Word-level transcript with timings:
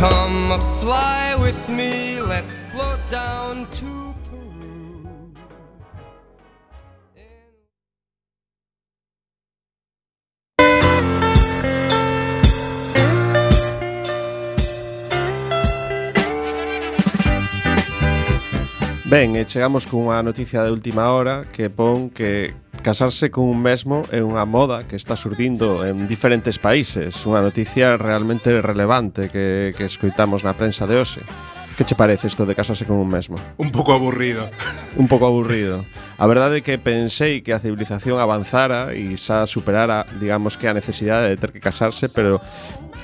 Come 0.00 0.58
fly 0.80 1.36
with 1.36 1.68
me, 1.68 2.22
let's 2.22 2.58
float 2.72 3.00
down 3.10 3.66
to 3.66 4.14
Peru. 4.30 5.04
Ben, 19.04 19.36
e 19.36 19.44
chegamos 19.44 19.84
cunha 19.84 20.22
noticia 20.22 20.64
de 20.64 20.70
última 20.70 21.10
hora 21.12 21.44
que 21.52 21.68
pon 21.68 22.08
que 22.08 22.54
Casarse 22.82 23.30
con 23.30 23.44
un 23.44 23.60
mesmo 23.60 24.08
é 24.08 24.24
unha 24.24 24.48
moda 24.48 24.88
que 24.88 24.96
está 24.96 25.12
surdindo 25.12 25.84
en 25.84 26.08
diferentes 26.08 26.56
países, 26.56 27.12
unha 27.28 27.44
noticia 27.44 28.00
realmente 28.00 28.56
relevante 28.64 29.28
que, 29.28 29.76
que 29.76 29.84
escoitamos 29.84 30.48
na 30.48 30.56
prensa 30.56 30.88
de 30.88 30.96
hoxe. 30.96 31.20
Que 31.76 31.84
che 31.84 31.92
parece 31.92 32.32
isto 32.32 32.48
de 32.48 32.56
casarse 32.56 32.88
con 32.88 32.96
un 32.96 33.04
mesmo? 33.04 33.36
Un 33.60 33.68
pouco 33.68 33.92
aburrido. 33.92 34.48
un 34.96 35.12
pouco 35.12 35.28
aburrido. 35.28 35.84
A 36.16 36.24
verdade 36.24 36.60
é 36.60 36.64
que 36.64 36.80
pensei 36.80 37.44
que 37.44 37.52
a 37.52 37.60
civilización 37.60 38.16
avanzara 38.16 38.96
e 38.96 39.12
xa 39.20 39.44
superara, 39.44 40.08
digamos 40.16 40.56
que 40.56 40.64
a 40.64 40.72
necesidade 40.72 41.28
de 41.28 41.36
ter 41.36 41.52
que 41.52 41.60
casarse, 41.60 42.08
pero 42.08 42.40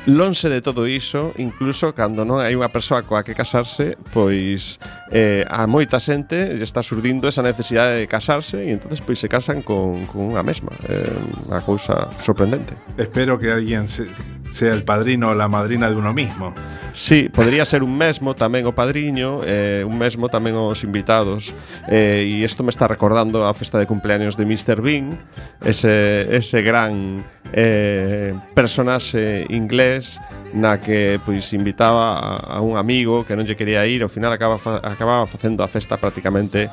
lonxe 0.07 0.49
de 0.49 0.63
todo 0.63 0.87
iso, 0.87 1.35
incluso 1.37 1.93
cando 1.93 2.23
non 2.23 2.39
hai 2.39 2.55
unha 2.55 2.71
persoa 2.71 3.03
coa 3.03 3.27
que 3.27 3.35
casarse, 3.35 3.99
pois 4.15 4.79
eh, 5.11 5.43
a 5.51 5.67
moita 5.67 5.99
xente 5.99 6.55
lle 6.55 6.63
está 6.63 6.81
surdindo 6.81 7.27
esa 7.27 7.43
necesidade 7.43 7.99
de 7.99 8.07
casarse 8.07 8.63
e 8.63 8.71
entonces 8.71 9.03
pois 9.03 9.19
se 9.19 9.27
casan 9.27 9.67
con, 9.67 10.07
con 10.07 10.31
unha 10.31 10.47
mesma. 10.47 10.71
É 10.87 11.11
eh, 11.11 11.51
unha 11.51 11.61
cousa 11.61 12.09
sorprendente. 12.23 12.79
Espero 12.95 13.37
que 13.37 13.51
alguén 13.51 13.91
se 13.91 14.07
sea 14.51 14.73
el 14.73 14.85
padrino 14.85 15.31
o 15.31 15.35
la 15.35 15.49
madrina 15.49 15.91
de 15.91 15.97
uno 15.97 16.13
mismo. 16.13 16.55
Sí, 16.93 17.29
podría 17.29 17.65
ser 17.65 17.83
un 17.83 17.93
mesmo 17.93 18.33
tamén 18.33 18.65
o 18.65 18.73
padriño, 18.73 19.45
eh, 19.45 19.85
un 19.85 20.01
mesmo 20.01 20.33
tamén 20.33 20.57
os 20.57 20.81
invitados. 20.81 21.53
Eh, 21.93 22.25
e 22.25 22.41
isto 22.41 22.65
me 22.65 22.73
está 22.73 22.89
recordando 22.89 23.45
a 23.45 23.53
festa 23.53 23.77
de 23.77 23.85
cumpleaños 23.85 24.41
de 24.41 24.49
Mr. 24.49 24.81
Bean, 24.81 25.21
ese, 25.61 26.25
ese 26.33 26.65
gran 26.65 27.21
eh, 27.53 28.33
personaxe 28.57 29.45
inglés 29.53 30.17
na 30.57 30.81
que 30.81 31.21
pois 31.21 31.53
invitaba 31.53 32.17
a, 32.17 32.57
a 32.57 32.65
un 32.65 32.81
amigo 32.81 33.29
que 33.29 33.37
non 33.37 33.45
lle 33.45 33.61
quería 33.61 33.85
ir, 33.85 34.01
ao 34.01 34.09
final 34.09 34.33
acaba, 34.33 34.57
fa, 34.57 34.81
acababa 34.81 35.29
facendo 35.29 35.61
a 35.61 35.69
festa 35.69 36.01
prácticamente 36.01 36.73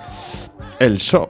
el 0.79 1.03
só. 1.03 1.27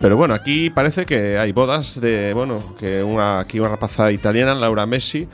Pero 0.00 0.16
bueno, 0.16 0.34
aquí 0.34 0.68
parece 0.68 1.06
que 1.06 1.38
hai 1.38 1.54
bodas 1.54 2.02
de, 2.02 2.34
bueno, 2.34 2.60
que 2.76 3.00
unha 3.00 3.40
aquí 3.40 3.56
unha 3.56 3.72
rapaza 3.72 4.10
italiana, 4.12 4.52
Laura 4.52 4.84
Messi, 4.84 5.24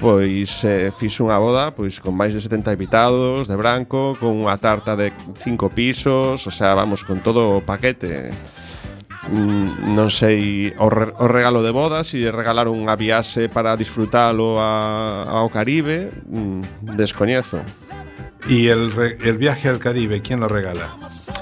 pois 0.00 0.64
eh, 0.64 0.88
fixo 0.96 1.28
unha 1.28 1.36
boda 1.36 1.76
pois 1.76 2.00
con 2.00 2.16
máis 2.16 2.32
de 2.32 2.40
70 2.40 2.72
invitados 2.72 3.46
de 3.46 3.54
branco, 3.54 4.16
con 4.16 4.40
unha 4.40 4.56
tarta 4.56 4.96
de 4.96 5.12
cinco 5.36 5.68
pisos, 5.68 6.48
o 6.48 6.52
sea, 6.52 6.72
vamos, 6.72 7.04
con 7.04 7.20
todo 7.20 7.60
o 7.60 7.62
paquete. 7.62 8.32
Mm, 9.28 9.92
non 9.92 10.08
sei 10.08 10.72
o, 10.80 10.88
re, 10.88 11.12
o 11.20 11.28
regalo 11.28 11.60
de 11.60 11.70
boda, 11.70 12.00
se 12.00 12.32
regalaron 12.32 12.80
unha 12.80 12.96
viaxe 12.96 13.52
para 13.52 13.76
disfrutalo 13.76 14.56
a, 14.56 15.28
ao 15.28 15.52
Caribe, 15.52 16.08
mm, 16.24 16.96
descoñezo. 16.96 17.60
¿Y 18.48 18.68
el, 18.68 18.90
re 18.92 19.18
el 19.20 19.36
viaje 19.36 19.68
al 19.68 19.78
Caribe, 19.78 20.22
quién 20.22 20.40
lo 20.40 20.48
regala? 20.48 20.96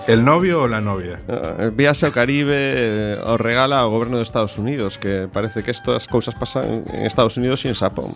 ¿El 0.09 0.25
novio 0.25 0.63
o 0.63 0.69
la 0.69 0.81
novia? 0.81 1.21
Uh, 1.29 1.63
el 1.63 1.71
viaje 1.71 2.07
al 2.07 2.13
Caribe 2.13 2.57
eh, 2.57 3.21
o 3.23 3.37
regala 3.37 3.87
o 3.87 3.91
goberno 3.91 4.17
de 4.17 4.25
Estados 4.25 4.59
Unidos, 4.59 4.99
que 4.99 5.29
parece 5.33 5.63
que 5.63 5.71
estas 5.71 6.09
cousas 6.09 6.35
pasan 6.35 6.83
en 6.93 7.07
Estados 7.07 7.37
Unidos 7.37 7.65
e 7.65 7.69
en 7.69 7.79
Japón. 7.79 8.11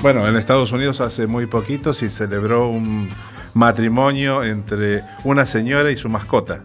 Bueno, 0.00 0.28
en 0.28 0.36
Estados 0.36 0.70
Unidos 0.70 1.00
hace 1.00 1.26
muy 1.26 1.46
poquito 1.46 1.92
se 1.92 2.08
celebró 2.08 2.68
un 2.68 3.10
matrimonio 3.54 4.44
entre 4.44 5.02
una 5.24 5.44
señora 5.44 5.90
y 5.90 5.96
su 5.96 6.08
mascota. 6.08 6.64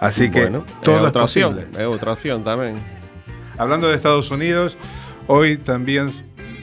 Así 0.00 0.30
que 0.30 0.42
bueno, 0.42 0.64
todo 0.84 0.98
es 0.98 1.02
outra 1.02 1.24
opción, 1.24 1.54
posible. 1.54 1.82
é 1.82 1.86
outra 1.90 2.12
opción 2.14 2.44
tamén. 2.46 2.78
Hablando 3.58 3.90
de 3.90 3.98
Estados 3.98 4.30
Unidos, 4.30 4.78
hoy 5.26 5.58
también 5.58 6.14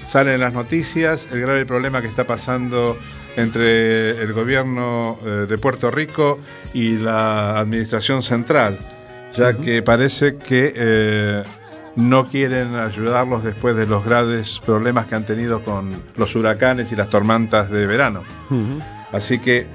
salen 0.07 0.39
las 0.39 0.53
noticias 0.53 1.27
el 1.33 1.41
grave 1.41 1.65
problema 1.65 1.99
que 1.99 2.07
está 2.07 2.23
pasando 2.23 2.95
entre 3.35 4.21
el 4.23 4.31
gobierno 4.31 5.19
eh, 5.25 5.45
de 5.49 5.57
Puerto 5.57 5.91
Rico 5.91 6.39
y 6.73 6.95
la 6.95 7.59
administración 7.59 8.21
central, 8.21 8.79
ya 9.33 9.51
que 9.51 9.83
parece 9.83 10.37
que 10.37 10.71
eh, 10.73 11.43
no 11.95 12.27
quieren 12.27 12.75
ayudarlos 12.75 13.43
después 13.43 13.75
de 13.75 13.87
los 13.87 14.03
graves 14.05 14.61
problemas 14.65 15.05
que 15.05 15.15
han 15.15 15.25
tenido 15.25 15.63
con 15.63 16.03
los 16.15 16.35
huracanes 16.35 16.91
y 16.91 16.95
las 16.95 17.09
tormentas 17.09 17.69
de 17.69 17.87
verano. 17.87 18.23
Así 19.11 19.39
que 19.39 19.67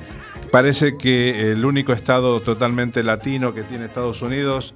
parece 0.50 0.96
que 0.96 1.52
el 1.52 1.64
único 1.64 1.92
estado 1.92 2.40
totalmente 2.40 3.02
latino 3.02 3.54
que 3.54 3.62
tiene 3.62 3.86
Estados 3.86 4.22
Unidos 4.22 4.74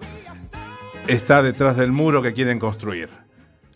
está 1.06 1.43
detrás 1.43 1.77
del 1.77 1.93
muro 1.93 2.22
que 2.22 2.32
quieren 2.32 2.59
construir. 2.59 3.10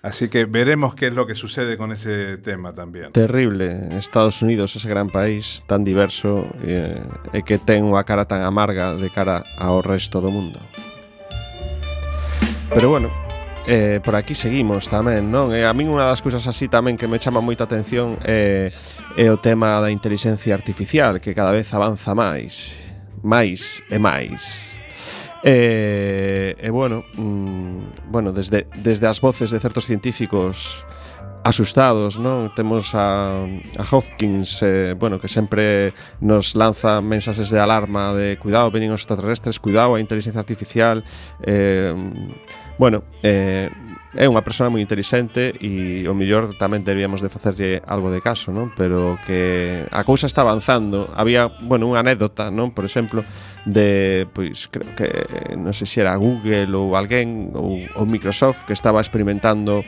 Así 0.00 0.28
que 0.28 0.44
veremos 0.44 0.94
qué 0.94 1.08
es 1.08 1.14
lo 1.14 1.26
que 1.26 1.34
sucede 1.34 1.76
con 1.76 1.90
ese 1.90 2.38
tema 2.38 2.72
también. 2.72 3.12
Terrible, 3.12 3.98
Estados 3.98 4.40
Unidos, 4.42 4.76
ese 4.76 4.88
gran 4.88 5.10
país 5.10 5.64
tan 5.66 5.82
diverso 5.82 6.46
eh, 6.62 7.02
e 7.34 7.42
que 7.42 7.58
ten 7.58 7.82
unha 7.82 8.06
cara 8.06 8.22
tan 8.24 8.46
amarga 8.46 8.94
de 8.94 9.10
cara 9.10 9.42
ao 9.58 9.82
resto 9.82 10.22
do 10.22 10.30
mundo. 10.30 10.62
Pero 12.70 12.94
bueno, 12.94 13.10
eh, 13.68 14.00
por 14.02 14.16
aquí 14.16 14.32
seguimos 14.34 14.88
tamén, 14.88 15.28
non? 15.28 15.52
E 15.52 15.68
a 15.68 15.76
min 15.76 15.92
unha 15.92 16.08
das 16.08 16.24
cousas 16.24 16.48
así 16.48 16.72
tamén 16.72 16.96
que 16.96 17.04
me 17.04 17.20
chama 17.20 17.44
moita 17.44 17.68
atención 17.68 18.16
é, 18.24 18.72
eh, 19.14 19.28
é 19.28 19.28
o 19.28 19.36
tema 19.36 19.76
da 19.84 19.92
inteligencia 19.92 20.56
artificial 20.56 21.20
que 21.20 21.36
cada 21.36 21.52
vez 21.52 21.68
avanza 21.76 22.16
máis, 22.16 22.72
máis 23.20 23.84
e 23.92 24.00
máis. 24.00 24.72
Eh, 25.44 26.56
e, 26.56 26.64
eh, 26.64 26.66
eh, 26.66 26.70
bueno, 26.72 27.04
mm, 27.14 28.08
bueno 28.10 28.32
desde, 28.32 28.66
desde 28.74 29.06
as 29.06 29.20
voces 29.20 29.52
de 29.52 29.60
certos 29.60 29.84
científicos 29.84 30.84
asustados, 31.44 32.18
non? 32.18 32.50
Temos 32.56 32.96
a, 32.96 33.44
a 33.44 33.84
Hopkins, 33.84 34.64
eh, 34.64 34.96
bueno, 34.98 35.20
que 35.20 35.28
sempre 35.28 35.92
nos 36.20 36.56
lanza 36.56 37.00
mensaxes 37.00 37.52
de 37.52 37.60
alarma 37.60 38.12
de 38.16 38.40
cuidado, 38.40 38.72
veñen 38.72 38.90
os 38.90 39.04
extraterrestres, 39.04 39.60
cuidado, 39.60 39.94
a 39.94 40.02
inteligencia 40.02 40.40
artificial, 40.40 41.04
eh, 41.44 41.94
Bueno, 42.78 43.03
eh, 43.22 43.69
é 44.15 44.25
unha 44.31 44.47
persona 44.47 44.71
moi 44.71 44.81
interesante 44.81 45.50
e 45.59 46.06
o 46.06 46.15
mellor 46.15 46.55
tamén 46.56 46.87
deberíamos 46.87 47.21
de 47.21 47.28
facerlle 47.28 47.83
algo 47.84 48.09
de 48.09 48.22
caso, 48.22 48.55
non? 48.55 48.71
Pero 48.72 49.19
que 49.27 49.83
a 49.91 50.06
cousa 50.06 50.31
está 50.31 50.47
avanzando. 50.47 51.11
Había, 51.12 51.50
bueno, 51.66 51.91
unha 51.91 52.06
anécdota, 52.06 52.55
non? 52.55 52.71
Por 52.71 52.87
exemplo, 52.87 53.27
de, 53.66 54.31
pois, 54.31 54.71
creo 54.71 54.94
que, 54.94 55.11
non 55.59 55.75
sei 55.75 55.91
se 55.91 56.06
era 56.06 56.15
Google 56.16 56.71
ou 56.72 56.94
alguén 56.94 57.50
ou, 57.53 57.83
ou 57.99 58.05
Microsoft 58.06 58.65
que 58.65 58.72
estaba 58.72 59.03
experimentando 59.03 59.83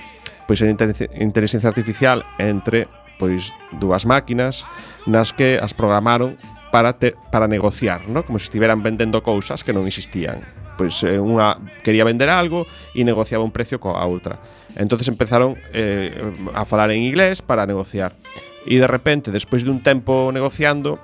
pois 0.50 0.58
a 0.60 0.66
inteligencia 0.66 1.70
artificial 1.70 2.26
entre 2.42 2.90
pois 3.22 3.54
dúas 3.78 4.02
máquinas 4.02 4.66
nas 5.06 5.30
que 5.30 5.62
as 5.62 5.78
programaron 5.78 6.34
para 6.74 6.98
te, 6.98 7.14
para 7.30 7.46
negociar, 7.46 8.10
non? 8.10 8.26
Como 8.26 8.42
se 8.42 8.50
estiveran 8.50 8.82
vendendo 8.82 9.22
cousas 9.22 9.62
que 9.62 9.70
non 9.70 9.86
existían 9.86 10.59
pois 10.80 11.04
eh, 11.04 11.20
unha 11.20 11.60
quería 11.84 12.08
vender 12.08 12.32
algo 12.32 12.64
e 12.96 13.04
negociaba 13.04 13.44
un 13.44 13.52
precio 13.52 13.76
coa 13.76 14.00
outra. 14.08 14.40
Entonces 14.80 15.12
empezaron 15.12 15.60
eh, 15.76 16.16
a 16.56 16.64
falar 16.64 16.88
en 16.88 17.04
inglés 17.04 17.44
para 17.44 17.68
negociar. 17.68 18.16
E 18.64 18.80
de 18.80 18.88
repente, 18.88 19.28
despois 19.28 19.60
dun 19.60 19.84
tempo 19.84 20.32
negociando, 20.32 20.96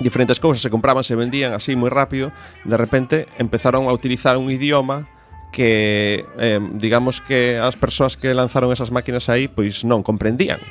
diferentes 0.00 0.40
cousas 0.40 0.64
se 0.64 0.72
compraban, 0.72 1.04
se 1.04 1.20
vendían 1.20 1.52
así 1.52 1.76
moi 1.76 1.92
rápido, 1.92 2.32
de 2.64 2.80
repente 2.80 3.28
empezaron 3.36 3.84
a 3.84 3.92
utilizar 3.92 4.40
un 4.40 4.48
idioma 4.48 5.04
que 5.52 6.24
eh, 6.40 6.64
digamos 6.80 7.20
que 7.20 7.60
as 7.60 7.76
persoas 7.76 8.16
que 8.16 8.32
lanzaron 8.32 8.72
esas 8.72 8.88
máquinas 8.88 9.28
aí 9.28 9.52
pois 9.52 9.84
non 9.84 10.00
comprendían. 10.00 10.64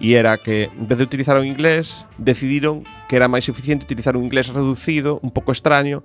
E 0.00 0.16
era 0.16 0.36
que, 0.36 0.68
en 0.72 0.88
vez 0.88 0.96
de 1.00 1.08
utilizar 1.08 1.36
o 1.36 1.44
inglés, 1.44 2.04
decidiron 2.16 2.84
que 3.08 3.20
era 3.20 3.28
máis 3.28 3.48
eficiente 3.48 3.84
utilizar 3.84 4.16
un 4.16 4.28
inglés 4.28 4.48
reducido, 4.48 5.20
un 5.20 5.32
pouco 5.32 5.52
extraño, 5.52 6.04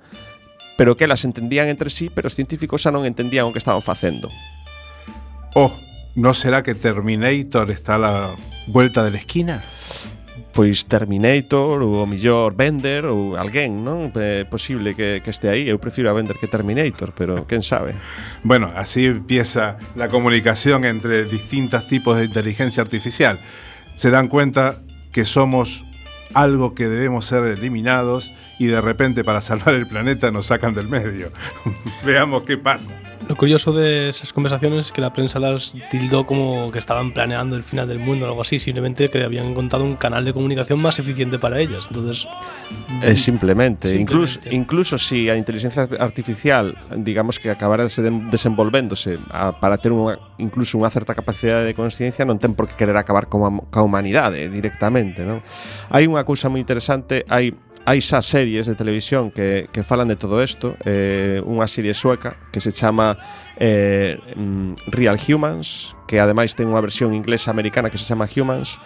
pero 0.82 0.98
que 0.98 1.04
elas 1.04 1.26
entendían 1.26 1.68
entre 1.68 1.92
sí, 1.92 2.10
pero 2.10 2.26
os 2.26 2.34
científicos 2.34 2.82
xa 2.82 2.90
non 2.90 3.06
entendían 3.06 3.46
o 3.46 3.54
que 3.54 3.62
estaban 3.62 3.86
facendo. 3.86 4.34
Oh, 5.54 5.70
¿no 6.18 6.34
será 6.34 6.66
que 6.66 6.74
Terminator 6.74 7.70
está 7.70 8.02
a 8.02 8.02
la 8.02 8.16
vuelta 8.66 9.06
de 9.06 9.14
la 9.14 9.22
esquina? 9.22 9.62
Pois 10.58 10.90
Terminator 10.90 11.86
ou 11.86 12.02
o 12.02 12.10
millor 12.10 12.58
Bender 12.58 13.06
ou 13.06 13.38
alguén, 13.38 13.86
non? 13.86 14.10
É 14.18 14.42
posible 14.50 14.98
que, 14.98 15.22
que 15.22 15.30
este 15.30 15.54
aí. 15.54 15.70
Eu 15.70 15.78
prefiro 15.78 16.10
a 16.10 16.18
Bender 16.18 16.42
que 16.42 16.50
Terminator, 16.50 17.14
pero 17.14 17.46
quen 17.50 17.62
sabe. 17.62 17.94
Bueno, 18.42 18.74
así 18.74 19.06
empieza 19.06 19.78
la 19.94 20.10
comunicación 20.10 20.90
entre 20.90 21.30
distintos 21.30 21.86
tipos 21.86 22.18
de 22.18 22.26
inteligencia 22.26 22.82
artificial. 22.82 23.38
Se 23.94 24.10
dan 24.10 24.34
cuenta 24.34 24.82
que 25.14 25.30
somos 25.30 25.86
algo 26.34 26.74
que 26.76 26.88
debemos 26.88 27.26
ser 27.26 27.44
eliminados 27.46 28.34
y 28.60 28.68
de 28.68 28.82
repente 28.82 29.24
para 29.24 29.42
salvar 29.42 29.76
el 29.76 29.88
planeta 29.88 30.32
nos 30.32 30.48
sacan 30.48 30.74
del 30.74 30.88
medio. 30.88 31.32
Veamos 32.06 32.44
qué 32.44 32.58
pasa. 32.58 32.90
Lo 33.30 33.36
curioso 33.36 33.72
de 33.72 34.10
esas 34.10 34.34
conversaciones 34.34 34.88
es 34.88 34.92
que 34.92 35.00
la 35.00 35.14
prensa 35.14 35.40
las 35.40 35.74
tildó 35.90 36.26
como 36.26 36.70
que 36.72 36.80
estaban 36.80 37.14
planeando 37.14 37.56
el 37.56 37.64
final 37.64 37.88
del 37.88 38.00
mundo 38.00 38.26
o 38.26 38.30
algo 38.30 38.42
así, 38.42 38.60
simplemente 38.60 39.10
que 39.10 39.24
habían 39.24 39.46
encontrado 39.48 39.86
un 39.86 39.96
canal 39.96 40.26
de 40.26 40.34
comunicación 40.34 40.80
más 40.80 41.00
eficiente 41.00 41.40
para 41.40 41.60
ellas. 41.60 41.88
Entonces, 41.88 42.28
É 43.02 43.16
simplemente, 43.16 43.88
Simplemente. 43.88 43.96
incluso 43.96 44.40
incluso 44.52 44.98
si 44.98 45.30
a 45.30 45.36
inteligencia 45.38 45.88
artificial, 46.00 46.76
digamos 46.98 47.40
que 47.40 47.50
den- 48.04 48.30
desenvolvéndose 48.30 49.18
a, 49.32 49.54
para 49.60 49.78
unha, 49.96 50.20
incluso 50.38 50.76
unha 50.78 50.92
certa 50.92 51.16
capacidade 51.16 51.64
de 51.64 51.74
consciencia, 51.74 52.26
non 52.28 52.36
ten 52.42 52.52
por 52.54 52.68
que 52.68 52.76
querer 52.76 52.98
acabar 53.00 53.32
coa, 53.32 53.48
coa 53.72 53.84
humanidade 53.86 54.50
directamente, 54.52 55.24
non? 55.24 55.40
Hai 55.94 56.04
unha 56.10 56.26
cousa 56.28 56.52
moi 56.52 56.60
interesante, 56.60 57.24
hai 57.32 57.56
hai 57.86 58.00
xa 58.02 58.22
series 58.22 58.70
de 58.70 58.76
televisión 58.76 59.32
que, 59.32 59.68
que 59.74 59.82
falan 59.82 60.08
de 60.08 60.16
todo 60.16 60.38
isto 60.44 60.78
eh, 60.86 61.42
unha 61.42 61.66
serie 61.66 61.98
sueca 61.98 62.38
que 62.54 62.62
se 62.62 62.70
chama 62.70 63.18
eh, 63.58 64.22
mm, 64.38 64.94
Real 64.94 65.18
Humans 65.18 65.98
que 66.06 66.22
ademais 66.22 66.54
ten 66.54 66.70
unha 66.70 66.84
versión 66.84 67.18
inglesa 67.18 67.50
americana 67.50 67.90
que 67.90 67.98
se 67.98 68.06
chama 68.06 68.30
Humans 68.30 68.78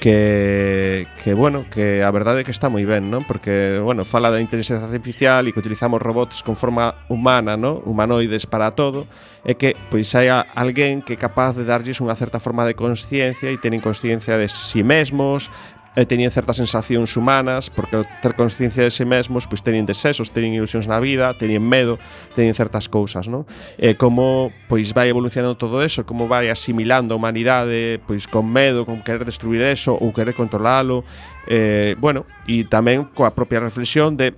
que, 0.00 1.06
que 1.22 1.34
bueno, 1.34 1.64
que 1.70 2.02
a 2.02 2.10
verdade 2.10 2.42
é 2.42 2.44
que 2.44 2.52
está 2.52 2.68
moi 2.68 2.84
ben, 2.84 3.08
non? 3.08 3.24
Porque, 3.24 3.80
bueno, 3.80 4.04
fala 4.04 4.28
da 4.28 4.44
inteligencia 4.44 4.84
artificial 4.84 5.48
e 5.48 5.52
que 5.56 5.60
utilizamos 5.60 6.04
robots 6.04 6.44
con 6.44 6.52
forma 6.52 7.00
humana, 7.08 7.56
non? 7.56 7.80
Humanoides 7.88 8.44
para 8.44 8.76
todo, 8.76 9.08
e 9.40 9.56
que 9.56 9.72
pois 9.88 10.12
hai 10.12 10.28
alguén 10.28 11.00
que 11.00 11.16
é 11.16 11.18
capaz 11.18 11.56
de 11.56 11.64
darlles 11.64 11.96
unha 12.04 12.12
certa 12.12 12.36
forma 12.36 12.68
de 12.68 12.76
consciencia 12.76 13.48
e 13.48 13.56
tenen 13.56 13.80
consciencia 13.80 14.36
de 14.36 14.52
si 14.52 14.84
mesmos, 14.84 15.48
Eh, 15.96 16.04
e 16.04 16.04
teñen 16.04 16.28
certas 16.28 16.60
sensacións 16.60 17.16
humanas, 17.16 17.72
porque 17.72 18.04
ter 18.20 18.36
consciencia 18.36 18.84
de 18.84 18.92
si 18.92 19.08
mesmos, 19.08 19.48
pois 19.48 19.64
teñen 19.64 19.88
desexos, 19.88 20.28
teñen 20.28 20.52
ilusións 20.52 20.84
na 20.84 21.00
vida, 21.00 21.32
teñen 21.34 21.64
medo, 21.64 21.96
teñen 22.36 22.52
certas 22.52 22.92
cousas, 22.92 23.32
non? 23.32 23.48
E 23.80 23.90
eh, 23.90 23.94
como 23.96 24.52
pois 24.68 24.92
vai 24.92 25.08
evolucionando 25.08 25.56
todo 25.56 25.80
eso, 25.80 26.04
como 26.04 26.28
vai 26.28 26.52
asimilando 26.52 27.16
a 27.16 27.18
humanidade, 27.18 27.98
pois 28.04 28.28
con 28.28 28.44
medo, 28.44 28.84
con 28.84 29.00
querer 29.00 29.24
destruir 29.24 29.64
eso 29.64 29.96
ou 29.96 30.12
querer 30.12 30.36
controlalo, 30.36 31.02
eh, 31.48 31.96
bueno, 31.96 32.28
e 32.44 32.68
tamén 32.68 33.08
coa 33.16 33.32
propia 33.32 33.64
reflexión 33.64 34.20
de 34.20 34.36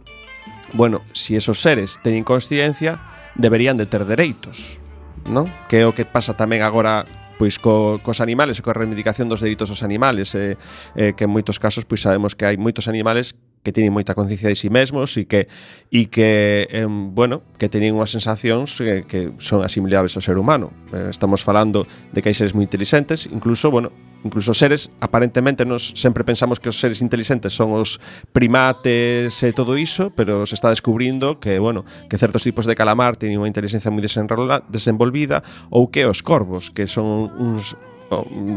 bueno, 0.78 1.02
si 1.16 1.34
esos 1.34 1.58
seres 1.58 1.98
teñen 2.04 2.22
consciencia, 2.22 3.00
deberían 3.34 3.76
de 3.76 3.90
ter 3.90 4.06
dereitos, 4.06 4.78
non? 5.26 5.50
Que 5.66 5.82
é 5.82 5.84
o 5.88 5.92
que 5.92 6.06
pasa 6.06 6.38
tamén 6.38 6.62
agora 6.62 7.02
pois 7.38 7.62
co, 7.62 8.02
cos 8.02 8.18
animales 8.20 8.58
e 8.58 8.62
coa 8.66 8.74
reivindicación 8.74 9.30
dos 9.30 9.40
dereitos 9.40 9.70
dos 9.70 9.86
animales 9.86 10.34
eh, 10.34 10.58
eh, 10.98 11.14
que 11.14 11.24
en 11.24 11.32
moitos 11.32 11.62
casos 11.62 11.86
pois 11.86 12.02
sabemos 12.02 12.34
que 12.34 12.44
hai 12.44 12.58
moitos 12.58 12.90
animales 12.90 13.38
que 13.62 13.72
teñen 13.72 13.92
moita 13.92 14.14
conciencia 14.14 14.48
de 14.48 14.56
si 14.56 14.66
sí 14.66 14.70
mesmos 14.70 15.16
e 15.16 15.26
que 15.26 15.46
e 15.90 16.10
que 16.10 16.66
eh, 16.70 16.86
bueno, 16.88 17.42
que 17.58 17.70
teñen 17.70 17.94
unhas 17.94 18.10
sensacións 18.10 18.78
que, 18.78 19.04
que 19.06 19.34
son 19.38 19.62
asimilables 19.62 20.14
ao 20.16 20.22
ser 20.22 20.38
humano. 20.38 20.72
Eh, 20.94 21.10
estamos 21.10 21.42
falando 21.42 21.86
de 22.14 22.18
que 22.22 22.30
hai 22.30 22.36
seres 22.36 22.54
moi 22.54 22.64
inteligentes, 22.64 23.26
incluso, 23.28 23.70
bueno, 23.70 23.92
incluso 24.24 24.54
seres, 24.54 24.90
aparentemente 25.00 25.64
nos 25.64 25.94
sempre 25.94 26.24
pensamos 26.24 26.58
que 26.58 26.68
os 26.68 26.78
seres 26.78 27.02
inteligentes 27.02 27.54
son 27.54 27.74
os 27.74 28.02
primates 28.34 29.42
e 29.42 29.50
todo 29.54 29.78
iso, 29.78 30.10
pero 30.14 30.46
se 30.46 30.58
está 30.58 30.70
descubrindo 30.70 31.38
que, 31.38 31.58
bueno, 31.58 31.84
que 32.10 32.18
certos 32.18 32.42
tipos 32.42 32.66
de 32.66 32.74
calamar 32.74 33.14
teñen 33.14 33.38
unha 33.38 33.50
inteligencia 33.50 33.92
moi 33.92 34.02
desenvolvida 34.02 35.42
ou 35.70 35.88
que 35.88 36.06
os 36.06 36.22
corvos, 36.22 36.70
que 36.74 36.90
son 36.90 37.30
uns 37.38 37.78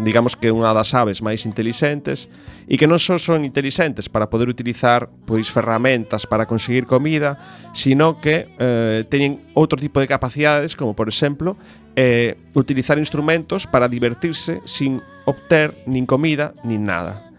digamos 0.03 0.39
que 0.39 0.47
unha 0.47 0.71
das 0.71 0.95
aves 0.95 1.19
máis 1.19 1.43
intelixentes 1.43 2.31
e 2.71 2.79
que 2.79 2.87
non 2.87 2.95
só 2.95 3.19
son 3.19 3.43
intelixentes 3.43 4.07
para 4.07 4.31
poder 4.31 4.47
utilizar 4.47 5.11
pois 5.27 5.51
ferramentas 5.51 6.23
para 6.23 6.47
conseguir 6.47 6.87
comida, 6.87 7.35
sino 7.75 8.15
que 8.23 8.47
eh, 8.47 9.03
teñen 9.11 9.43
outro 9.51 9.75
tipo 9.75 9.99
de 9.99 10.07
capacidades 10.07 10.79
como 10.79 10.95
por 10.95 11.11
exemplo 11.11 11.59
eh, 11.95 12.37
utilizar 12.53 12.97
instrumentos 12.97 13.67
para 13.67 13.87
divertirse 13.87 14.61
sin 14.65 15.01
obter 15.25 15.73
nin 15.85 16.05
comida 16.05 16.53
nin 16.63 16.85
nada. 16.85 17.31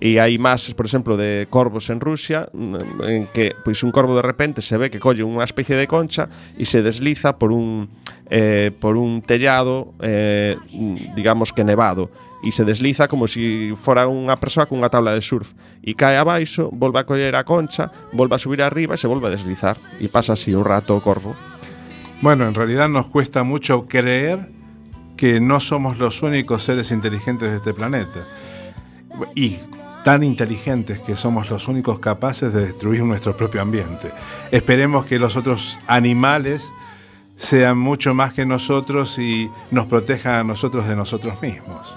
E 0.00 0.16
hai 0.16 0.40
máis, 0.40 0.72
por 0.72 0.88
exemplo, 0.88 1.20
de 1.20 1.44
corvos 1.52 1.92
en 1.92 2.00
Rusia 2.00 2.48
mm, 2.56 3.04
En 3.04 3.28
que 3.36 3.52
pois 3.60 3.84
un 3.84 3.92
corvo 3.92 4.16
de 4.16 4.24
repente 4.24 4.64
se 4.64 4.80
ve 4.80 4.88
que 4.88 4.96
colle 4.96 5.20
unha 5.20 5.44
especie 5.44 5.76
de 5.76 5.84
concha 5.84 6.24
E 6.56 6.64
se 6.64 6.80
desliza 6.80 7.36
por 7.36 7.52
un, 7.52 7.92
eh, 8.32 8.72
por 8.72 8.96
un 8.96 9.20
tellado, 9.20 9.92
eh, 10.00 10.56
digamos 11.12 11.52
que 11.52 11.68
nevado 11.68 12.08
e 12.40 12.48
se 12.48 12.64
desliza 12.64 13.04
como 13.08 13.28
se 13.28 13.36
si 13.36 13.76
fora 13.76 14.08
unha 14.08 14.32
persoa 14.40 14.64
cunha 14.64 14.88
tabla 14.88 15.12
de 15.12 15.20
surf 15.20 15.52
e 15.84 15.92
cae 15.92 16.16
abaixo, 16.16 16.72
volve 16.72 16.96
a 16.96 17.04
coller 17.04 17.36
a 17.36 17.44
concha, 17.44 17.92
volve 18.16 18.32
a 18.32 18.40
subir 18.40 18.64
arriba 18.64 18.96
e 18.96 19.00
se 19.00 19.04
volve 19.04 19.28
a 19.28 19.34
deslizar 19.36 19.76
e 20.00 20.08
pasa 20.08 20.32
así 20.32 20.56
un 20.56 20.64
rato 20.64 20.96
o 20.96 21.04
corvo. 21.04 21.36
Bueno, 22.22 22.46
en 22.46 22.54
realidad 22.54 22.88
nos 22.88 23.06
cuesta 23.06 23.44
mucho 23.44 23.86
creer 23.86 24.50
que 25.16 25.40
no 25.40 25.58
somos 25.58 25.98
los 25.98 26.22
únicos 26.22 26.64
seres 26.64 26.90
inteligentes 26.90 27.50
de 27.50 27.56
este 27.56 27.72
planeta. 27.72 28.26
Y 29.34 29.56
tan 30.04 30.22
inteligentes 30.22 30.98
que 31.00 31.16
somos 31.16 31.50
los 31.50 31.68
únicos 31.68 31.98
capaces 31.98 32.52
de 32.52 32.66
destruir 32.66 33.04
nuestro 33.04 33.36
propio 33.36 33.62
ambiente. 33.62 34.12
Esperemos 34.50 35.06
que 35.06 35.18
los 35.18 35.36
otros 35.36 35.78
animales 35.86 36.70
sean 37.36 37.78
mucho 37.78 38.14
más 38.14 38.34
que 38.34 38.44
nosotros 38.44 39.18
y 39.18 39.50
nos 39.70 39.86
protejan 39.86 40.34
a 40.34 40.44
nosotros 40.44 40.86
de 40.86 40.96
nosotros 40.96 41.40
mismos. 41.40 41.88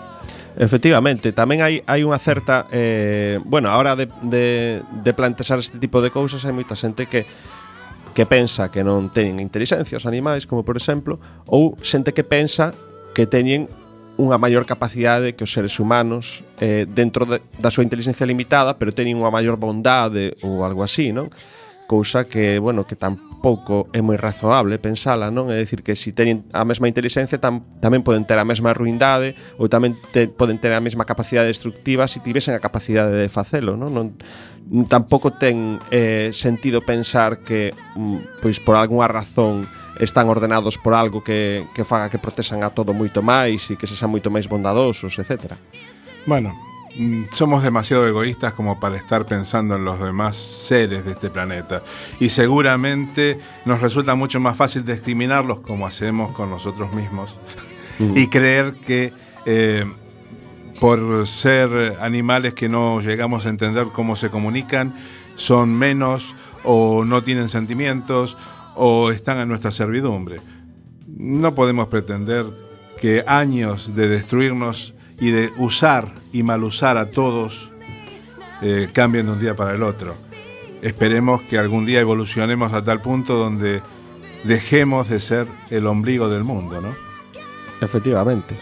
Efectivamente, 0.55 1.33
tamén 1.33 1.65
hai, 1.65 1.81
hai 1.89 2.05
unha 2.05 2.21
certa 2.21 2.69
eh, 2.69 3.41
Bueno, 3.41 3.73
a 3.73 3.75
hora 3.81 3.97
de, 3.97 4.05
de, 4.21 5.11
plantexar 5.17 5.57
este 5.57 5.81
tipo 5.81 5.97
de 5.97 6.13
cousas 6.13 6.45
Hai 6.45 6.53
moita 6.53 6.77
xente 6.77 7.09
que 7.09 7.25
que 8.13 8.25
pensa 8.29 8.69
que 8.69 8.85
non 8.85 9.09
teñen 9.09 9.41
inteligencia 9.41 9.97
os 9.97 10.05
animais, 10.05 10.45
como 10.45 10.61
por 10.61 10.77
exemplo, 10.77 11.17
ou 11.49 11.73
xente 11.81 12.13
que 12.13 12.21
pensa 12.21 12.71
que 13.17 13.25
teñen 13.25 13.67
unha 14.21 14.37
maior 14.37 14.69
capacidade 14.69 15.33
que 15.33 15.41
os 15.41 15.51
seres 15.53 15.81
humanos 15.81 16.45
eh, 16.61 16.85
dentro 16.85 17.25
de, 17.25 17.41
da 17.57 17.73
súa 17.73 17.81
inteligencia 17.81 18.29
limitada, 18.29 18.77
pero 18.77 18.93
teñen 18.93 19.17
unha 19.17 19.33
maior 19.33 19.57
bondade 19.57 20.37
ou 20.45 20.61
algo 20.61 20.85
así, 20.85 21.09
non? 21.09 21.33
cousa 21.87 22.25
que, 22.25 22.59
bueno, 22.59 22.85
que 22.87 22.95
tampouco 22.95 23.87
é 23.93 23.99
moi 23.99 24.15
razoable 24.15 24.79
pensala, 24.79 25.29
non? 25.29 25.51
É 25.51 25.59
dicir 25.59 25.83
que 25.83 25.93
se 25.93 26.09
si 26.09 26.15
teñen 26.15 26.47
a 26.55 26.63
mesma 26.63 26.87
inteligencia 26.87 27.37
tam, 27.37 27.63
tamén 27.83 28.01
poden 28.01 28.23
ter 28.23 28.39
a 28.39 28.47
mesma 28.47 28.71
ruindade 28.71 29.35
ou 29.59 29.67
tamén 29.67 29.93
te, 30.11 30.31
poden 30.31 30.57
ter 30.57 30.71
a 30.71 30.81
mesma 30.81 31.03
capacidade 31.03 31.51
destructiva 31.51 32.07
se 32.07 32.17
si 32.17 32.25
tivesen 32.25 32.55
a 32.55 32.63
capacidade 32.63 33.13
de 33.13 33.29
facelo, 33.29 33.75
non? 33.75 33.91
non 33.93 34.07
tampouco 34.87 35.35
ten 35.35 35.77
eh, 35.91 36.31
sentido 36.31 36.81
pensar 36.81 37.43
que 37.43 37.75
mm, 37.95 38.39
pois 38.41 38.63
por 38.63 38.79
algunha 38.79 39.11
razón 39.11 39.67
están 39.99 40.29
ordenados 40.29 40.77
por 40.77 40.93
algo 40.93 41.23
que, 41.23 41.65
que 41.75 41.85
faga 41.85 42.09
que 42.09 42.17
protexan 42.17 42.63
a 42.63 42.73
todo 42.73 42.95
moito 42.95 43.21
máis 43.21 43.69
e 43.69 43.77
que 43.77 43.85
se 43.85 43.93
xa 43.93 44.09
moito 44.09 44.33
máis 44.33 44.49
bondadosos, 44.49 45.19
etc. 45.19 45.53
Bueno, 46.25 46.72
somos 47.31 47.63
demasiado 47.63 48.07
egoístas 48.07 48.53
como 48.53 48.79
para 48.79 48.97
estar 48.97 49.25
pensando 49.25 49.75
en 49.75 49.85
los 49.85 49.99
demás 49.99 50.35
seres 50.35 51.05
de 51.05 51.11
este 51.11 51.29
planeta. 51.29 51.83
Y 52.19 52.29
seguramente 52.29 53.39
nos 53.65 53.81
resulta 53.81 54.15
mucho 54.15 54.39
más 54.39 54.55
fácil 54.55 54.85
discriminarlos 54.85 55.59
como 55.59 55.87
hacemos 55.87 56.31
con 56.33 56.49
nosotros 56.49 56.93
mismos. 56.93 57.37
Y 57.99 58.27
creer 58.27 58.75
que 58.75 59.13
eh, 59.45 59.85
por 60.79 61.27
ser 61.27 61.97
animales 62.01 62.53
que 62.53 62.69
no 62.69 62.99
llegamos 63.01 63.45
a 63.45 63.49
entender 63.49 63.87
cómo 63.93 64.15
se 64.15 64.29
comunican, 64.29 64.93
son 65.35 65.73
menos 65.73 66.35
o 66.63 67.05
no 67.05 67.23
tienen 67.23 67.49
sentimientos 67.49 68.37
o 68.75 69.11
están 69.11 69.37
a 69.37 69.45
nuestra 69.45 69.71
servidumbre. 69.71 70.37
No 71.07 71.53
podemos 71.55 71.87
pretender 71.87 72.45
que 72.99 73.23
años 73.27 73.95
de 73.95 74.07
destruirnos 74.07 74.92
y 75.19 75.31
de 75.31 75.51
usar 75.57 76.13
y 76.31 76.43
mal 76.43 76.63
usar 76.63 76.97
a 76.97 77.09
todos 77.09 77.71
eh, 78.61 78.89
cambien 78.93 79.25
de 79.25 79.31
un 79.33 79.39
día 79.39 79.55
para 79.55 79.73
el 79.73 79.83
otro. 79.83 80.15
Esperemos 80.81 81.41
que 81.43 81.57
algún 81.57 81.85
día 81.85 81.99
evolucionemos 81.99 82.73
a 82.73 82.83
tal 82.83 83.01
punto 83.01 83.35
donde 83.35 83.81
dejemos 84.43 85.09
de 85.09 85.19
ser 85.19 85.47
el 85.69 85.87
ombligo 85.87 86.29
del 86.29 86.43
mundo, 86.43 86.81
¿no? 86.81 86.93
Efectivamente. 87.81 88.55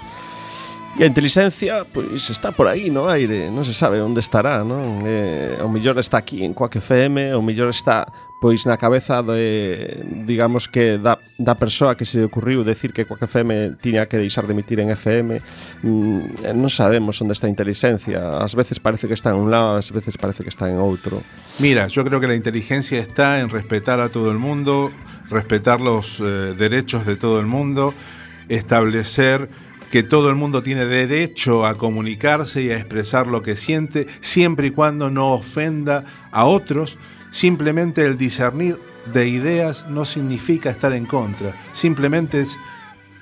E 0.99 1.03
a 1.03 1.07
inteligencia, 1.07 1.87
pois 1.87 2.29
está 2.29 2.51
por 2.51 2.67
aí 2.67 2.91
no 2.91 3.07
aire, 3.07 3.47
non 3.47 3.63
se 3.63 3.71
sabe 3.71 4.03
onde 4.03 4.19
estará, 4.19 4.59
non? 4.67 5.07
Eh, 5.07 5.55
o 5.63 5.71
millor 5.71 5.95
está 5.97 6.19
aquí 6.19 6.43
en 6.43 6.51
Coac 6.51 6.75
FM, 6.83 7.31
o 7.31 7.39
millor 7.39 7.71
está 7.71 8.03
pois 8.41 8.65
na 8.65 8.81
cabeza 8.81 9.21
de, 9.21 10.01
digamos 10.25 10.65
que 10.65 10.97
da, 10.97 11.21
da 11.37 11.53
que 11.93 12.09
se 12.09 12.25
ocurriu 12.25 12.65
decir 12.65 12.89
que 12.91 13.05
Coac 13.05 13.29
FM 13.29 13.77
tiña 13.77 14.09
que 14.09 14.17
deixar 14.17 14.49
de 14.49 14.57
emitir 14.57 14.81
en 14.81 14.89
FM 14.89 15.39
mm, 15.85 16.65
sabemos 16.67 17.21
onde 17.21 17.37
está 17.37 17.45
a 17.45 17.53
inteligencia 17.53 18.41
ás 18.41 18.57
veces 18.57 18.81
parece 18.81 19.05
que 19.05 19.13
está 19.13 19.29
en 19.29 19.37
un 19.37 19.53
lado 19.53 19.77
ás 19.77 19.93
veces 19.93 20.17
parece 20.17 20.41
que 20.41 20.49
está 20.49 20.65
en 20.65 20.81
outro 20.81 21.21
Mira, 21.61 21.85
yo 21.87 22.01
creo 22.03 22.19
que 22.19 22.25
la 22.25 22.33
inteligencia 22.33 22.97
está 22.97 23.39
en 23.39 23.53
respetar 23.53 24.01
a 24.01 24.09
todo 24.09 24.31
el 24.31 24.39
mundo, 24.39 24.89
respetar 25.29 25.79
los 25.79 26.19
eh, 26.19 26.55
derechos 26.57 27.05
de 27.05 27.15
todo 27.15 27.39
el 27.39 27.45
mundo, 27.45 27.93
establecer 28.49 29.49
que 29.91 30.01
todo 30.01 30.29
el 30.29 30.35
mundo 30.35 30.63
tiene 30.63 30.85
derecho 30.85 31.67
a 31.67 31.75
comunicarse 31.75 32.63
y 32.63 32.71
a 32.71 32.77
expresar 32.77 33.27
lo 33.27 33.43
que 33.43 33.55
siente, 33.55 34.07
siempre 34.21 34.67
y 34.67 34.71
cuando 34.71 35.11
no 35.11 35.33
ofenda 35.33 36.05
a 36.31 36.45
otros. 36.45 36.97
Simplemente 37.31 38.05
el 38.05 38.17
discernir 38.17 38.77
de 39.11 39.27
ideas 39.27 39.87
no 39.89 40.05
significa 40.05 40.69
estar 40.69 40.93
en 40.93 41.05
contra, 41.05 41.53
simplemente 41.73 42.41
es 42.41 42.57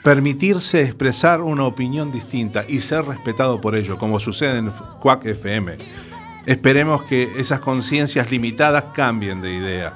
permitirse 0.03 0.81
expresar 0.81 1.41
una 1.41 1.63
opinión 1.63 2.11
distinta 2.11 2.65
y 2.67 2.79
ser 2.79 3.05
respetado 3.05 3.61
por 3.61 3.75
ello, 3.75 3.97
como 3.97 4.19
sucede 4.19 4.57
en 4.57 4.71
Quack 4.99 5.25
FM. 5.25 5.77
Esperemos 6.45 7.03
que 7.03 7.29
esas 7.37 7.59
conciencias 7.59 8.31
limitadas 8.31 8.85
cambien 8.93 9.41
de 9.41 9.53
idea. 9.53 9.93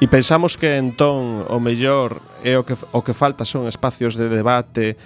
E 0.00 0.04
pensamos 0.10 0.60
que 0.60 0.76
entón 0.76 1.46
o 1.48 1.56
o 1.56 2.62
que, 2.66 2.74
o 2.92 3.00
que 3.00 3.14
falta 3.14 3.48
son 3.48 3.64
espacios 3.64 4.12
de 4.18 4.28
debate, 4.28 4.96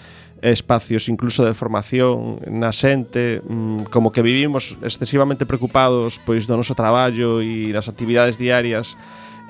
espacios 0.42 1.08
incluso 1.08 1.44
de 1.44 1.52
formación 1.52 2.40
na 2.48 2.72
xente, 2.72 3.44
mm, 3.44 3.92
como 3.92 4.12
que 4.12 4.24
vivimos 4.24 4.76
excesivamente 4.80 5.44
preocupados 5.44 6.20
pois 6.24 6.48
do 6.48 6.56
noso 6.56 6.72
traballo 6.72 7.44
e 7.44 7.68
das 7.72 7.88
actividades 7.92 8.40
diarias 8.40 8.96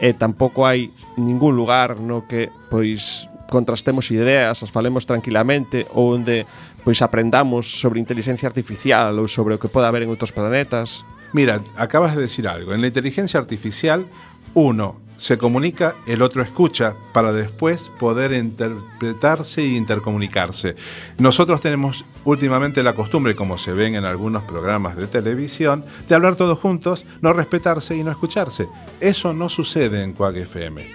e 0.02 0.16
tampouco 0.16 0.66
hai 0.66 0.90
ningún 1.20 1.54
lugar 1.54 2.00
no 2.00 2.26
que 2.26 2.50
pois 2.72 3.30
contrastemos 3.50 4.10
ideas, 4.14 4.62
as 4.62 4.70
falemos 4.70 5.04
tranquilamente 5.04 5.84
ou 5.92 6.14
onde 6.14 6.46
pois 6.86 7.02
aprendamos 7.02 7.68
sobre 7.68 8.00
inteligencia 8.00 8.48
artificial 8.48 9.12
ou 9.18 9.28
sobre 9.28 9.54
o 9.54 9.60
que 9.60 9.68
pode 9.68 9.90
haber 9.90 10.06
en 10.06 10.10
outros 10.10 10.32
planetas. 10.32 11.04
Mira, 11.36 11.60
acabas 11.76 12.16
de 12.16 12.24
decir 12.24 12.48
algo. 12.48 12.72
En 12.72 12.80
la 12.80 12.88
inteligencia 12.88 13.38
artificial, 13.38 14.06
uno 14.54 15.09
se 15.20 15.36
comunica, 15.36 15.96
el 16.06 16.22
otro 16.22 16.42
escucha 16.42 16.94
para 17.12 17.30
después 17.34 17.90
poder 18.00 18.32
interpretarse 18.32 19.60
e 19.60 19.76
intercomunicarse. 19.76 20.76
Nosotros 21.18 21.60
tenemos 21.60 22.06
últimamente 22.24 22.82
la 22.82 22.94
costumbre, 22.94 23.36
como 23.36 23.58
se 23.58 23.74
ven 23.74 23.96
en 23.96 24.06
algunos 24.06 24.44
programas 24.44 24.96
de 24.96 25.06
televisión, 25.06 25.84
de 26.08 26.14
hablar 26.14 26.36
todos 26.36 26.58
juntos, 26.58 27.04
no 27.20 27.34
respetarse 27.34 27.94
y 27.94 28.02
no 28.02 28.10
escucharse. 28.10 28.66
Eso 28.98 29.34
no 29.34 29.50
sucede 29.50 30.02
en 30.02 30.14
Quag 30.14 30.38
FM. 30.38 30.86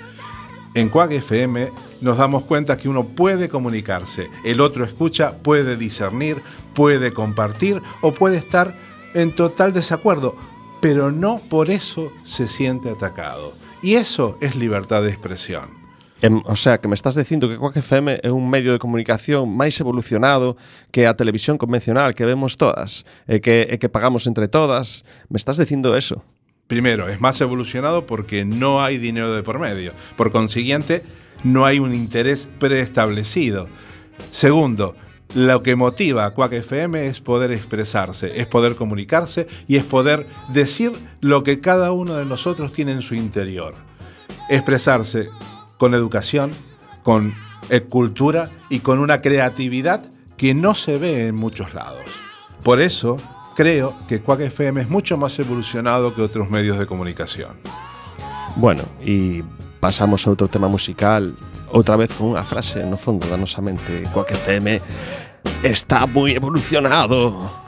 En 0.73 0.89
Quag 0.89 1.11
FM 1.11 1.71
nos 2.01 2.17
damos 2.17 2.45
cuenta 2.45 2.77
que 2.77 2.89
uno 2.89 3.03
puede 3.03 3.47
comunicarse, 3.47 4.31
el 4.43 4.59
otro 4.59 4.85
escucha, 4.85 5.33
puede 5.37 5.77
discernir, 5.77 6.41
puede 6.73 7.13
compartir 7.13 7.79
o 8.01 8.11
puede 8.11 8.37
estar 8.37 8.73
en 9.13 9.35
total 9.35 9.71
desacuerdo, 9.71 10.35
pero 10.81 11.11
no 11.11 11.35
por 11.37 11.69
eso 11.69 12.11
se 12.25 12.47
siente 12.47 12.89
atacado. 12.89 13.64
Y 13.85 13.93
eso 13.93 14.35
es 14.41 14.55
libertad 14.55 15.03
de 15.03 15.09
expresión. 15.09 15.69
Em, 16.19 16.41
o 16.45 16.55
sea, 16.55 16.79
que 16.79 16.87
me 16.87 16.95
estás 16.95 17.13
dicindo 17.13 17.47
que 17.47 17.55
Quack 17.55 17.77
FM 17.77 18.17
é 18.23 18.31
un 18.33 18.49
medio 18.49 18.73
de 18.73 18.81
comunicación 18.81 19.45
máis 19.45 19.77
evolucionado 19.77 20.57
que 20.89 21.05
a 21.05 21.13
televisión 21.13 21.61
convencional 21.61 22.17
que 22.17 22.25
vemos 22.25 22.57
todas 22.57 23.05
e 23.29 23.45
que, 23.45 23.69
e 23.69 23.77
que 23.77 23.85
pagamos 23.85 24.25
entre 24.25 24.49
todas. 24.49 25.05
Me 25.29 25.37
estás 25.37 25.61
dicindo 25.61 25.93
eso? 25.93 26.25
Primero, 26.65 27.13
es 27.13 27.21
más 27.21 27.37
evolucionado 27.45 28.09
porque 28.09 28.41
no 28.41 28.81
hay 28.81 28.97
dinero 28.97 29.37
de 29.37 29.45
por 29.45 29.61
medio. 29.61 29.93
Por 30.17 30.33
consiguiente, 30.33 31.05
no 31.45 31.69
hay 31.69 31.77
un 31.77 31.93
interés 31.93 32.49
preestablecido. 32.57 33.69
Segundo, 34.33 34.97
lo 35.33 35.63
que 35.63 35.75
motiva 35.75 36.25
a 36.25 36.31
Quack 36.31 36.53
FM 36.53 37.07
es 37.07 37.19
poder 37.19 37.51
expresarse, 37.51 38.39
es 38.39 38.47
poder 38.47 38.75
comunicarse 38.75 39.47
y 39.67 39.75
es 39.77 39.83
poder 39.83 40.27
decir 40.49 40.93
lo 41.21 41.43
que 41.43 41.59
cada 41.59 41.91
uno 41.91 42.15
de 42.15 42.25
nosotros 42.25 42.71
tiene 42.71 42.91
en 42.91 43.01
su 43.01 43.15
interior. 43.15 43.75
Expresarse 44.49 45.29
con 45.77 45.93
educación, 45.93 46.51
con 47.03 47.33
eh, 47.69 47.81
cultura 47.81 48.51
y 48.69 48.79
con 48.79 48.99
una 48.99 49.21
creatividad 49.21 50.09
que 50.37 50.53
no 50.53 50.75
se 50.75 50.97
ve 50.97 51.27
en 51.27 51.35
muchos 51.35 51.73
lados. 51.73 52.05
Por 52.63 52.81
eso 52.81 53.17
creo 53.55 53.95
que 54.07 54.19
Quack 54.19 54.41
FM 54.41 54.81
es 54.81 54.89
mucho 54.89 55.17
más 55.17 55.37
evolucionado 55.39 56.13
que 56.13 56.21
otros 56.21 56.49
medios 56.49 56.77
de 56.77 56.85
comunicación. 56.85 57.57
Bueno, 58.55 58.83
e 59.03 59.43
pasamos 59.83 60.23
a 60.25 60.31
outro 60.31 60.47
tema 60.47 60.71
musical 60.71 61.35
outra 61.75 61.99
vez 61.99 62.15
con 62.15 62.31
unha 62.31 62.47
frase 62.47 62.87
no 62.87 62.95
fondo 62.95 63.27
da 63.27 63.35
nosa 63.35 63.59
FM 64.31 64.79
está 65.59 66.07
moi 66.07 66.31
evolucionado 66.31 67.64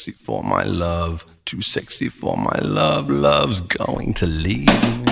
sexy 0.00 0.24
for 0.24 0.42
my 0.42 0.62
love, 0.62 1.26
too 1.44 1.60
sexy 1.60 2.08
for 2.08 2.34
my 2.34 2.58
love, 2.62 3.10
love's 3.10 3.60
going 3.60 4.14
to 4.14 4.24
leave 4.24 4.66
me. 4.66 5.04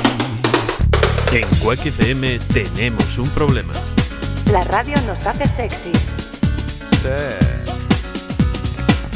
En 1.31 1.47
Quack 1.61 1.85
FM 1.85 2.39
tenemos 2.49 3.19
un 3.19 3.29
problema. 3.35 3.75
La 4.51 4.65
radio 4.65 4.97
nos 5.03 5.27
hace 5.27 5.47
sexys. 5.47 6.01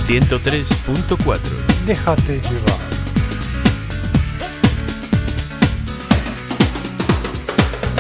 103.4 0.09 1.41
Déjate 1.87 2.41
llevar. 2.50 2.79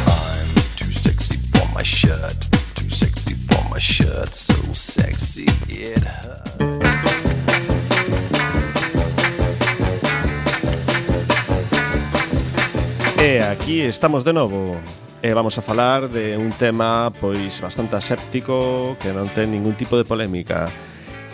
I'm 0.06 0.54
too 0.76 0.92
sexy 0.92 1.38
for 1.38 1.66
my 1.74 1.82
shirt, 1.82 2.38
too 2.74 2.90
sexy 2.90 3.34
for 3.34 3.70
my 3.70 3.78
shirt, 3.78 4.28
so 4.28 4.54
sexy 4.74 5.46
it 5.70 6.11
E 13.22 13.38
aquí 13.38 13.82
estamos 13.82 14.24
de 14.24 14.32
novo. 14.32 14.74
E 15.22 15.30
vamos 15.30 15.54
a 15.54 15.62
falar 15.62 16.10
de 16.10 16.34
un 16.34 16.50
tema 16.50 17.14
pois 17.22 17.62
bastante 17.62 17.94
aséptico 17.94 18.98
Que 18.98 19.14
non 19.14 19.30
ten 19.30 19.54
ningún 19.54 19.78
tipo 19.78 19.94
de 19.94 20.02
polémica. 20.02 20.66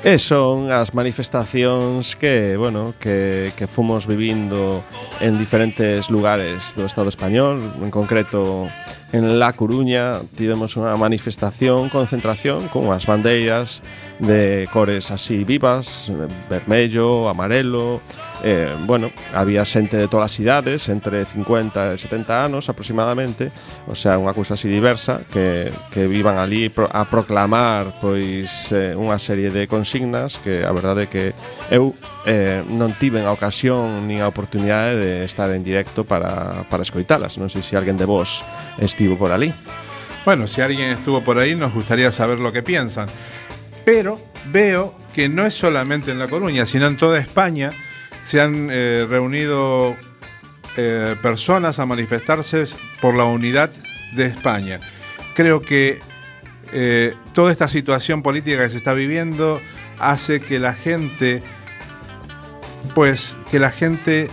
E 0.04 0.20
son 0.20 0.68
as 0.68 0.92
manifestacións 0.92 2.12
que, 2.12 2.60
bueno, 2.60 2.92
que, 3.00 3.56
que 3.56 3.64
fomos 3.64 4.04
vivindo 4.04 4.84
en 5.24 5.40
diferentes 5.40 6.12
lugares 6.12 6.76
do 6.76 6.84
Estado 6.84 7.08
español 7.08 7.64
En 7.80 7.88
concreto 7.88 8.68
en 9.16 9.40
La 9.40 9.56
Coruña. 9.56 10.20
Tivemos 10.36 10.76
unha 10.76 10.92
manifestación, 11.00 11.88
concentración 11.88 12.68
con 12.68 12.92
as 12.92 13.08
bandeiras 13.08 13.80
de 14.18 14.68
cores 14.72 15.10
así 15.10 15.44
vivas, 15.44 16.10
vermello, 16.50 17.28
amarelo, 17.28 18.00
eh, 18.42 18.74
bueno, 18.86 19.10
había 19.32 19.64
xente 19.64 19.96
de 19.96 20.08
todas 20.08 20.32
as 20.32 20.40
idades, 20.40 20.88
entre 20.88 21.24
50 21.24 21.94
e 21.94 21.98
70 21.98 22.44
anos 22.44 22.68
aproximadamente, 22.68 23.50
o 23.86 23.94
sea, 23.94 24.18
unha 24.18 24.34
cousa 24.34 24.54
así 24.54 24.66
diversa, 24.66 25.22
que, 25.30 25.70
que 25.94 26.10
vivan 26.10 26.38
ali 26.38 26.70
a 26.70 27.02
proclamar 27.06 27.98
pois 28.02 28.70
eh, 28.74 28.94
unha 28.94 29.18
serie 29.18 29.50
de 29.50 29.66
consignas 29.70 30.38
que 30.42 30.62
a 30.66 30.72
verdade 30.74 31.06
é 31.06 31.10
que 31.10 31.24
eu 31.70 31.94
eh, 32.26 32.62
non 32.66 32.94
tiven 32.98 33.26
a 33.26 33.34
ocasión 33.34 34.06
nin 34.06 34.22
a 34.22 34.30
oportunidade 34.30 34.98
de 34.98 35.12
estar 35.26 35.50
en 35.50 35.62
directo 35.62 36.02
para, 36.02 36.66
para 36.66 36.82
escoitalas, 36.82 37.38
non 37.38 37.50
sei 37.50 37.62
se 37.62 37.78
alguén 37.78 37.98
de 37.98 38.06
vos 38.06 38.42
estivo 38.82 39.14
por 39.14 39.30
ali. 39.30 39.54
Bueno, 40.26 40.46
si 40.46 40.60
alguien 40.60 40.90
estuvo 40.90 41.22
por 41.22 41.38
ahí, 41.38 41.54
nos 41.54 41.72
gustaría 41.72 42.12
saber 42.12 42.38
lo 42.38 42.52
que 42.52 42.62
piensan. 42.62 43.08
Pero 43.88 44.20
veo 44.52 44.94
que 45.14 45.30
no 45.30 45.46
es 45.46 45.54
solamente 45.54 46.10
en 46.10 46.18
La 46.18 46.28
Coruña, 46.28 46.66
sino 46.66 46.86
en 46.86 46.98
toda 46.98 47.18
España 47.18 47.72
se 48.22 48.38
han 48.38 48.68
eh, 48.70 49.06
reunido 49.08 49.96
eh, 50.76 51.16
personas 51.22 51.78
a 51.78 51.86
manifestarse 51.86 52.66
por 53.00 53.14
la 53.14 53.24
unidad 53.24 53.70
de 54.14 54.26
España. 54.26 54.78
Creo 55.34 55.60
que 55.60 56.00
eh, 56.70 57.14
toda 57.32 57.50
esta 57.50 57.66
situación 57.66 58.22
política 58.22 58.62
que 58.62 58.68
se 58.68 58.76
está 58.76 58.92
viviendo 58.92 59.58
hace 59.98 60.40
que 60.40 60.58
la 60.58 60.74
gente, 60.74 61.42
pues, 62.94 63.34
que 63.50 63.58
la 63.58 63.70
gente 63.70 64.28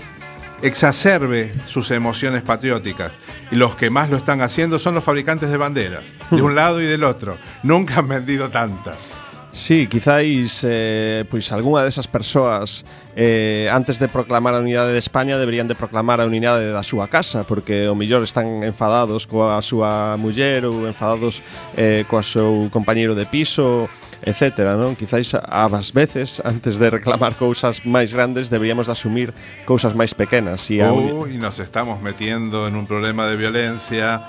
exacerbe 0.63 1.53
sus 1.65 1.91
emociones 1.91 2.41
patrióticas. 2.41 3.13
Y 3.51 3.55
los 3.55 3.75
que 3.75 3.89
más 3.89 4.09
lo 4.09 4.17
están 4.17 4.41
haciendo 4.41 4.79
son 4.79 4.95
los 4.95 5.03
fabricantes 5.05 5.49
de 5.49 5.55
banderas, 5.55 6.03
de 6.29 6.41
un 6.41 6.55
lado 6.55 6.81
y 6.81 6.85
del 6.85 7.05
otro. 7.05 7.37
Nunca 7.63 7.99
han 7.99 8.09
vendido 8.09 8.49
tantas. 8.49 9.21
Sí, 9.55 9.87
quizáis 9.87 10.67
eh, 10.67 11.23
pois 11.31 11.47
algunha 11.55 11.79
desas 11.79 12.11
persoas 12.11 12.83
eh, 13.15 13.71
antes 13.71 14.03
de 14.03 14.11
proclamar 14.11 14.51
a 14.51 14.59
unidade 14.59 14.91
de 14.91 14.99
España 14.99 15.39
deberían 15.39 15.71
de 15.71 15.79
proclamar 15.79 16.19
a 16.19 16.27
unidade 16.27 16.75
da 16.75 16.83
súa 16.83 17.07
casa 17.07 17.47
porque 17.47 17.87
o 17.87 17.95
millor 17.95 18.19
están 18.27 18.67
enfadados 18.67 19.23
coa 19.23 19.63
súa 19.63 20.19
muller 20.19 20.67
ou 20.67 20.83
enfadados 20.83 21.39
eh, 21.79 22.03
coa 22.11 22.19
seu 22.19 22.67
compañeiro 22.67 23.15
de 23.15 23.23
piso 23.23 23.87
etc. 24.27 24.75
Non? 24.75 24.91
Quizáis 24.99 25.31
ás 25.39 25.95
veces 25.95 26.43
antes 26.43 26.75
de 26.75 26.91
reclamar 26.91 27.39
cousas 27.39 27.87
máis 27.87 28.11
grandes 28.11 28.51
deberíamos 28.51 28.91
de 28.91 28.93
asumir 28.99 29.31
cousas 29.63 29.95
máis 29.95 30.11
pequenas 30.11 30.67
e 30.67 30.83
ou, 30.83 31.31
Uy, 31.31 31.39
nos 31.39 31.63
estamos 31.63 32.03
metiendo 32.03 32.67
en 32.67 32.75
un 32.75 32.83
problema 32.83 33.23
de 33.23 33.39
violencia 33.39 34.19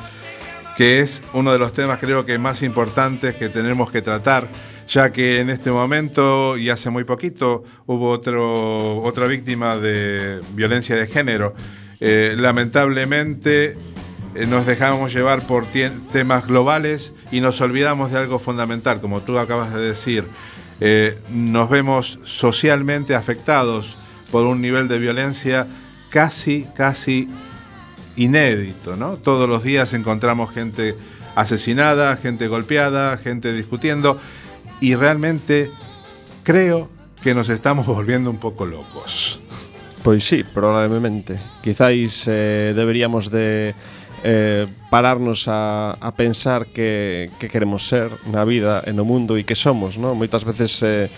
que 0.78 1.02
es 1.02 1.18
uno 1.34 1.50
de 1.50 1.58
los 1.58 1.74
temas 1.74 1.98
creo 1.98 2.22
que 2.22 2.38
más 2.38 2.62
importantes 2.62 3.34
que 3.34 3.50
tenemos 3.50 3.90
que 3.90 4.06
tratar 4.06 4.46
ya 4.86 5.10
que 5.12 5.40
en 5.40 5.50
este 5.50 5.70
momento 5.70 6.56
y 6.56 6.70
hace 6.70 6.90
muy 6.90 7.04
poquito 7.04 7.64
hubo 7.86 8.10
otro, 8.10 9.02
otra 9.02 9.26
víctima 9.26 9.76
de 9.76 10.40
violencia 10.54 10.96
de 10.96 11.06
género. 11.06 11.54
Eh, 12.00 12.34
lamentablemente 12.36 13.76
eh, 14.34 14.46
nos 14.46 14.66
dejamos 14.66 15.12
llevar 15.12 15.46
por 15.46 15.64
temas 16.12 16.46
globales 16.46 17.14
y 17.32 17.40
nos 17.40 17.60
olvidamos 17.60 18.12
de 18.12 18.18
algo 18.18 18.38
fundamental, 18.38 19.00
como 19.00 19.22
tú 19.22 19.38
acabas 19.38 19.72
de 19.74 19.80
decir. 19.80 20.24
Eh, 20.80 21.18
nos 21.30 21.70
vemos 21.70 22.18
socialmente 22.22 23.14
afectados 23.14 23.96
por 24.30 24.44
un 24.44 24.60
nivel 24.60 24.88
de 24.88 24.98
violencia 24.98 25.66
casi, 26.10 26.66
casi 26.76 27.30
inédito, 28.16 28.96
¿no? 28.96 29.16
Todos 29.16 29.48
los 29.48 29.62
días 29.62 29.94
encontramos 29.94 30.52
gente 30.52 30.94
asesinada, 31.34 32.16
gente 32.16 32.46
golpeada, 32.48 33.16
gente 33.18 33.52
discutiendo 33.52 34.20
y 34.80 34.94
realmente 34.94 35.70
creo 36.42 36.88
que 37.22 37.34
nos 37.34 37.48
estamos 37.48 37.86
volviendo 37.90 38.30
un 38.30 38.38
pouco 38.38 38.66
locos. 38.66 39.40
Pois 40.02 40.22
sí, 40.22 40.44
probablemente. 40.44 41.38
Quizáis 41.62 42.24
eh, 42.30 42.72
deberíamos 42.76 43.30
de 43.30 43.74
eh, 44.22 44.66
pararnos 44.88 45.48
a, 45.48 45.98
a 45.98 46.14
pensar 46.14 46.66
que, 46.66 47.28
que 47.40 47.48
queremos 47.48 47.88
ser 47.88 48.14
na 48.30 48.46
vida 48.46 48.86
e 48.86 48.94
no 48.94 49.02
mundo 49.02 49.34
e 49.34 49.42
que 49.42 49.58
somos, 49.58 49.98
non? 49.98 50.14
Moitas 50.14 50.46
veces 50.46 50.78
eh, 50.86 51.10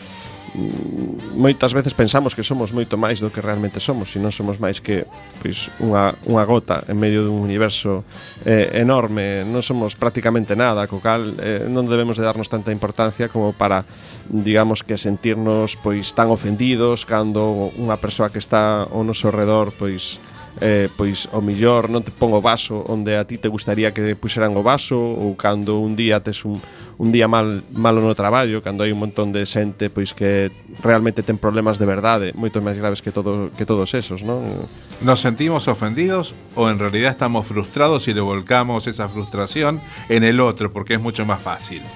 moitas 1.37 1.73
veces 1.73 1.95
pensamos 1.95 2.35
que 2.35 2.43
somos 2.43 2.73
moito 2.73 2.97
máis 2.97 3.21
do 3.21 3.29
que 3.29 3.45
realmente 3.45 3.79
somos 3.79 4.15
e 4.17 4.19
non 4.19 4.33
somos 4.33 4.57
máis 4.59 4.81
que 4.81 5.05
pois, 5.43 5.69
unha, 5.79 6.17
unha 6.27 6.45
gota 6.49 6.83
en 6.89 6.97
medio 6.97 7.23
dun 7.23 7.45
universo 7.45 8.05
eh, 8.43 8.81
enorme. 8.81 9.45
Non 9.45 9.61
somos 9.61 9.95
prácticamente 9.95 10.57
nada 10.57 10.89
co 10.89 10.99
cal 10.99 11.37
eh, 11.39 11.67
non 11.69 11.87
debemos 11.87 12.17
de 12.17 12.25
darnos 12.27 12.49
tanta 12.49 12.73
importancia 12.73 13.29
como 13.29 13.53
para 13.53 13.85
digamos 14.29 14.83
que 14.83 14.97
sentirnos 14.97 15.77
pois 15.79 16.13
tan 16.17 16.33
ofendidos 16.33 17.05
cando 17.05 17.71
unha 17.77 17.97
persoa 18.01 18.33
que 18.33 18.41
está 18.41 18.89
ao 18.89 19.05
noso 19.05 19.31
redor 19.31 19.71
pois 19.77 20.19
eh, 20.61 20.89
pois 20.97 21.29
o 21.33 21.41
millor 21.41 21.87
non 21.91 22.03
te 22.03 22.11
pon 22.11 22.35
o 22.35 22.43
vaso 22.43 22.83
onde 22.91 23.15
a 23.15 23.23
ti 23.23 23.39
te 23.39 23.47
gustaría 23.47 23.95
que 23.95 24.19
puxeran 24.19 24.55
o 24.59 24.63
vaso 24.63 24.99
ou 24.99 25.39
cando 25.39 25.79
un 25.79 25.95
día 25.95 26.19
tes 26.19 26.43
un, 26.43 26.59
un 26.99 27.13
día 27.13 27.29
mal 27.31 27.63
malo 27.73 28.03
no 28.03 28.15
traballo, 28.19 28.59
cando 28.61 28.83
hai 28.83 28.91
un 28.91 28.99
montón 28.99 29.31
de 29.31 29.47
xente 29.47 29.87
pois 29.87 30.13
que 30.13 30.51
realmente 30.83 31.23
ten 31.23 31.39
problemas 31.39 31.79
de 31.79 31.87
verdade, 31.87 32.35
moito 32.35 32.59
máis 32.59 32.75
graves 32.75 32.99
que 32.99 33.15
todo 33.15 33.55
que 33.55 33.63
todos 33.63 33.95
esos, 33.95 34.27
non? 34.27 34.67
¿Nos 35.07 35.23
sentimos 35.23 35.71
ofendidos 35.71 36.35
o 36.59 36.67
en 36.67 36.83
realidad 36.83 37.15
estamos 37.15 37.47
frustrados 37.47 38.11
y 38.11 38.13
le 38.13 38.21
volcamos 38.21 38.91
esa 38.91 39.07
frustración 39.07 39.79
en 40.11 40.27
el 40.27 40.43
otro 40.43 40.75
porque 40.75 40.99
es 40.99 41.01
mucho 41.01 41.23
más 41.23 41.39
fácil? 41.39 41.87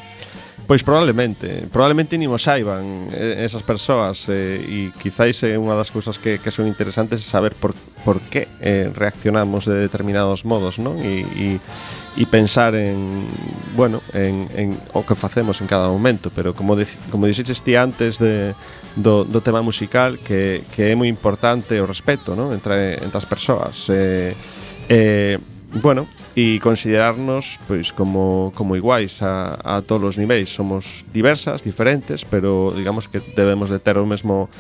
Pois 0.67 0.85
probablemente, 0.85 1.67
probablemente 1.73 2.17
ni 2.17 2.29
mo 2.29 2.39
saiban 2.39 3.09
eh, 3.11 3.43
esas 3.43 3.67
persoas 3.67 4.31
eh, 4.31 4.63
e 4.63 4.95
quizáis 4.95 5.43
é 5.43 5.59
unha 5.59 5.75
das 5.75 5.91
cousas 5.91 6.23
que, 6.23 6.39
que 6.39 6.55
son 6.55 6.71
interesantes 6.71 7.19
é 7.19 7.27
saber 7.27 7.59
por, 7.59 7.75
por 8.07 8.23
que 8.31 8.47
eh, 8.63 8.87
reaccionamos 8.95 9.67
de 9.67 9.83
determinados 9.83 10.47
modos, 10.47 10.79
non? 10.79 11.03
E, 11.03 11.27
e, 11.27 11.59
e 12.13 12.29
pensar 12.29 12.77
en, 12.77 13.25
bueno, 13.73 14.05
en, 14.13 14.45
en 14.53 14.69
o 14.93 15.01
que 15.01 15.17
facemos 15.17 15.65
en 15.65 15.67
cada 15.67 15.89
momento, 15.89 16.29
pero 16.29 16.53
como 16.53 16.77
de, 16.77 16.85
como 17.09 17.25
dixeches 17.25 17.65
ti 17.65 17.73
antes 17.73 18.21
de 18.21 18.53
do, 18.97 19.25
do 19.25 19.41
tema 19.41 19.65
musical 19.65 20.21
que, 20.21 20.61
que 20.77 20.93
é 20.93 20.95
moi 20.95 21.09
importante 21.09 21.81
o 21.81 21.89
respeto, 21.89 22.37
non? 22.37 22.53
Entre 22.53 23.01
entre 23.01 23.17
as 23.17 23.25
persoas. 23.25 23.89
Eh, 23.89 24.37
eh, 24.93 25.41
bueno, 25.81 26.05
e 26.37 26.61
considerarnos 26.61 27.57
pois 27.65 27.97
como 27.97 28.53
como 28.53 28.77
iguais 28.77 29.25
a 29.25 29.57
a 29.65 29.81
todos 29.81 30.13
os 30.13 30.17
niveis, 30.21 30.53
somos 30.53 31.09
diversas, 31.17 31.65
diferentes, 31.65 32.29
pero 32.29 32.77
digamos 32.77 33.09
que 33.09 33.25
debemos 33.33 33.73
de 33.73 33.81
ter 33.81 33.97
o 33.97 34.05
mesmo 34.05 34.53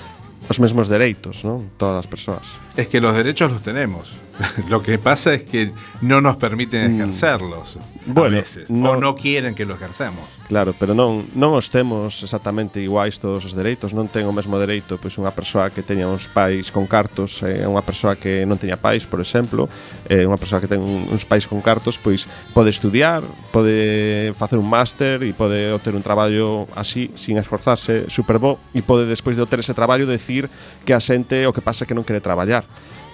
os 0.48 0.56
mesmos 0.56 0.88
dereitos, 0.88 1.44
non? 1.44 1.68
Todas 1.76 2.00
as 2.00 2.08
persoas. 2.08 2.61
Es 2.76 2.88
que 2.88 3.00
los 3.00 3.14
derechos 3.14 3.52
los 3.52 3.62
tenemos. 3.62 4.12
Lo 4.70 4.82
que 4.82 4.98
pasa 4.98 5.34
es 5.34 5.42
que 5.42 5.70
no 6.00 6.20
nos 6.22 6.36
permiten 6.36 6.94
ejercerlos 6.94 7.78
Bueno, 8.06 8.38
a 8.38 8.40
veces, 8.40 8.70
no- 8.70 8.92
o 8.92 8.96
no 8.96 9.14
quieren 9.14 9.54
que 9.54 9.66
lo 9.66 9.74
ejercemos. 9.74 10.24
Claro, 10.48 10.74
pero 10.76 10.92
non, 10.96 11.24
non 11.36 11.52
os 11.56 11.68
temos 11.68 12.24
exactamente 12.24 12.80
iguais 12.80 13.16
todos 13.20 13.44
os 13.44 13.52
dereitos 13.56 13.92
Non 13.96 14.08
ten 14.08 14.24
o 14.28 14.32
mesmo 14.34 14.56
dereito 14.60 14.96
pois 15.00 15.14
unha 15.20 15.30
persoa 15.36 15.68
que 15.72 15.84
teña 15.84 16.08
uns 16.08 16.28
pais 16.32 16.72
con 16.72 16.84
cartos 16.88 17.44
e 17.44 17.60
unha 17.64 17.84
persoa 17.84 18.16
que 18.20 18.42
non 18.48 18.56
teña 18.60 18.76
pais, 18.80 19.04
por 19.08 19.20
exemplo 19.20 19.68
eh, 20.08 20.24
Unha 20.28 20.36
persoa 20.40 20.58
que 20.64 20.68
ten 20.68 20.80
un- 20.80 21.12
uns 21.12 21.24
pais 21.28 21.44
con 21.48 21.60
cartos 21.64 21.96
Pois 22.00 22.24
pode 22.56 22.72
estudiar, 22.72 23.20
pode 23.52 24.32
facer 24.36 24.56
un 24.60 24.66
máster 24.68 25.20
e 25.24 25.30
pode 25.36 25.70
obter 25.72 25.92
un 25.96 26.02
traballo 26.04 26.66
así, 26.76 27.12
sin 27.20 27.36
esforzarse, 27.36 28.08
super 28.08 28.40
bo 28.40 28.56
E 28.76 28.80
pode 28.84 29.04
despois 29.08 29.36
de 29.36 29.44
obter 29.44 29.60
ese 29.60 29.76
traballo 29.76 30.08
decir 30.08 30.48
que 30.88 30.92
a 30.96 31.00
xente 31.00 31.44
o 31.48 31.52
que 31.54 31.62
pasa 31.64 31.84
que 31.88 31.94
non 31.96 32.02
quere 32.04 32.20
traballar 32.24 32.61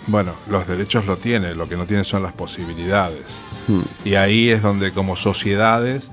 Bueno, 0.07 0.33
los 0.49 0.67
derechos 0.67 1.05
lo 1.07 1.17
tiene, 1.17 1.55
lo 1.55 1.69
que 1.69 1.77
no 1.77 1.85
tiene 1.85 2.05
son 2.05 2.23
las 2.23 2.33
posibilidades. 2.33 3.25
Hmm. 3.67 3.83
Y 4.05 4.15
ahí 4.15 4.49
es 4.49 4.63
donde 4.63 4.91
como 4.93 5.17
sociedades 5.17 6.09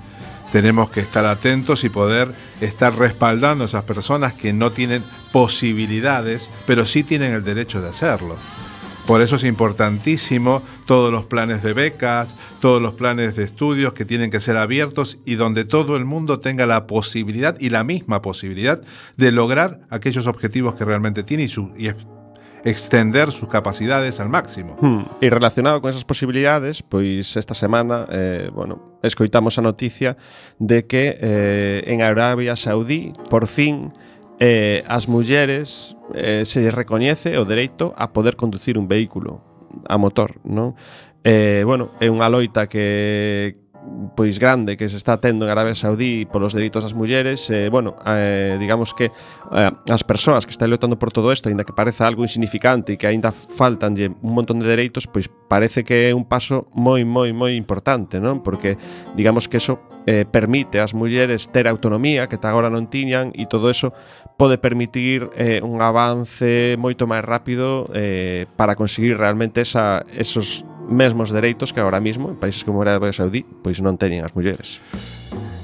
tenemos 0.52 0.89
que 0.89 1.00
estar 1.00 1.26
atentos 1.26 1.84
y 1.84 1.89
poder 1.89 2.34
estar 2.62 2.98
respaldando 2.98 3.63
a 3.63 3.67
esas 3.67 3.84
personas 3.84 4.34
que 4.34 4.54
no 4.54 4.71
tienen 4.71 5.04
posibilidades, 5.32 6.50
pero 6.67 6.86
sí 6.86 7.04
tienen 7.04 7.34
el 7.34 7.43
derecho 7.43 7.82
de 7.82 7.89
hacerlo. 7.89 8.36
Por 9.06 9.21
eso 9.21 9.36
es 9.36 9.43
importantísimo 9.43 10.63
todos 10.88 11.12
los 11.12 11.26
planes 11.26 11.62
de 11.62 11.74
becas, 11.74 12.36
todos 12.60 12.82
los 12.82 12.95
planes 12.95 13.36
de 13.36 13.43
estudios 13.43 13.93
que 13.93 14.04
tienen 14.04 14.32
que 14.32 14.39
ser 14.39 14.58
abiertos 14.58 15.19
y 15.26 15.36
donde 15.36 15.63
todo 15.63 15.95
el 15.95 16.06
mundo 16.06 16.39
tenga 16.39 16.65
la 16.65 16.88
posibilidad 16.88 17.56
y 17.60 17.69
la 17.69 17.84
misma 17.84 18.21
posibilidad 18.24 18.82
de 19.15 19.32
lograr 19.32 19.82
aquellos 19.91 20.26
objetivos 20.26 20.74
que 20.74 20.86
realmente 20.86 21.21
tiene 21.24 21.43
y, 21.43 21.48
su- 21.50 21.71
y 21.78 21.89
extender 22.65 23.32
sus 23.32 23.47
capacidades 23.47 24.19
al 24.19 24.28
máximo. 24.28 24.75
Hmm. 24.82 25.06
E 25.21 25.30
relacionado 25.30 25.80
con 25.80 25.93
esas 25.93 26.04
posibilidades, 26.04 26.82
pois 26.82 27.38
esta 27.38 27.54
semana, 27.54 28.10
eh, 28.10 28.49
bueno, 28.51 28.99
escoitamos 29.06 29.56
a 29.58 29.62
noticia 29.62 30.17
de 30.58 30.89
que 30.89 31.15
eh, 31.21 31.84
en 31.86 32.01
Arabia 32.01 32.58
Saudí, 32.58 33.13
por 33.30 33.45
fin, 33.45 33.93
eh, 34.39 34.84
as 34.89 35.08
mulleres 35.08 35.95
eh, 36.17 36.43
se 36.43 36.67
recoñece 36.73 37.38
o 37.38 37.45
dereito 37.45 37.93
a 37.95 38.12
poder 38.12 38.36
conducir 38.36 38.82
un 38.82 38.89
vehículo 38.89 39.45
a 39.88 40.01
motor, 40.01 40.41
non? 40.43 40.73
Eh, 41.21 41.62
bueno, 41.65 41.93
é 42.01 42.10
unha 42.10 42.30
loita 42.30 42.65
que 42.65 43.64
pois 44.15 44.39
grande 44.39 44.78
que 44.78 44.89
se 44.89 44.98
está 44.98 45.17
tendo 45.17 45.45
en 45.45 45.52
Arabia 45.52 45.76
Saudí 45.76 46.26
polos 46.26 46.54
delitos 46.54 46.84
das 46.84 46.93
mulleres, 46.93 47.50
eh, 47.50 47.69
bueno, 47.69 47.95
eh, 48.06 48.58
digamos 48.60 48.93
que 48.93 49.12
eh, 49.12 49.71
as 49.89 50.04
persoas 50.04 50.45
que 50.45 50.52
están 50.52 50.69
lutando 50.69 50.98
por 50.98 51.12
todo 51.12 51.32
isto, 51.32 51.50
aínda 51.50 51.63
que 51.63 51.74
pareza 51.74 52.08
algo 52.08 52.24
insignificante 52.24 52.93
e 52.93 52.98
que 52.98 53.08
aínda 53.08 53.32
faltanlle 53.32 54.10
un 54.10 54.34
montón 54.34 54.62
de 54.62 54.67
dereitos, 54.67 55.08
pois 55.08 55.28
parece 55.28 55.84
que 55.84 56.10
é 56.10 56.12
un 56.15 56.26
paso 56.26 56.67
moi 56.74 57.04
moi 57.04 57.32
moi 57.36 57.54
importante, 57.54 58.17
non? 58.17 58.41
Porque 58.41 58.78
digamos 59.13 59.48
que 59.48 59.58
eso 59.58 59.80
eh, 60.06 60.26
permite 60.30 60.80
ás 60.80 60.93
mulleres 60.93 61.50
ter 61.50 61.67
autonomía 61.67 62.30
que 62.30 62.38
ta 62.38 62.54
agora 62.54 62.69
non 62.69 62.86
tiñan 62.86 63.34
e 63.34 63.50
todo 63.50 63.74
eso 63.74 63.89
pode 64.38 64.62
permitir 64.62 65.34
eh, 65.34 65.65
un 65.65 65.82
avance 65.82 66.78
moito 66.78 67.10
máis 67.10 67.26
rápido 67.26 67.89
eh, 67.98 68.45
para 68.54 68.78
conseguir 68.78 69.17
realmente 69.17 69.65
esa, 69.65 70.06
esos 70.13 70.62
mesmos 70.89 71.32
dereitos 71.32 71.74
que 71.74 71.80
agora 71.80 72.00
mismo 72.00 72.30
en 72.30 72.36
países 72.36 72.63
como 72.63 72.82
Arabia 72.82 73.13
Saudí 73.13 73.45
pois 73.63 73.82
non 73.82 73.98
teñen 73.98 74.24
as 74.26 74.34
mulleres. 74.38 74.80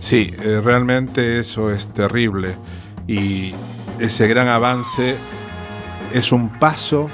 Sí, 0.01 0.34
eh, 0.41 0.60
realmente 0.63 1.38
eso 1.39 1.69
es 1.69 1.93
terrible 1.93 2.57
y 3.05 3.53
ese 4.01 4.25
gran 4.27 4.49
avance 4.49 5.15
es 6.13 6.31
un 6.34 6.49
paso 6.57 7.07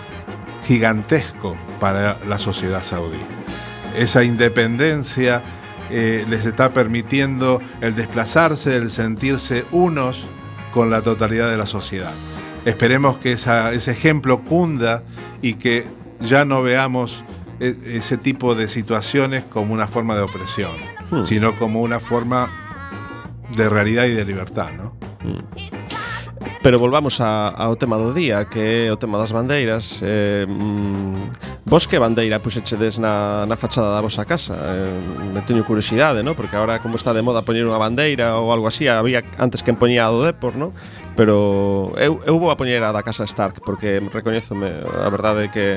gigantesco 0.68 1.56
para 1.80 2.18
la 2.28 2.38
sociedad 2.38 2.84
saudí. 2.84 3.20
Esa 3.98 4.24
independencia 4.24 5.42
eh, 5.90 6.26
les 6.30 6.46
está 6.46 6.72
permitiendo 6.74 7.62
el 7.82 7.96
desplazarse, 7.96 8.76
el 8.76 8.90
sentirse 8.90 9.66
unos 9.72 10.26
con 10.74 10.90
la 10.90 11.02
totalidad 11.02 11.50
de 11.50 11.58
la 11.58 11.66
sociedad. 11.66 12.12
Esperemos 12.66 13.18
que 13.18 13.32
esa- 13.32 13.72
ese 13.74 13.92
ejemplo 13.92 14.40
cunda 14.40 15.04
y 15.42 15.54
que 15.56 15.86
ya 16.20 16.44
no 16.46 16.62
veamos 16.62 17.24
ese 17.60 18.18
tipo 18.18 18.56
de 18.56 18.68
situaciones 18.68 19.44
como 19.46 19.74
una 19.74 19.88
forma 19.88 20.16
de 20.16 20.22
opresión, 20.22 20.72
Hmm. 21.10 21.24
sino 21.24 21.56
como 21.56 21.82
una 21.82 22.00
forma 22.00 22.52
de 23.56 23.70
realidad 23.70 24.06
y 24.06 24.12
de 24.12 24.26
libertad, 24.26 24.72
¿no? 24.76 24.94
Pero 26.62 26.80
volvamos 26.80 27.22
a, 27.22 27.48
ao 27.48 27.80
tema 27.80 27.96
do 27.96 28.12
día, 28.12 28.44
que 28.52 28.88
é 28.88 28.92
o 28.92 29.00
tema 29.00 29.16
das 29.16 29.32
bandeiras. 29.32 30.04
Eh, 30.04 30.44
mm, 30.44 31.64
vos 31.64 31.88
que 31.88 31.96
bandeira 31.96 32.44
puxechedes 32.44 33.00
na, 33.00 33.48
na 33.48 33.56
fachada 33.56 33.96
da 33.96 34.04
vosa 34.04 34.28
casa? 34.28 34.52
Eh, 34.58 35.32
me 35.32 35.40
teño 35.48 35.64
curiosidade, 35.64 36.28
¿no? 36.28 36.36
Porque 36.36 36.60
agora 36.60 36.84
como 36.84 37.00
está 37.00 37.16
de 37.16 37.24
moda 37.24 37.48
poñer 37.48 37.64
unha 37.64 37.80
bandeira 37.80 38.36
ou 38.36 38.52
algo 38.52 38.68
así, 38.68 38.84
había 38.92 39.24
antes 39.40 39.64
que 39.64 39.72
empoñía 39.72 40.06
a 40.06 40.12
do 40.12 40.28
Depor, 40.28 40.60
¿no? 40.60 40.76
pero 41.18 41.92
eu, 41.98 42.20
eu 42.24 42.38
vou 42.38 42.54
a 42.54 42.56
poñer 42.56 42.86
a 42.86 42.94
da 42.94 43.02
Casa 43.02 43.26
Stark 43.26 43.66
porque 43.66 43.98
recoñezome, 44.14 44.70
a 44.86 45.10
verdade 45.10 45.50
é 45.50 45.52
que 45.52 45.68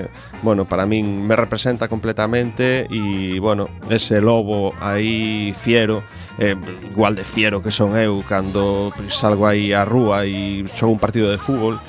bueno, 0.45 0.69
para 0.69 0.85
min 0.85 1.25
me 1.25 1.35
representa 1.35 1.89
completamente 1.89 2.85
e 2.93 3.41
bueno, 3.41 3.73
ese 3.89 4.21
lobo 4.21 4.77
aí 4.85 5.57
fiero 5.57 6.05
eh, 6.37 6.55
igual 6.93 7.17
de 7.17 7.25
fiero 7.25 7.65
que 7.65 7.73
son 7.73 7.97
eu 7.97 8.21
cando 8.29 8.93
salgo 9.09 9.49
aí 9.49 9.73
á 9.73 9.83
rúa 9.89 10.29
e 10.29 10.69
xogo 10.77 10.93
un 10.93 11.01
partido 11.01 11.33
de 11.33 11.41
fútbol 11.41 11.81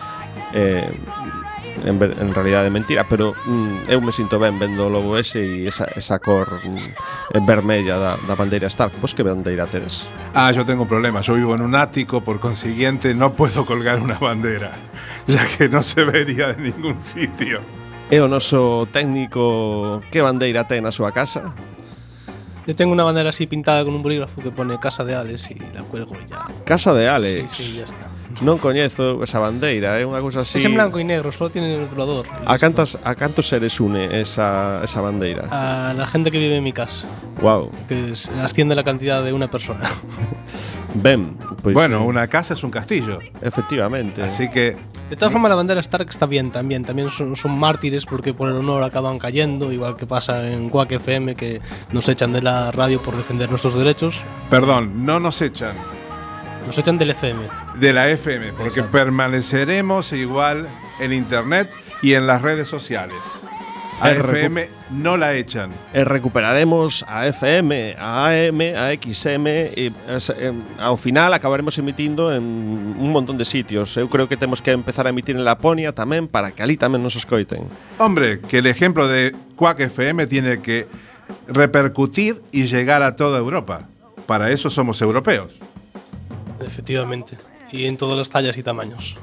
eh, 0.55 0.87
en, 1.85 1.99
ver- 1.99 2.15
en 2.19 2.33
realidade 2.33 2.69
mentira 2.69 3.03
pero 3.09 3.33
mm, 3.45 3.89
eu 3.89 4.01
me 4.01 4.11
sinto 4.11 4.37
ben 4.39 4.57
vendo 4.59 4.85
o 4.85 4.89
lobo 4.89 5.17
ese 5.17 5.41
e 5.41 5.67
esa, 5.67 5.85
esa 5.95 6.19
cor 6.19 6.61
mm, 6.63 7.41
vermella 7.45 7.97
da, 7.97 8.11
da 8.27 8.35
bandeira 8.35 8.67
Stark 8.67 8.93
vos 9.01 9.13
que 9.15 9.23
bandeira 9.23 9.65
tedes? 9.67 10.05
Ah, 10.33 10.51
yo 10.51 10.65
tengo 10.65 10.83
un 10.83 10.89
problema. 10.89 11.21
Yo 11.21 11.33
vivo 11.35 11.55
en 11.55 11.61
un 11.61 11.75
ático, 11.75 12.21
por 12.21 12.39
consiguiente 12.39 13.13
no 13.15 13.33
puedo 13.33 13.65
colgar 13.65 13.99
una 13.99 14.19
bandera, 14.19 14.71
ya 15.27 15.45
que 15.57 15.67
no 15.69 15.81
se 15.81 16.03
vería 16.03 16.53
de 16.53 16.71
ningún 16.71 16.99
sitio. 17.01 17.59
E 18.11 18.19
o 18.19 18.27
noso 18.27 18.85
técnico 18.91 20.03
que 20.11 20.19
bandeira 20.19 20.67
ten 20.67 20.83
na 20.83 20.91
súa 20.91 21.15
casa? 21.15 21.55
Yo 22.67 22.75
tengo 22.75 22.91
una 22.93 23.07
bandera 23.07 23.31
así 23.33 23.47
pintada 23.47 23.81
con 23.87 23.95
un 23.95 24.03
bolígrafo 24.03 24.37
que 24.43 24.51
pone 24.51 24.77
Casa 24.77 25.01
de 25.07 25.15
Ales 25.15 25.49
y 25.49 25.55
la 25.73 25.81
cuelgo 25.87 26.13
y 26.19 26.29
ya. 26.29 26.45
Casa 26.67 26.93
de 26.93 27.07
Sí, 27.07 27.09
Alex 27.09 27.51
sí, 27.55 27.77
ya 27.79 27.85
está. 27.87 28.10
Non 28.39 28.55
coñezo 28.57 29.19
esa 29.21 29.37
bandeira, 29.43 29.99
é 29.99 30.07
unha 30.07 30.23
cousa 30.23 30.47
así 30.47 30.57
Es 30.57 30.65
en 30.65 30.73
blanco 30.79 30.97
y 30.97 31.03
negro, 31.03 31.29
solo 31.35 31.51
tiene 31.51 31.75
el 31.75 31.83
rotulador. 31.85 32.25
A 32.47 32.55
cantas, 32.55 32.95
a 33.03 33.13
cantos 33.13 33.51
seres 33.51 33.77
une 33.83 34.07
esa, 34.23 34.79
esa 34.87 35.03
bandeira? 35.03 35.45
A 35.51 35.91
la 35.93 36.07
gente 36.07 36.31
que 36.31 36.39
vive 36.39 36.57
en 36.57 36.63
mi 36.63 36.71
casa, 36.71 37.05
Wow. 37.41 37.69
que 37.91 38.11
es- 38.15 38.31
asciende 38.41 38.73
la 38.73 38.83
cantidad 38.87 39.19
de 39.23 39.33
una 39.33 39.51
persona. 39.51 39.85
Ben, 40.93 41.37
bueno, 41.63 41.99
eh, 41.99 42.05
una 42.05 42.27
casa 42.27 42.53
es 42.53 42.63
un 42.65 42.71
castillo, 42.71 43.19
efectivamente. 43.41 44.21
así 44.23 44.49
que 44.49 44.75
De 45.09 45.15
todas 45.15 45.31
formas, 45.31 45.47
la 45.49 45.55
bandera 45.55 45.79
Stark 45.79 46.09
está 46.09 46.25
bien 46.25 46.51
también. 46.51 46.83
También 46.83 47.09
son, 47.09 47.35
son 47.37 47.57
mártires 47.57 48.05
porque 48.05 48.33
por 48.33 48.49
el 48.49 48.55
honor 48.55 48.83
acaban 48.83 49.17
cayendo, 49.19 49.71
igual 49.71 49.95
que 49.95 50.05
pasa 50.05 50.45
en 50.51 50.69
Quack 50.69 50.91
FM, 50.93 51.35
que 51.35 51.61
nos 51.93 52.07
echan 52.09 52.33
de 52.33 52.41
la 52.41 52.71
radio 52.71 53.01
por 53.01 53.15
defender 53.15 53.49
nuestros 53.49 53.75
derechos. 53.75 54.21
perdón, 54.49 55.05
no 55.05 55.19
nos 55.19 55.41
echan 55.41 55.75
Nos 56.65 56.77
echan 56.77 56.97
del 56.97 57.11
FM. 57.11 57.41
de 57.75 57.93
la 57.93 58.07
FM, 58.09 58.53
porque 58.53 58.67
Exacto. 58.69 58.91
permaneceremos 58.91 60.13
igual 60.13 60.67
en 60.99 61.13
internet 61.13 61.69
y 62.01 62.13
en 62.13 62.27
las 62.27 62.41
redes 62.41 62.67
sociales. 62.69 63.17
A 63.99 64.09
El 64.09 64.17
FM 64.17 64.67
no 64.89 65.15
la 65.15 65.33
echan. 65.35 65.69
E 65.93 66.03
recuperaremos 66.03 67.05
a 67.07 67.27
FM, 67.27 67.95
a 67.99 68.29
AM, 68.33 68.73
a 68.75 68.89
XM 68.97 69.45
es- 69.77 70.33
em, 70.39 70.57
ao 70.81 70.97
final 70.97 71.33
acabaremos 71.37 71.77
emitindo 71.77 72.33
en 72.33 72.41
un 72.97 73.09
montón 73.13 73.37
de 73.37 73.45
sitios. 73.45 73.93
Eu 73.97 74.09
creo 74.09 74.25
que 74.25 74.37
temos 74.37 74.57
que 74.61 74.71
empezar 74.73 75.05
a 75.05 75.13
emitir 75.13 75.35
en 75.37 75.45
Laponia 75.45 75.93
tamén 75.93 76.25
para 76.25 76.49
que 76.49 76.63
ali 76.65 76.77
tamén 76.81 77.05
nos 77.05 77.13
escoiten. 77.13 77.69
Hombre, 78.01 78.41
que 78.41 78.57
el 78.57 78.65
ejemplo 78.65 79.05
de 79.05 79.35
Quack 79.53 79.85
FM 79.93 80.25
tiene 80.25 80.65
que 80.65 80.89
repercutir 81.47 82.41
y 82.51 82.65
llegar 82.65 83.03
a 83.03 83.15
toda 83.15 83.37
Europa. 83.37 83.85
Para 84.25 84.49
eso 84.49 84.69
somos 84.73 84.97
europeos. 85.01 85.53
Efectivamente. 86.65 87.37
Y 87.71 87.85
en 87.85 87.97
todas 87.97 88.17
las 88.17 88.29
tallas 88.29 88.57
y 88.57 88.63
tamaños. 88.63 89.15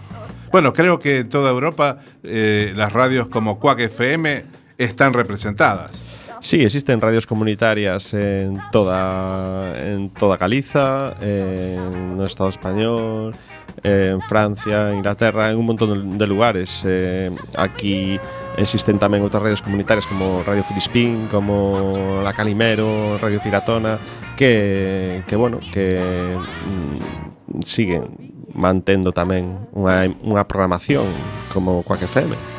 Bueno, 0.50 0.72
creo 0.72 0.98
que 0.98 1.18
en 1.18 1.28
toda 1.28 1.50
Europa 1.50 1.98
eh, 2.22 2.72
las 2.74 2.92
radios 2.92 3.28
como 3.28 3.58
Quack 3.58 3.80
FM 3.80 4.44
están 4.78 5.12
representadas. 5.12 6.04
Sí, 6.40 6.62
existen 6.62 7.00
radios 7.00 7.26
comunitarias 7.26 8.14
en 8.14 8.60
toda 8.70 9.74
en 9.80 10.10
toda 10.10 10.36
Galiza, 10.36 11.16
en 11.20 12.16
no 12.16 12.24
Estado 12.24 12.48
español, 12.48 13.34
en 13.82 14.20
Francia, 14.22 14.94
Inglaterra, 14.94 15.50
en 15.50 15.58
un 15.58 15.66
montón 15.66 16.16
de 16.16 16.26
lugares. 16.26 16.82
Eh, 16.86 17.30
aquí 17.56 18.20
existen 18.56 18.98
tamén 18.98 19.22
outras 19.22 19.42
radios 19.42 19.62
comunitarias 19.62 20.06
como 20.06 20.42
Radio 20.46 20.62
Filispín, 20.62 21.26
como 21.30 22.22
La 22.22 22.34
Calimero, 22.34 23.18
Radio 23.18 23.42
Piratona, 23.42 23.98
que, 24.38 25.22
que 25.26 25.34
bueno, 25.34 25.58
que 25.74 25.98
mm, 25.98 27.27
siguen 27.64 28.32
mantendo 28.54 29.12
tamén 29.14 29.68
unha, 29.72 30.08
unha 30.24 30.44
programación 30.48 31.06
como 31.52 31.82
Quack 31.86 32.04
FM 32.08 32.57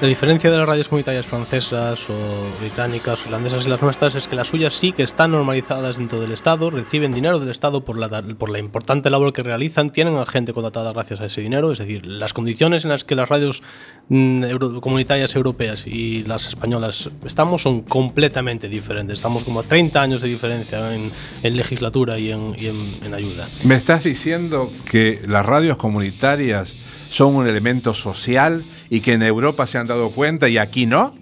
La 0.00 0.08
diferencia 0.08 0.50
de 0.50 0.56
las 0.56 0.66
radios 0.66 0.88
comunitarias 0.88 1.26
francesas 1.26 2.08
o 2.08 2.58
británicas, 2.58 3.26
holandesas 3.26 3.66
y 3.66 3.68
las 3.68 3.82
nuestras 3.82 4.14
es 4.14 4.28
que 4.28 4.34
las 4.34 4.48
suyas 4.48 4.72
sí 4.72 4.92
que 4.92 5.02
están 5.02 5.32
normalizadas 5.32 5.98
dentro 5.98 6.18
del 6.22 6.32
Estado, 6.32 6.70
reciben 6.70 7.12
dinero 7.12 7.38
del 7.38 7.50
Estado 7.50 7.84
por 7.84 7.98
la, 7.98 8.08
por 8.38 8.48
la 8.48 8.58
importante 8.58 9.10
labor 9.10 9.34
que 9.34 9.42
realizan, 9.42 9.90
tienen 9.90 10.16
a 10.16 10.24
gente 10.24 10.54
contratada 10.54 10.94
gracias 10.94 11.20
a 11.20 11.26
ese 11.26 11.42
dinero, 11.42 11.70
es 11.70 11.80
decir, 11.80 12.06
las 12.06 12.32
condiciones 12.32 12.84
en 12.84 12.90
las 12.92 13.04
que 13.04 13.14
las 13.14 13.28
radios 13.28 13.62
mm, 14.08 14.78
comunitarias 14.80 15.36
europeas 15.36 15.86
y 15.86 16.24
las 16.24 16.48
españolas 16.48 17.10
estamos 17.26 17.60
son 17.60 17.82
completamente 17.82 18.70
diferentes. 18.70 19.18
Estamos 19.18 19.44
como 19.44 19.60
a 19.60 19.64
30 19.64 20.00
años 20.00 20.22
de 20.22 20.28
diferencia 20.28 20.94
en, 20.94 21.12
legislatura 21.42 22.18
y 22.18 22.30
en 22.30 23.14
ayuda. 23.14 23.46
¿Me 23.64 23.74
estás 23.74 24.04
diciendo 24.04 24.72
que 24.90 25.20
las 25.28 25.44
radios 25.44 25.76
comunitarias 25.76 26.74
son 27.10 27.34
un 27.36 27.46
elemento 27.46 27.92
social 27.92 28.64
y 28.88 29.00
que 29.00 29.14
en 29.14 29.22
Europa 29.22 29.66
se 29.66 29.76
han 29.76 29.86
dado 29.86 30.10
cuenta 30.10 30.48
y 30.48 30.56
aquí 30.56 30.86
no? 30.86 31.12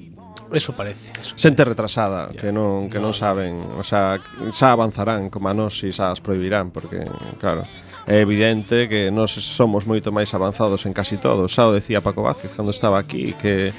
Eso 0.52 0.72
parece. 0.72 1.12
Eso 1.20 1.34
Xente 1.36 1.64
retrasada, 1.64 2.30
que 2.32 2.52
non, 2.52 2.88
que 2.88 2.96
non 2.96 3.12
saben, 3.12 3.60
o 3.76 3.84
sea, 3.84 4.16
xa 4.52 4.72
avanzarán 4.72 5.28
como 5.28 5.48
a 5.50 5.54
nós 5.56 5.76
e 5.84 5.92
xa 5.92 6.08
as 6.08 6.24
prohibirán, 6.24 6.72
porque, 6.72 7.04
claro, 7.36 7.68
é 8.08 8.24
evidente 8.24 8.88
que 8.88 9.12
nós 9.12 9.36
somos 9.36 9.84
moito 9.84 10.08
máis 10.08 10.32
avanzados 10.32 10.88
en 10.88 10.96
casi 10.96 11.20
todo. 11.20 11.52
Xa 11.52 11.68
o 11.68 11.76
decía 11.76 12.00
Paco 12.00 12.24
Vázquez 12.24 12.56
cando 12.56 12.72
estaba 12.72 12.96
aquí, 12.96 13.36
que 13.36 13.76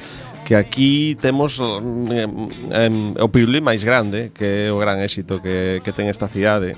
que 0.49 0.55
aquí 0.55 1.15
temos 1.21 1.61
eh, 1.61 2.25
eh, 2.71 3.13
o 3.21 3.29
pirulí 3.29 3.61
máis 3.61 3.85
grande 3.85 4.33
que 4.33 4.65
é 4.65 4.73
o 4.73 4.81
gran 4.81 4.97
éxito 4.97 5.37
que, 5.45 5.77
que 5.85 5.93
ten 5.93 6.09
esta 6.09 6.25
cidade 6.25 6.73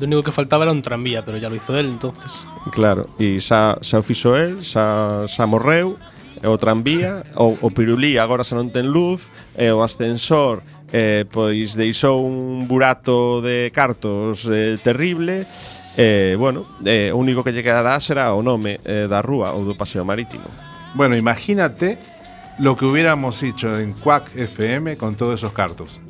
Lo 0.00 0.06
único 0.06 0.22
que 0.22 0.32
faltaba 0.32 0.64
era 0.64 0.72
un 0.72 0.80
tranvía, 0.80 1.22
pero 1.24 1.36
ya 1.36 1.50
lo 1.50 1.56
hizo 1.56 1.76
él, 1.76 1.86
entonces. 1.86 2.46
Claro, 2.72 3.06
e 3.20 3.36
xa, 3.36 3.76
xa 3.84 4.00
o 4.00 4.02
fixo 4.02 4.32
el, 4.32 4.64
xa, 4.64 5.28
xa 5.28 5.44
morreu, 5.44 6.00
e 6.40 6.48
o 6.48 6.56
tranvía, 6.56 7.20
o, 7.36 7.52
o 7.52 7.68
pirulí 7.68 8.16
agora 8.16 8.40
xa 8.40 8.56
non 8.56 8.72
ten 8.72 8.88
luz, 8.88 9.28
e 9.60 9.68
o 9.68 9.84
ascensor 9.84 10.64
eh, 10.88 11.28
pois 11.28 11.76
deixou 11.76 12.24
un 12.24 12.64
burato 12.64 13.44
de 13.44 13.68
cartos 13.76 14.48
eh, 14.48 14.80
terrible, 14.80 15.44
e, 16.00 16.32
bueno, 16.40 16.64
eh, 16.88 17.12
o 17.12 17.20
único 17.20 17.44
que 17.44 17.52
lle 17.52 17.60
quedará 17.60 18.00
será 18.00 18.32
o 18.32 18.40
nome 18.40 18.80
eh, 18.88 19.04
da 19.04 19.20
rúa 19.20 19.52
ou 19.52 19.68
do 19.68 19.76
paseo 19.76 20.00
marítimo. 20.00 20.48
Bueno, 20.96 21.12
imagínate 21.12 22.00
lo 22.56 22.72
que 22.72 22.88
hubiéramos 22.88 23.42
hecho 23.44 23.76
en 23.76 23.92
Quack 23.92 24.32
FM 24.32 24.96
con 24.96 25.14
todos 25.14 25.36
esos 25.36 25.52
cartos. 25.52 26.00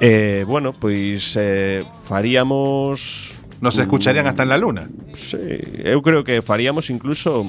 Eh, 0.00 0.44
bueno, 0.46 0.72
pois 0.72 1.34
eh, 1.36 1.84
faríamos 2.04 3.34
Nos 3.60 3.78
escucharían 3.78 4.26
hasta 4.26 4.42
en 4.42 4.48
la 4.50 4.58
luna. 4.58 4.88
Sí, 5.14 5.38
eu 5.84 6.02
creo 6.02 6.22
que 6.22 6.42
faríamos 6.42 6.90
incluso 6.90 7.48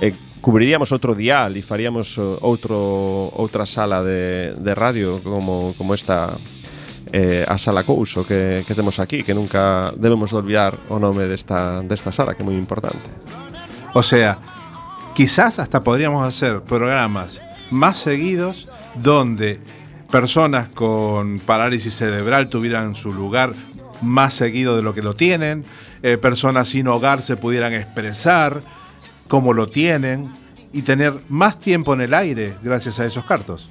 eh, 0.00 0.12
cubriríamos 0.40 0.90
outro 0.90 1.14
dial 1.14 1.54
e 1.54 1.62
faríamos 1.62 2.18
o, 2.18 2.34
outro 2.42 3.30
outra 3.30 3.62
sala 3.62 4.02
de, 4.02 4.58
de 4.58 4.72
radio 4.74 5.22
como, 5.22 5.70
como 5.78 5.94
esta 5.94 6.34
eh, 7.14 7.46
a 7.46 7.56
sala 7.62 7.86
Couso 7.86 8.26
que, 8.26 8.66
que 8.66 8.74
temos 8.74 8.98
aquí 8.98 9.22
que 9.22 9.38
nunca 9.38 9.94
debemos 9.94 10.34
de 10.34 10.42
olvidar 10.42 10.74
o 10.90 10.98
nome 10.98 11.30
desta, 11.30 11.78
desta 11.86 12.10
sala 12.10 12.34
que 12.34 12.42
é 12.42 12.46
moi 12.48 12.58
importante 12.58 13.06
O 13.94 14.02
sea, 14.02 14.42
quizás 15.14 15.62
hasta 15.62 15.86
podríamos 15.86 16.26
hacer 16.26 16.66
programas 16.66 17.38
más 17.70 18.02
seguidos 18.02 18.66
donde 18.98 19.62
personas 20.10 20.68
con 20.68 21.38
parálisis 21.38 21.94
cerebral 21.94 22.48
tuvieran 22.48 22.94
su 22.94 23.12
lugar 23.12 23.52
más 24.02 24.34
seguido 24.34 24.76
de 24.76 24.82
lo 24.82 24.94
que 24.94 25.02
lo 25.02 25.14
tienen, 25.14 25.64
eh, 26.02 26.18
personas 26.18 26.68
sin 26.68 26.88
hogar 26.88 27.22
se 27.22 27.36
pudieran 27.36 27.74
expresar 27.74 28.62
como 29.28 29.52
lo 29.52 29.68
tienen 29.68 30.30
y 30.72 30.82
tener 30.82 31.14
más 31.28 31.60
tiempo 31.60 31.94
en 31.94 32.02
el 32.02 32.14
aire 32.14 32.54
gracias 32.62 32.98
a 33.00 33.06
esos 33.06 33.24
cartos. 33.24 33.70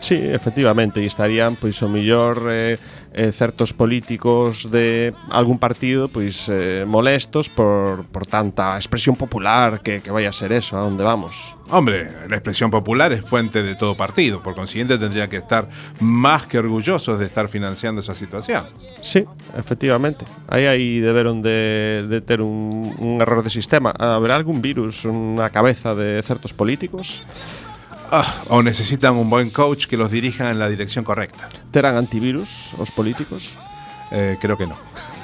Sí, 0.00 0.16
efectivamente, 0.20 1.00
e 1.00 1.06
estarían 1.06 1.56
pois 1.56 1.80
o 1.80 1.88
millor 1.88 2.50
eh, 2.52 2.76
eh, 3.14 3.32
certos 3.32 3.72
políticos 3.72 4.68
de 4.68 5.14
algún 5.32 5.56
partido 5.56 6.12
pois 6.12 6.44
eh, 6.52 6.84
molestos 6.84 7.48
por, 7.48 8.04
por 8.12 8.26
tanta 8.28 8.76
expresión 8.76 9.16
popular 9.16 9.80
que, 9.80 10.02
que 10.04 10.10
vaya 10.10 10.28
a 10.28 10.36
ser 10.36 10.52
eso, 10.52 10.76
a 10.76 10.84
onde 10.84 11.04
vamos. 11.04 11.56
Hombre, 11.70 12.28
la 12.28 12.36
expresión 12.36 12.70
popular 12.70 13.12
es 13.12 13.24
fuente 13.24 13.62
de 13.62 13.74
todo 13.74 13.96
partido, 13.96 14.42
por 14.42 14.54
consiguiente 14.54 14.98
tendrían 14.98 15.30
que 15.30 15.38
estar 15.38 15.70
más 16.00 16.46
que 16.46 16.58
orgullosos 16.58 17.18
de 17.18 17.24
estar 17.24 17.48
financiando 17.48 18.02
esa 18.02 18.14
situación. 18.14 18.64
Sí, 19.00 19.24
efectivamente. 19.56 20.26
Aí 20.48 20.66
aí 20.66 21.00
deberon 21.00 21.40
de, 21.40 22.04
de 22.06 22.20
ter 22.20 22.42
un, 22.42 22.94
un 22.98 23.22
error 23.22 23.42
de 23.42 23.48
sistema. 23.48 23.94
Haberá 23.96 24.36
algún 24.36 24.60
virus 24.60 25.08
na 25.08 25.48
cabeza 25.48 25.94
de 25.94 26.20
certos 26.20 26.52
políticos? 26.52 27.24
Ah, 28.10 28.44
o 28.48 28.62
necesitan 28.62 29.16
un 29.16 29.28
buen 29.28 29.50
coach 29.50 29.86
que 29.86 29.96
los 29.96 30.10
dirija 30.10 30.50
en 30.50 30.58
la 30.58 30.68
dirección 30.68 31.04
correcta. 31.04 31.48
Terán 31.70 31.96
antivirus 31.96 32.74
os 32.78 32.90
políticos? 32.90 33.54
Eh, 34.10 34.36
creo 34.40 34.56
que 34.56 34.66
no. 34.66 34.76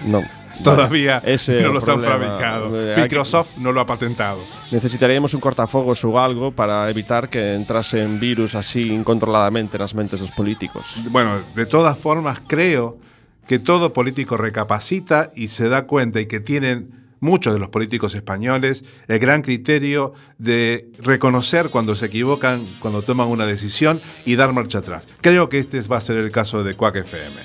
Non. 0.06 0.24
Todavía 0.64 1.22
ese 1.24 1.62
no 1.62 1.70
o 1.70 1.72
los 1.72 1.88
han 1.88 2.00
problema. 2.00 2.26
fabricado. 2.26 2.68
Eh, 2.76 2.96
Microsoft 3.00 3.56
no 3.56 3.72
lo 3.72 3.80
ha 3.80 3.86
patentado. 3.86 4.38
Necesitaríamos 4.70 5.32
un 5.32 5.40
cortafogos 5.40 6.04
ou 6.04 6.20
algo 6.20 6.52
para 6.52 6.84
evitar 6.92 7.32
que 7.32 7.56
entrasen 7.56 8.20
virus 8.20 8.52
así 8.52 8.92
incontroladamente 8.92 9.80
nas 9.80 9.96
mentes 9.96 10.20
dos 10.20 10.32
políticos. 10.36 11.00
Bueno, 11.08 11.40
de 11.56 11.64
todas 11.64 11.96
formas, 11.96 12.44
creo 12.44 13.00
que 13.48 13.58
todo 13.58 13.92
político 13.96 14.36
recapacita 14.36 15.32
y 15.34 15.48
se 15.48 15.68
da 15.72 15.88
cuenta 15.88 16.20
y 16.20 16.26
que 16.26 16.40
tienen 16.40 16.99
muchos 17.20 17.52
de 17.52 17.58
los 17.58 17.68
políticos 17.68 18.14
españoles 18.14 18.84
el 19.08 19.18
gran 19.18 19.42
criterio 19.42 20.14
de 20.38 20.90
reconocer 20.98 21.70
cuando 21.70 21.94
se 21.94 22.06
equivocan, 22.06 22.66
cuando 22.80 23.02
toman 23.02 23.28
una 23.28 23.46
decisión 23.46 24.00
y 24.24 24.36
dar 24.36 24.52
marcha 24.52 24.78
atrás. 24.78 25.08
Creo 25.20 25.48
que 25.48 25.58
este 25.58 25.80
va 25.82 25.98
a 25.98 26.00
ser 26.00 26.16
el 26.16 26.30
caso 26.30 26.64
de 26.64 26.74
Quack 26.74 26.96
FM. 26.96 27.36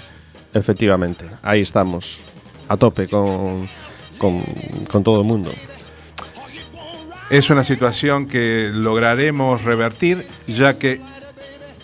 Efectivamente, 0.53 1.29
aí 1.41 1.61
estamos, 1.61 2.21
a 2.67 2.77
tope 2.77 3.07
con, 3.07 3.67
con, 4.17 4.43
con 4.89 5.03
todo 5.03 5.21
o 5.21 5.23
mundo. 5.23 5.51
Es 7.29 7.49
una 7.49 7.63
situación 7.63 8.27
que 8.27 8.71
lograremos 8.73 9.63
revertir, 9.63 10.27
ya 10.47 10.77
que 10.77 11.01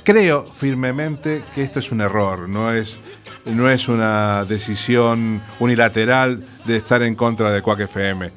creo 0.03 0.45
firmemente 0.53 1.43
que 1.53 1.63
esto 1.63 1.79
es 1.79 1.91
un 1.91 2.01
error, 2.01 2.47
no 2.47 2.71
es, 2.71 2.99
no 3.45 3.69
es 3.69 3.87
una 3.87 4.45
decisión 4.45 5.41
unilateral 5.59 6.43
de 6.65 6.75
estar 6.75 7.01
en 7.01 7.15
contra 7.15 7.51
de 7.51 7.61
Quack 7.61 7.81
FM. 7.81 8.31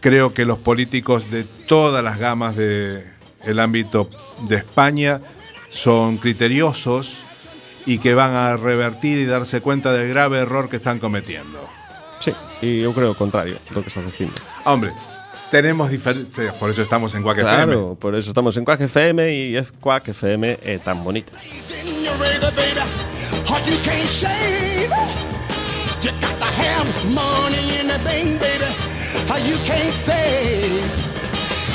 Creo 0.00 0.32
que 0.32 0.44
los 0.44 0.58
políticos 0.58 1.30
de 1.30 1.44
todas 1.44 2.02
las 2.02 2.18
gamas 2.18 2.56
del 2.56 3.58
ámbito 3.58 4.08
de 4.48 4.56
España 4.56 5.20
son 5.68 6.18
criteriosos 6.18 7.22
y 7.86 7.98
que 7.98 8.14
van 8.14 8.34
a 8.34 8.56
revertir 8.56 9.18
y 9.18 9.26
darse 9.26 9.60
cuenta 9.60 9.92
del 9.92 10.08
grave 10.08 10.38
error 10.38 10.68
que 10.68 10.76
están 10.76 10.98
cometiendo. 10.98 11.58
Sí, 12.18 12.32
e 12.62 12.80
eu 12.82 12.92
creo 12.96 13.14
contrario 13.14 13.60
do 13.70 13.82
que 13.82 13.88
estás 13.88 14.04
dicindo. 14.04 14.34
Hombre, 14.64 14.90
tenemos 15.50 15.90
diferencias, 15.90 16.54
por 16.56 16.70
eso 16.70 16.82
estamos 16.82 17.14
en 17.14 17.22
Quack 17.22 17.38
FM. 17.38 17.64
Claro, 17.64 17.96
por 18.00 18.14
eso 18.14 18.30
estamos 18.30 18.56
en 18.56 18.64
Quack 18.64 18.80
FM 18.80 19.32
y 19.32 19.56
es 19.56 19.70
Quack 19.70 20.08
FM 20.08 20.58
é 20.64 20.78
tan 20.78 21.04
bonita. 21.04 21.36
Or 23.48 23.60
you 23.60 23.78
can't 23.78 24.08
shave. 24.08 24.90
You 26.02 26.10
got 26.20 26.36
to 26.38 26.50
have 26.62 26.88
money 27.14 27.78
in 27.78 27.86
the 27.86 27.98
bank, 28.02 28.40
baby. 28.40 28.70
Or 29.30 29.38
you 29.38 29.56
can't 29.64 29.94
save. 29.94 30.82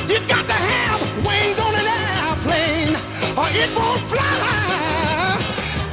You 0.09 0.19
got 0.27 0.45
to 0.47 0.53
have 0.53 1.01
wings 1.25 1.59
on 1.59 1.73
an 1.73 1.87
airplane, 1.87 2.95
or 3.39 3.47
it 3.55 3.71
won't 3.73 4.01
fly. 4.11 5.39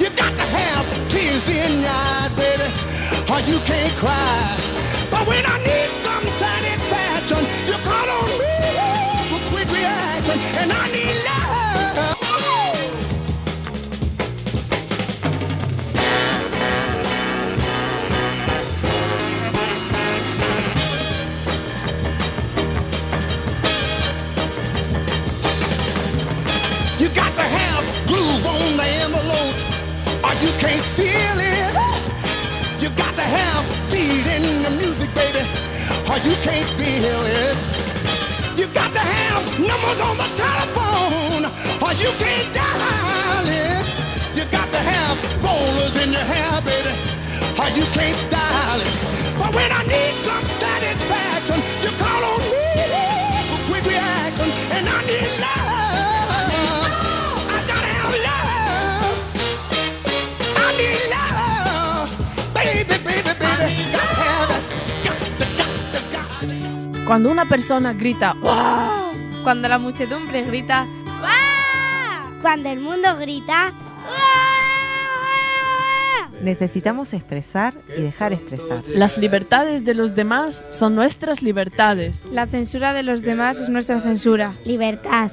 You 0.01 0.11
got 0.11 0.35
to 0.35 0.43
have 0.43 0.85
tears 1.09 1.49
in 1.49 1.83
your 1.83 1.91
eyes, 1.91 2.35
baby, 2.35 2.69
or 3.31 3.41
you 3.47 3.61
can't 3.61 3.95
cry. 3.97 4.59
But 5.11 5.29
when 5.29 5.47
I 5.47 5.59
need 5.59 5.91
some 6.03 6.27
satisfaction, 6.43 7.43
you 7.69 7.77
call 7.87 8.09
on 8.19 8.31
me 8.41 8.55
for 9.31 9.41
quick 9.51 9.69
reaction, 9.71 10.39
and 10.59 10.73
I 10.73 10.91
need 10.91 11.18
you 30.43 30.53
can't 30.59 30.83
seal 30.95 31.39
it. 31.39 31.75
You 32.83 32.89
got 32.91 33.15
to 33.17 33.23
have 33.23 33.65
beat 33.91 34.27
in 34.27 34.63
the 34.63 34.71
music, 34.71 35.13
baby, 35.15 35.43
or 36.11 36.19
you 36.27 36.35
can't 36.47 36.69
feel 36.79 37.23
it. 37.27 37.59
You 38.57 38.67
got 38.69 38.93
to 38.95 39.01
have 39.01 39.43
numbers 39.59 40.01
on 40.01 40.17
the 40.17 40.31
telephone, 40.35 41.45
or 41.83 41.93
you 42.03 42.11
can't 42.23 42.49
dial 42.55 43.47
it. 43.47 43.87
You 44.37 44.45
got 44.51 44.71
to 44.73 44.79
have 44.79 45.17
rollers 45.43 45.95
in 46.03 46.13
your 46.13 46.27
hair, 46.33 46.61
baby, 46.63 46.95
or 47.59 47.69
you 47.77 47.85
can't 47.97 48.19
style 48.19 48.81
it. 48.81 48.95
But 49.39 49.55
when 49.55 49.71
I 49.73 49.83
need 49.87 50.15
Cuando 67.09 67.31
una 67.31 67.47
persona 67.47 67.95
grita 67.95 68.35
¡Wow! 68.35 69.43
Cuando 69.43 69.67
la 69.67 69.79
muchedumbre 69.79 70.43
grita 70.45 70.87
¡Wow! 71.07 72.43
Cuando 72.43 72.69
el 72.69 72.81
mundo 72.81 73.17
grita, 73.17 73.73
Necesitamos 76.43 77.15
expresar 77.15 77.73
y 77.97 78.03
dejar 78.03 78.35
expresar. 78.35 78.85
Las 78.87 79.17
libertades 79.17 79.85
de 79.87 79.95
los 79.95 80.15
demás 80.15 80.65
son 80.69 80.95
nuestras 80.95 81.43
libertades. 81.43 82.25
La 82.31 82.47
censura 82.47 82.93
de 82.93 83.03
los 83.03 83.23
demás 83.23 83.59
es 83.59 83.71
nuestra 83.71 84.01
censura. 84.01 84.55
libertad. 84.65 85.33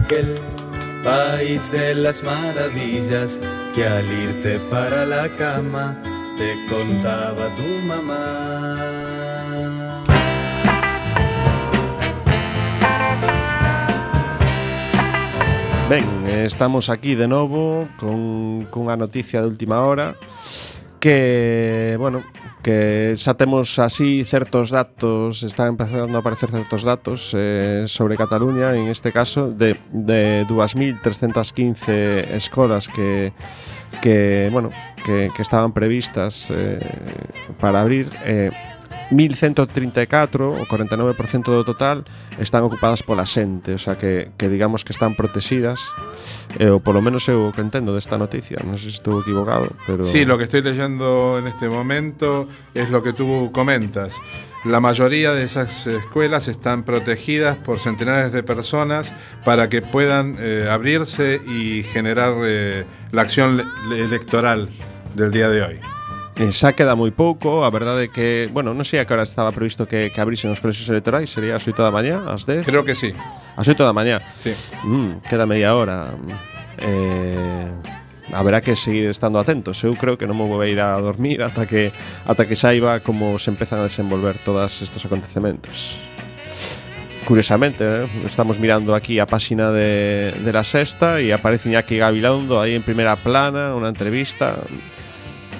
Aquel 0.00 0.36
país 1.04 1.70
de 1.72 1.94
las 1.96 2.22
maravillas 2.22 3.38
que 3.74 3.84
al 3.84 4.06
irte 4.06 4.60
para 4.70 5.04
la 5.04 5.28
cama 5.36 6.00
te 6.36 6.66
contaba 6.68 7.48
tu 7.56 7.86
mamá. 7.86 8.92
Ben, 15.88 16.04
estamos 16.26 16.90
aquí 16.90 17.14
de 17.14 17.28
novo 17.28 17.88
con 17.98 18.66
cunha 18.70 18.96
noticia 18.96 19.40
de 19.40 19.46
última 19.46 19.80
hora 19.82 20.14
que, 20.98 21.94
bueno, 22.00 22.24
que 22.62 23.14
xa 23.14 23.38
temos 23.38 23.78
así 23.78 24.24
certos 24.24 24.74
datos, 24.74 25.46
están 25.46 25.78
empezando 25.78 26.18
a 26.18 26.20
aparecer 26.20 26.50
certos 26.50 26.82
datos 26.82 27.30
eh, 27.38 27.84
sobre 27.86 28.16
Cataluña, 28.16 28.74
en 28.74 28.88
este 28.88 29.12
caso 29.12 29.52
de, 29.52 29.76
de 29.92 30.44
2.315 30.48 32.34
escolas 32.34 32.88
que, 32.88 33.32
que 34.00 34.48
bueno, 34.52 34.70
que, 35.04 35.30
que 35.34 35.42
estaban 35.42 35.72
previstas 35.72 36.48
eh, 36.50 36.80
para 37.60 37.80
abrir 37.80 38.08
eh, 38.24 38.50
1134, 39.10 40.52
o 40.52 40.64
49% 40.66 41.52
do 41.52 41.64
total, 41.64 42.04
están 42.38 42.62
ocupadas 42.66 43.02
pola 43.02 43.24
xente, 43.26 43.74
o 43.74 43.78
sea 43.78 43.96
que, 43.96 44.30
que 44.36 44.48
digamos 44.48 44.84
que 44.84 44.92
están 44.92 45.14
protegidas, 45.14 45.80
eh, 46.58 46.68
ou 46.70 46.80
polo 46.82 46.98
menos 47.00 47.24
eu 47.30 47.50
que 47.54 47.62
entendo 47.62 47.94
desta 47.94 48.18
noticia, 48.18 48.58
non 48.66 48.76
sei 48.76 48.90
se 48.90 48.98
estou 49.00 49.22
equivocado, 49.22 49.70
pero... 49.86 50.02
Sí, 50.02 50.24
lo 50.26 50.36
que 50.36 50.44
estoy 50.50 50.62
leyendo 50.62 51.38
en 51.38 51.46
este 51.46 51.68
momento 51.70 52.48
es 52.74 52.90
lo 52.90 53.02
que 53.02 53.12
tú 53.14 53.50
comentas. 53.54 54.18
La 54.66 54.80
mayoría 54.82 55.30
de 55.30 55.44
esas 55.46 55.86
escuelas 55.86 56.48
están 56.48 56.82
protegidas 56.82 57.54
por 57.56 57.78
centenares 57.78 58.32
de 58.34 58.42
personas 58.42 59.12
para 59.46 59.68
que 59.70 59.80
puedan 59.80 60.34
eh, 60.40 60.66
abrirse 60.68 61.38
y 61.46 61.84
generar 61.94 62.34
eh, 62.42 62.82
la 63.12 63.22
acción 63.22 63.62
le- 63.88 64.02
electoral 64.02 64.68
del 65.14 65.30
día 65.30 65.48
de 65.48 65.62
hoy. 65.62 65.78
Eh, 66.36 66.52
xa 66.52 66.76
queda 66.76 66.92
moi 66.92 67.08
pouco, 67.16 67.64
a 67.64 67.70
verdade 67.72 68.06
é 68.06 68.08
que, 68.12 68.52
bueno, 68.52 68.76
non 68.76 68.84
sei 68.84 69.00
a 69.00 69.08
que 69.08 69.16
hora 69.16 69.24
estaba 69.24 69.48
previsto 69.56 69.88
que, 69.88 70.12
que 70.12 70.20
abrisen 70.20 70.52
os 70.52 70.60
colexios 70.60 70.84
electorais, 70.92 71.32
sería 71.32 71.56
a 71.56 71.60
8 71.64 71.72
da 71.80 71.88
mañá, 71.88 72.28
as 72.28 72.44
10? 72.44 72.68
Creo 72.68 72.84
que 72.84 72.92
sí. 72.92 73.16
Ás 73.56 73.64
8 73.64 73.80
da 73.80 73.96
mañá? 73.96 74.20
Sí. 74.36 74.52
Mm, 74.84 75.24
queda 75.24 75.48
media 75.48 75.72
hora. 75.72 76.12
Eh, 76.84 77.72
haberá 78.36 78.60
que 78.60 78.76
seguir 78.76 79.08
estando 79.08 79.40
atentos. 79.40 79.80
Eu 79.80 79.96
creo 79.96 80.20
que 80.20 80.28
non 80.28 80.36
me 80.36 80.44
vou 80.44 80.60
a 80.60 80.68
ir 80.68 80.76
a 80.76 81.00
dormir 81.00 81.40
ata 81.40 81.64
que 81.64 81.88
ata 82.28 82.44
que 82.44 82.52
saiba 82.52 83.00
como 83.00 83.40
se 83.40 83.48
empezan 83.48 83.80
a 83.80 83.88
desenvolver 83.88 84.36
todos 84.44 84.84
estes 84.84 85.00
acontecementos. 85.08 85.96
Curiosamente, 87.24 87.80
¿eh? 87.80 88.06
estamos 88.28 88.60
mirando 88.60 88.92
aquí 88.92 89.18
a 89.18 89.26
página 89.26 89.72
de, 89.72 90.36
de 90.36 90.52
la 90.52 90.62
sexta 90.62 91.16
y 91.24 91.32
aparece 91.32 91.72
Iñaki 91.72 91.96
Gabilondo 91.96 92.60
ahí 92.60 92.76
en 92.76 92.84
primera 92.84 93.16
plana, 93.16 93.74
una 93.74 93.88
entrevista. 93.88 94.60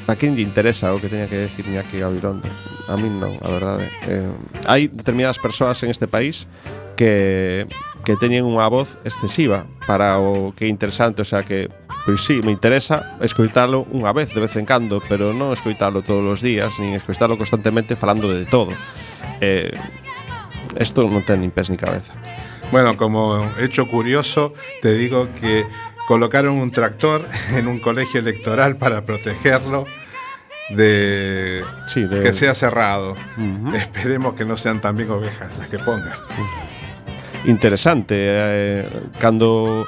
A 0.07 0.14
quen 0.14 0.38
lle 0.38 0.47
interesa 0.47 0.95
o 0.95 1.03
que 1.03 1.11
teña 1.11 1.27
que 1.27 1.51
decir 1.51 1.66
Iñaki 1.66 1.99
Gabilondo? 1.99 2.47
A 2.87 2.95
min 2.95 3.19
non, 3.19 3.35
a 3.42 3.49
verdade. 3.51 3.90
Eh, 4.07 4.31
hai 4.71 4.87
determinadas 4.87 5.42
persoas 5.42 5.83
en 5.83 5.90
este 5.90 6.07
país 6.07 6.47
que 6.95 7.66
que 8.07 8.14
teñen 8.14 8.47
unha 8.47 8.71
voz 8.71 9.03
excesiva 9.03 9.66
para 9.83 10.23
o 10.23 10.55
que 10.55 10.64
é 10.64 10.71
interesante, 10.71 11.27
o 11.27 11.27
sea 11.27 11.42
que 11.42 11.66
pois 12.07 12.23
sí, 12.23 12.38
me 12.47 12.55
interesa 12.55 13.19
escoitalo 13.19 13.83
unha 13.90 14.14
vez 14.14 14.31
de 14.31 14.38
vez 14.38 14.55
en 14.55 14.62
cando, 14.62 15.03
pero 15.03 15.35
non 15.35 15.51
escoitalo 15.51 16.07
todos 16.07 16.23
os 16.23 16.38
días, 16.38 16.79
nin 16.79 16.95
escoitalo 16.95 17.35
constantemente 17.35 17.99
falando 17.99 18.31
de 18.31 18.47
todo. 18.47 18.71
Eh, 19.42 19.75
esto 20.79 21.03
non 21.03 21.27
ten 21.27 21.42
nin 21.42 21.51
pés 21.51 21.66
ni 21.66 21.75
cabeza. 21.75 22.14
Bueno, 22.71 22.95
como 22.95 23.42
hecho 23.59 23.90
curioso, 23.90 24.55
te 24.87 24.95
digo 24.95 25.27
que 25.42 25.66
colocaron 26.07 26.57
un 26.59 26.71
tractor 26.71 27.27
en 27.57 27.66
un 27.69 27.79
colegio 27.81 28.21
electoral 28.21 28.77
para 28.77 29.03
protegerlo 29.03 29.87
de, 30.71 31.62
Sí, 31.87 32.03
de- 32.05 32.23
que 32.23 32.33
sea 32.33 32.55
cerrado. 32.55 33.14
Esperemos 33.75 34.35
que 34.35 34.45
no 34.45 34.57
sean 34.57 34.81
también 34.81 35.11
ovejas 35.11 35.57
las 35.59 35.69
que 35.69 35.79
pongan. 35.79 36.14
interesante 37.45 38.14
eh, 38.19 38.88
cando 39.21 39.87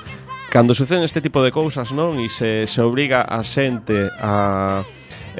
cando 0.50 0.74
suceden 0.74 1.02
este 1.02 1.20
tipo 1.20 1.42
de 1.42 1.50
cousas, 1.50 1.90
non? 1.92 2.16
E 2.22 2.30
se, 2.30 2.64
se 2.70 2.80
obriga 2.80 3.20
a 3.26 3.42
xente 3.42 4.08
a 4.22 4.80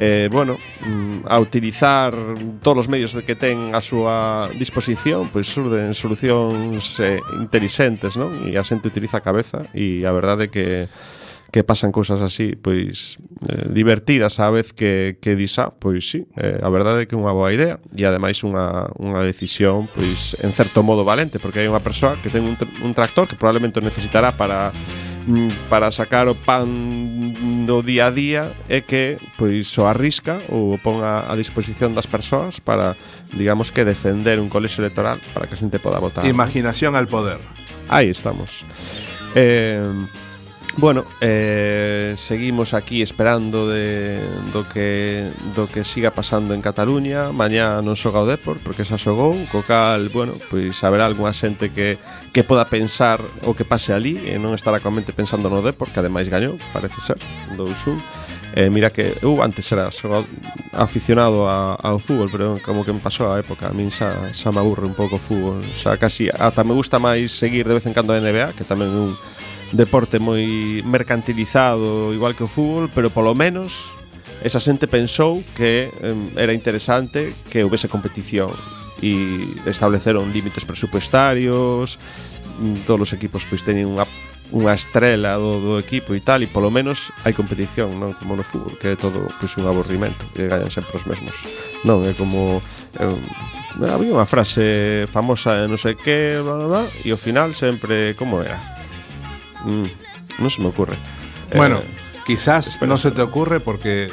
eh, 0.01 0.29
bueno, 0.31 0.59
mm, 0.87 1.27
a 1.27 1.41
utilizar 1.41 2.15
todos 2.63 2.87
os 2.87 2.89
medios 2.89 3.19
que 3.27 3.35
ten 3.35 3.75
a 3.75 3.83
súa 3.83 4.47
disposición, 4.55 5.27
pois 5.35 5.51
surden 5.51 5.91
solucións 5.91 7.03
eh, 7.03 7.19
inteligentes, 7.43 8.15
non? 8.15 8.47
E 8.47 8.55
a 8.55 8.63
xente 8.63 8.87
utiliza 8.87 9.19
a 9.19 9.27
cabeza 9.27 9.67
e 9.75 10.07
a 10.07 10.15
verdade 10.15 10.47
é 10.47 10.53
que 10.55 10.67
que 11.51 11.65
pasan 11.65 11.93
cousas 11.93 12.21
así 12.21 12.57
pois 12.61 13.17
eh, 13.49 13.73
divertidas 13.73 14.37
á 14.37 14.53
vez 14.53 14.77
que, 14.77 15.17
que 15.21 15.33
disa, 15.33 15.69
ah, 15.69 15.73
pois 15.73 16.05
sí, 16.05 16.29
eh, 16.37 16.61
a 16.61 16.69
verdade 16.69 17.05
é 17.05 17.07
que 17.09 17.17
é 17.17 17.19
unha 17.19 17.33
boa 17.33 17.49
idea 17.49 17.81
e 17.97 18.05
ademais 18.05 18.45
unha, 18.45 18.93
unha 19.01 19.25
decisión 19.25 19.89
pois 19.89 20.37
en 20.45 20.53
certo 20.53 20.85
modo 20.85 21.09
valente, 21.09 21.41
porque 21.41 21.65
hai 21.65 21.69
unha 21.69 21.81
persoa 21.81 22.21
que 22.21 22.29
ten 22.29 22.45
un, 22.45 22.57
un 22.85 22.93
tractor 22.93 23.25
que 23.25 23.37
probablemente 23.41 23.81
necesitará 23.81 24.37
para 24.37 24.77
mm, 25.25 25.73
para 25.73 25.89
sacar 25.89 26.29
o 26.29 26.37
pan 26.37 27.65
do 27.65 27.81
día 27.81 28.09
a 28.09 28.13
día 28.13 28.43
é 28.69 28.85
que 28.85 29.17
pois 29.41 29.73
o 29.81 29.89
arrisca 29.89 30.45
ou 30.53 30.77
o 30.77 30.77
pon 30.77 31.01
a, 31.01 31.33
a 31.33 31.35
disposición 31.37 31.97
das 31.97 32.05
persoas 32.05 32.61
para, 32.61 32.93
digamos 33.33 33.73
que 33.73 33.89
defender 33.89 34.37
un 34.37 34.53
colexo 34.53 34.85
electoral 34.85 35.17
para 35.33 35.49
que 35.49 35.57
a 35.57 35.61
xente 35.61 35.81
poda 35.81 35.97
votar. 35.97 36.29
Imaginación 36.29 36.93
¿no? 36.93 37.01
al 37.01 37.09
poder. 37.09 37.41
Aí 37.89 38.13
estamos. 38.13 38.69
Eh, 39.33 39.81
Bueno, 40.81 41.05
eh, 41.21 42.15
seguimos 42.17 42.73
aquí 42.73 43.03
esperando 43.03 43.69
de, 43.69 44.21
do, 44.53 44.63
que, 44.69 45.29
do 45.57 45.67
que 45.67 45.83
siga 45.83 46.13
pasando 46.13 46.55
en 46.55 46.63
Cataluña. 46.63 47.35
Mañá 47.35 47.83
non 47.83 47.99
xoga 47.99 48.23
o 48.23 48.31
Depor, 48.31 48.63
porque 48.63 48.87
xa 48.87 48.95
xogou 48.95 49.35
Co 49.51 49.67
cal, 49.67 50.07
bueno, 50.15 50.39
pois 50.47 50.79
haberá 50.87 51.11
algunha 51.11 51.35
xente 51.35 51.75
que, 51.75 51.99
que 52.31 52.47
poda 52.47 52.71
pensar 52.71 53.19
o 53.43 53.59
que 53.59 53.67
pase 53.67 53.91
ali 53.91 54.23
E 54.23 54.39
non 54.39 54.55
estará 54.55 54.79
con 54.79 54.95
mente 54.95 55.11
pensando 55.11 55.51
no 55.51 55.67
Depor, 55.67 55.91
que 55.91 55.99
ademais 55.99 56.31
gañou, 56.31 56.55
parece 56.71 57.03
ser, 57.03 57.19
2-1 57.59 57.99
eh, 58.55 58.71
Mira 58.71 58.95
que 58.95 59.19
eu 59.19 59.43
antes 59.43 59.67
era 59.75 59.91
xogado, 59.91 60.31
aficionado 60.71 61.51
a, 61.51 61.75
ao 61.75 61.99
fútbol 61.99 62.31
Pero 62.31 62.63
como 62.63 62.87
que 62.87 62.95
me 62.95 63.03
pasou 63.03 63.27
a 63.27 63.43
época, 63.43 63.67
a 63.67 63.75
min 63.75 63.91
xa, 63.91 64.31
xa 64.31 64.55
me 64.55 64.63
aburre 64.63 64.87
un 64.87 64.95
pouco 64.95 65.19
o 65.19 65.23
fútbol. 65.23 65.59
Xa 65.75 65.99
casi, 65.99 66.31
ata 66.31 66.63
me 66.63 66.71
gusta 66.71 67.03
máis 67.03 67.35
seguir 67.35 67.67
de 67.67 67.75
vez 67.75 67.83
en 67.91 67.99
cando 67.99 68.15
a 68.15 68.23
NBA, 68.23 68.55
que 68.55 68.63
tamén 68.63 68.95
é 68.95 69.03
un 69.11 69.19
deporte 69.73 70.17
moi 70.17 70.81
mercantilizado 70.85 72.15
igual 72.17 72.33
que 72.33 72.45
o 72.45 72.51
fútbol, 72.51 72.89
pero 72.89 73.13
polo 73.13 73.37
menos 73.37 73.93
esa 74.43 74.63
xente 74.63 74.87
pensou 74.87 75.43
que 75.59 75.91
eh, 75.91 76.15
era 76.39 76.55
interesante 76.55 77.35
que 77.51 77.67
houvese 77.67 77.91
competición 77.91 78.55
e 79.03 79.39
estableceron 79.67 80.31
límites 80.31 80.67
presupuestarios 80.67 81.99
mm, 82.59 82.87
todos 82.87 83.11
os 83.11 83.13
equipos 83.15 83.47
pois 83.47 83.63
teñen 83.63 83.91
unha 83.91 84.07
unha 84.49 84.73
estrela 84.73 85.37
do, 85.37 85.61
do 85.61 85.73
equipo 85.77 86.17
e 86.17 86.25
tal 86.25 86.41
e 86.41 86.49
polo 86.49 86.73
menos 86.73 87.13
hai 87.23 87.37
competición 87.37 88.01
non 88.01 88.17
como 88.17 88.33
no 88.33 88.47
fútbol 88.47 88.81
que 88.81 88.95
é 88.95 88.97
todo 88.97 89.29
pois, 89.37 89.53
un 89.61 89.69
aburrimento 89.69 90.25
que 90.33 90.49
gañan 90.49 90.73
sempre 90.73 90.97
os 90.97 91.05
mesmos 91.05 91.45
non 91.85 92.09
é 92.09 92.17
como 92.17 92.65
eh, 92.97 93.21
había 93.85 94.15
unha 94.15 94.25
frase 94.27 95.05
famosa 95.11 95.69
non 95.69 95.77
sei 95.77 95.95
que 95.95 96.41
bla, 96.41 96.57
bla, 96.57 96.67
bla, 96.67 96.83
e 97.05 97.13
ao 97.13 97.21
final 97.21 97.53
sempre 97.53 98.17
como 98.17 98.41
era? 98.41 98.78
Mm, 99.65 99.87
non 100.39 100.51
se 100.51 100.61
me 100.61 100.69
ocurre. 100.69 100.99
Bueno, 101.55 101.81
Eh, 101.81 101.89
quizás 102.27 102.79
no 102.83 102.97
se 102.97 103.11
te 103.11 103.23
ocurre 103.23 103.61
porque 103.61 104.11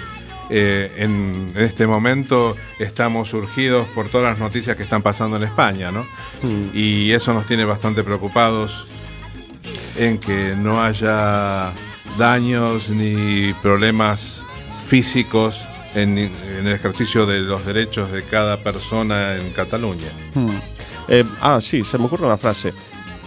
eh, 0.49 0.91
en 0.97 1.51
este 1.55 1.85
momento 1.87 2.55
estamos 2.79 3.29
surgidos 3.29 3.87
por 3.93 4.09
todas 4.09 4.31
las 4.31 4.39
noticias 4.39 4.77
que 4.77 4.83
están 4.83 5.01
pasando 5.01 5.37
en 5.37 5.43
España, 5.43 5.91
¿no? 5.91 6.03
Mm. 6.41 6.71
Y 6.73 7.11
eso 7.11 7.33
nos 7.33 7.45
tiene 7.45 7.65
bastante 7.65 8.03
preocupados 8.03 8.87
en 9.97 10.17
que 10.17 10.55
no 10.55 10.83
haya 10.83 11.73
daños 12.17 12.89
ni 12.89 13.53
problemas 13.61 14.45
físicos 14.85 15.65
en, 15.95 16.17
en 16.17 16.67
el 16.67 16.73
ejercicio 16.73 17.25
de 17.25 17.39
los 17.39 17.65
derechos 17.65 18.11
de 18.11 18.23
cada 18.23 18.57
persona 18.57 19.35
en 19.35 19.51
Cataluña. 19.51 20.09
Hmm. 20.33 20.59
Eh, 21.07 21.23
ah, 21.41 21.59
sí, 21.61 21.83
se 21.83 21.97
me 21.97 22.05
ocurre 22.05 22.25
unha 22.25 22.37
frase 22.37 22.73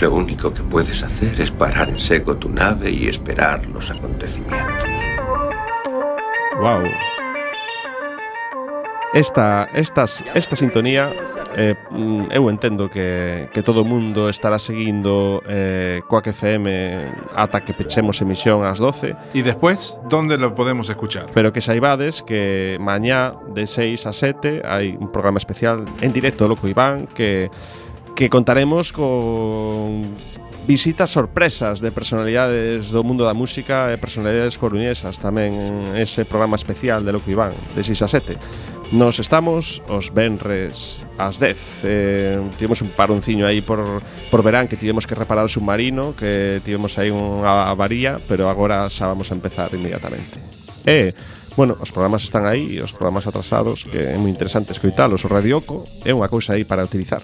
Lo 0.00 0.14
único 0.14 0.54
que 0.54 0.62
puedes 0.62 1.02
hacer 1.02 1.40
es 1.40 1.50
parar 1.50 1.88
en 1.88 1.96
seco 1.96 2.36
tu 2.36 2.48
nave 2.48 2.90
y 2.90 3.08
esperar 3.08 3.66
los 3.66 3.90
acontecimientos. 3.90 4.88
Wow. 6.60 6.84
Esta, 9.14 9.68
estas, 9.72 10.22
esta 10.34 10.54
sintonía 10.54 11.10
eh, 11.56 11.74
mm, 11.90 12.28
eu 12.30 12.50
entendo 12.50 12.90
que, 12.90 13.48
que 13.54 13.62
todo 13.62 13.80
o 13.80 13.84
mundo 13.84 14.28
estará 14.28 14.58
seguindo 14.58 15.42
eh, 15.48 16.02
Coac 16.08 16.28
FM 16.28 17.08
ata 17.34 17.64
que 17.64 17.72
pechemos 17.72 18.20
emisión 18.20 18.68
ás 18.68 18.76
12 18.76 19.16
E 19.32 19.40
despois, 19.40 19.96
onde 20.12 20.36
lo 20.36 20.52
podemos 20.52 20.92
escuchar? 20.92 21.32
Pero 21.32 21.56
que 21.56 21.64
saibades 21.64 22.20
que 22.20 22.76
mañá 22.84 23.32
de 23.48 23.64
6 23.64 24.04
a 24.04 24.12
7 24.12 24.60
hai 24.68 24.92
un 24.92 25.08
programa 25.08 25.40
especial 25.40 25.88
en 26.04 26.12
directo 26.12 26.44
loco 26.44 26.68
Iván 26.68 27.08
que, 27.08 27.48
que 28.12 28.28
contaremos 28.28 28.92
con 28.92 30.04
visitas 30.68 31.08
sorpresas 31.08 31.80
de 31.80 31.88
personalidades 31.88 32.92
do 32.92 33.00
mundo 33.00 33.24
da 33.24 33.32
música 33.32 33.88
e 33.88 33.96
personalidades 33.96 34.60
coruñesas 34.60 35.16
tamén 35.16 35.56
ese 35.96 36.28
programa 36.28 36.60
especial 36.60 37.00
de 37.00 37.16
Loco 37.16 37.32
Iván 37.32 37.56
de 37.72 37.80
6 37.80 38.04
a 38.04 38.08
7 38.12 38.77
Nos 38.90 39.20
estamos 39.20 39.84
os 39.84 40.08
venres 40.16 41.04
ás 41.20 41.36
10 41.36 41.84
eh, 41.84 42.40
Tivemos 42.56 42.80
un 42.80 42.88
paronciño 42.88 43.44
aí 43.44 43.60
por, 43.60 44.00
por 44.32 44.40
verán 44.40 44.64
Que 44.64 44.80
tivemos 44.80 45.04
que 45.04 45.12
reparar 45.12 45.44
o 45.44 45.52
submarino 45.52 46.16
Que 46.16 46.64
tivemos 46.64 46.96
aí 46.96 47.12
unha 47.12 47.68
avaría 47.68 48.16
Pero 48.24 48.48
agora 48.48 48.88
xa 48.88 49.12
vamos 49.12 49.28
a 49.28 49.36
empezar 49.36 49.68
inmediatamente. 49.76 50.40
E, 50.88 51.12
eh, 51.12 51.16
bueno, 51.52 51.76
os 51.76 51.92
programas 51.92 52.24
están 52.24 52.48
aí 52.48 52.80
Os 52.80 52.96
programas 52.96 53.28
atrasados 53.28 53.84
Que 53.84 54.16
é 54.16 54.16
moi 54.16 54.32
interesante 54.32 54.72
escoitalos. 54.72 55.20
O 55.20 55.28
radioco 55.28 55.84
é 56.08 56.16
unha 56.16 56.32
cousa 56.32 56.56
aí 56.56 56.64
para 56.64 56.80
utilizar. 56.80 57.20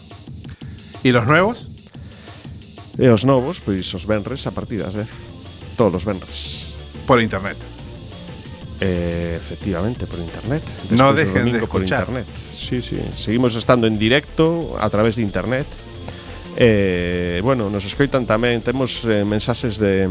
E 1.00 1.16
los 1.16 1.24
nuevos? 1.24 1.64
E 3.00 3.08
os 3.08 3.24
novos, 3.24 3.64
pois 3.64 3.88
os 3.96 4.04
venres 4.04 4.44
a 4.44 4.52
partir 4.52 4.84
das 4.84 5.00
10 5.00 5.80
Todos 5.80 5.96
os 5.96 6.04
venres. 6.04 6.76
Por 7.08 7.24
internet. 7.24 7.73
Eh, 8.80 9.38
efectivamente, 9.38 10.06
por 10.06 10.18
internet. 10.18 10.62
No 10.90 11.12
dejen 11.12 11.34
de 11.34 11.40
domingo 11.40 11.64
escuchar. 11.64 12.00
internet. 12.00 12.26
Sí, 12.56 12.80
sí. 12.80 12.98
Seguimos 13.16 13.54
estando 13.54 13.86
en 13.86 13.98
directo 13.98 14.76
a 14.80 14.90
través 14.90 15.16
de 15.16 15.22
internet. 15.22 15.66
Eh, 16.56 17.40
bueno, 17.42 17.70
nos 17.70 17.84
escoitan 17.84 18.26
tamén 18.26 18.62
temos 18.62 19.02
eh, 19.06 19.26
mensaxes 19.26 19.78
de 19.78 20.10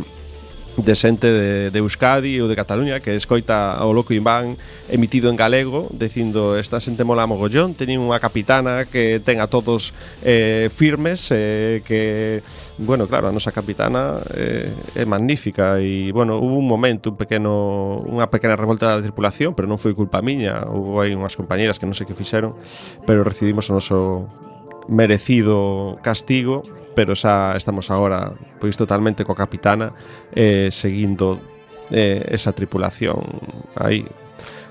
de 0.77 0.95
xente 0.95 1.29
de, 1.29 1.69
de 1.69 1.79
Euskadi 1.79 2.41
ou 2.41 2.49
de 2.49 2.57
Cataluña 2.57 2.97
que 2.97 3.13
escoita 3.13 3.77
o 3.85 3.93
Loco 3.93 4.13
Iván 4.13 4.57
emitido 4.89 5.29
en 5.29 5.37
galego 5.37 5.85
dicindo 5.93 6.57
esta 6.57 6.81
xente 6.81 7.05
mola 7.05 7.29
mogollón, 7.29 7.77
teñen 7.77 8.01
unha 8.01 8.17
capitana 8.17 8.89
que 8.89 9.21
ten 9.21 9.37
a 9.37 9.45
todos 9.45 9.93
eh, 10.25 10.73
firmes 10.73 11.29
eh, 11.29 11.85
que, 11.85 12.41
bueno, 12.81 13.05
claro, 13.05 13.29
a 13.29 13.35
nosa 13.35 13.53
capitana 13.53 14.17
eh, 14.33 14.73
é 14.97 15.05
magnífica 15.05 15.77
e, 15.77 16.09
bueno, 16.09 16.41
hubo 16.41 16.57
un 16.57 16.65
momento 16.65 17.13
un 17.13 17.17
pequeno 17.21 18.01
unha 18.09 18.25
pequena 18.25 18.57
revolta 18.57 18.89
da 18.89 19.05
tripulación 19.05 19.53
pero 19.53 19.69
non 19.69 19.77
foi 19.77 19.93
culpa 19.93 20.25
miña, 20.25 20.65
hubo 20.65 21.05
aí 21.05 21.13
unhas 21.13 21.37
compañeras 21.37 21.77
que 21.77 21.85
non 21.85 21.93
sei 21.93 22.09
que 22.09 22.17
fixeron 22.17 22.57
pero 23.05 23.21
recibimos 23.21 23.69
o 23.69 23.77
noso 23.77 24.25
merecido 24.87 25.97
castigo. 26.01 26.63
Pero 26.95 27.17
xa 27.17 27.57
estamos 27.57 27.89
agora 27.91 28.33
pois 28.61 28.77
totalmente 28.77 29.25
coa 29.25 29.37
capitana 29.37 29.93
eh, 30.33 30.69
seguindo 30.71 31.41
eh, 31.91 32.23
esa 32.31 32.53
tripulación 32.53 33.21
aí 33.75 34.05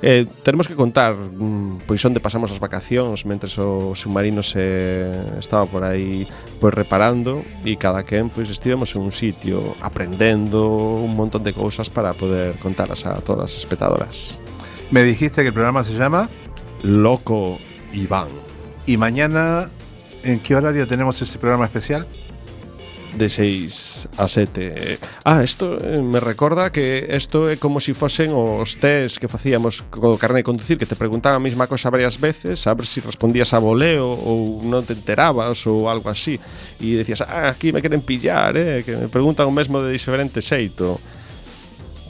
Eh, 0.05 0.27
tenemos 0.43 0.67
que 0.67 0.75
contar 0.75 1.15
mm, 1.15 1.87
pois 1.87 2.03
onde 2.03 2.19
pasamos 2.19 2.51
as 2.51 2.59
vacacións 2.59 3.23
mentres 3.23 3.55
o 3.63 3.95
submarino 3.95 4.43
se 4.43 5.15
estaba 5.39 5.63
por 5.63 5.87
aí 5.87 6.27
pois 6.59 6.75
reparando 6.75 7.47
e 7.63 7.79
cada 7.79 8.03
quen 8.03 8.27
pois 8.27 8.51
estivemos 8.51 8.99
en 8.99 9.07
un 9.07 9.15
sitio 9.15 9.79
aprendendo 9.79 10.67
un 10.99 11.15
montón 11.15 11.47
de 11.47 11.55
cousas 11.55 11.87
para 11.87 12.19
poder 12.19 12.59
contarlas 12.59 13.07
a 13.07 13.23
todas 13.23 13.55
as 13.55 13.63
espectadoras. 13.63 14.35
Me 14.91 15.07
dijiste 15.07 15.47
que 15.47 15.55
el 15.55 15.57
programa 15.57 15.87
se 15.87 15.95
llama 15.95 16.27
Loco 16.83 17.63
Iván. 17.95 18.29
Y 18.91 18.99
mañana, 18.99 19.71
¿en 20.23 20.41
qué 20.41 20.55
horario 20.55 20.87
tenemos 20.87 21.21
ese 21.21 21.39
programa 21.39 21.65
especial? 21.67 22.07
de 23.17 23.29
6 23.29 24.09
a 24.17 24.29
7. 24.29 24.99
Ah, 25.25 25.43
isto 25.43 25.77
eh, 25.83 26.01
me 26.01 26.21
recorda 26.21 26.73
que 26.73 27.09
isto 27.13 27.51
é 27.51 27.57
como 27.57 27.81
se 27.81 27.93
si 27.93 27.95
fosen 27.95 28.33
os 28.33 28.77
test 28.81 29.19
que 29.19 29.29
facíamos 29.29 29.85
co 29.93 30.17
carne 30.17 30.41
de 30.41 30.49
conducir, 30.49 30.79
que 30.79 30.89
te 30.89 30.97
preguntaban 30.97 31.37
a 31.37 31.45
mesma 31.45 31.67
cosa 31.69 31.91
varias 31.91 32.17
veces, 32.19 32.67
a 32.67 32.75
ver 32.75 32.87
se 32.87 33.01
si 33.01 33.01
respondías 33.01 33.53
a 33.53 33.61
voleo 33.61 34.09
ou 34.09 34.65
non 34.65 34.81
te 34.85 34.97
enterabas 34.97 35.69
ou 35.69 35.93
algo 35.93 36.09
así. 36.09 36.41
E 36.81 36.97
decías, 36.97 37.21
ah, 37.23 37.53
aquí 37.53 37.73
me 37.73 37.85
queren 37.85 38.01
pillar, 38.01 38.57
eh, 38.57 38.81
que 38.81 38.97
me 38.97 39.09
preguntan 39.13 39.45
o 39.49 39.53
mesmo 39.53 39.85
de 39.85 39.93
diferente 39.93 40.41
xeito. 40.41 40.97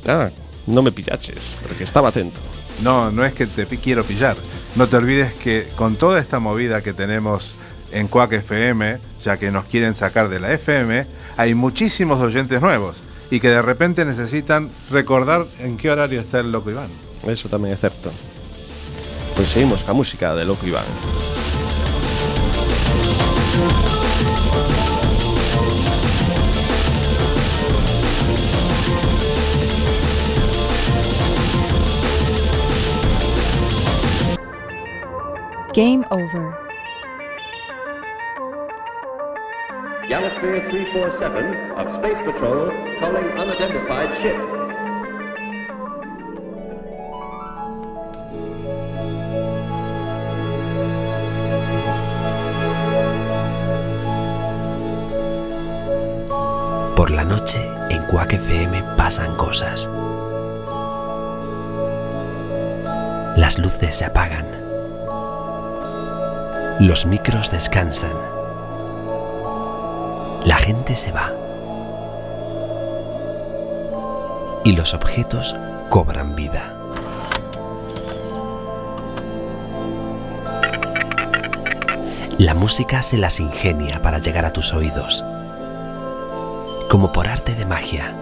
Ah, 0.07 0.31
non 0.71 0.87
me 0.87 0.95
pillaches, 0.95 1.59
porque 1.67 1.83
estaba 1.83 2.15
atento. 2.15 2.39
No, 2.81 3.11
no 3.11 3.27
es 3.27 3.35
que 3.35 3.47
te 3.47 3.67
quiero 3.79 4.07
pillar. 4.07 4.39
No 4.75 4.87
te 4.87 4.97
olvides 4.97 5.35
que 5.35 5.69
con 5.77 5.97
toda 5.97 6.19
esta 6.19 6.39
movida 6.39 6.81
que 6.81 6.95
tenemos 6.95 7.55
en 7.93 8.09
Quack 8.09 8.33
FM, 8.33 8.99
ya 9.25 9.37
que 9.37 9.51
nos 9.51 9.65
quieren 9.67 9.95
sacar 9.95 10.29
de 10.29 10.41
la 10.41 10.53
FM, 10.53 11.07
hay 11.37 11.55
muchísimos 11.55 12.21
oyentes 12.21 12.61
nuevos 12.61 12.97
y 13.31 13.41
que 13.41 13.49
de 13.49 13.63
repente 13.63 14.05
necesitan 14.05 14.69
recordar 14.91 15.47
en 15.61 15.77
qué 15.77 15.91
horario 15.91 16.21
está 16.21 16.41
el 16.41 16.53
Loco 16.53 16.71
Iván. 16.71 16.89
Eso 17.27 17.49
tamén 17.49 17.71
é 17.71 17.79
certo. 17.79 18.11
Pois 19.39 19.49
seguimos 19.49 19.87
ca 19.87 19.95
música 19.95 20.35
de 20.35 20.45
Loco 20.45 20.67
Iván. 20.67 20.85
Game 35.73 36.05
over. 36.11 36.62
Galasphere 40.09 40.61
347 40.69 41.79
of 41.79 41.95
Space 41.95 42.21
Patrol 42.23 42.73
calling 42.99 43.29
unidentified 43.39 44.13
ship. 44.21 44.37
Por 56.97 57.11
la 57.13 57.25
noche, 57.25 57.63
en 57.91 58.03
Quack 58.07 58.33
FM 58.33 58.83
pasan 58.97 59.35
cosas. 59.37 59.89
Las 63.37 63.59
luces 63.59 63.95
se 63.97 64.05
apagan. 64.05 64.47
Los 66.81 67.07
micros 67.07 67.53
descansan. 67.53 68.32
La 70.45 70.57
gente 70.57 70.95
se 70.95 71.13
va. 71.13 71.31
Y 74.65 74.73
los 74.73 74.95
objetos 74.95 75.55
cobran 75.89 76.35
vida. 76.37 76.75
La 82.39 82.55
música 82.55 83.03
se 83.03 83.19
las 83.19 83.41
ingenia 83.41 84.03
para 84.03 84.19
llegar 84.19 84.45
a 84.45 84.53
tus 84.53 84.73
oídos 84.73 85.25
como 86.93 87.11
por 87.11 87.27
arte 87.27 87.55
de 87.55 87.65
magia. 87.65 88.13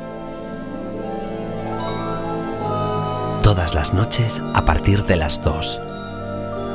Todas 3.43 3.75
las 3.75 3.93
noches 3.95 4.41
a 4.55 4.65
partir 4.65 5.05
de 5.07 5.17
las 5.17 5.43
2. 5.43 5.81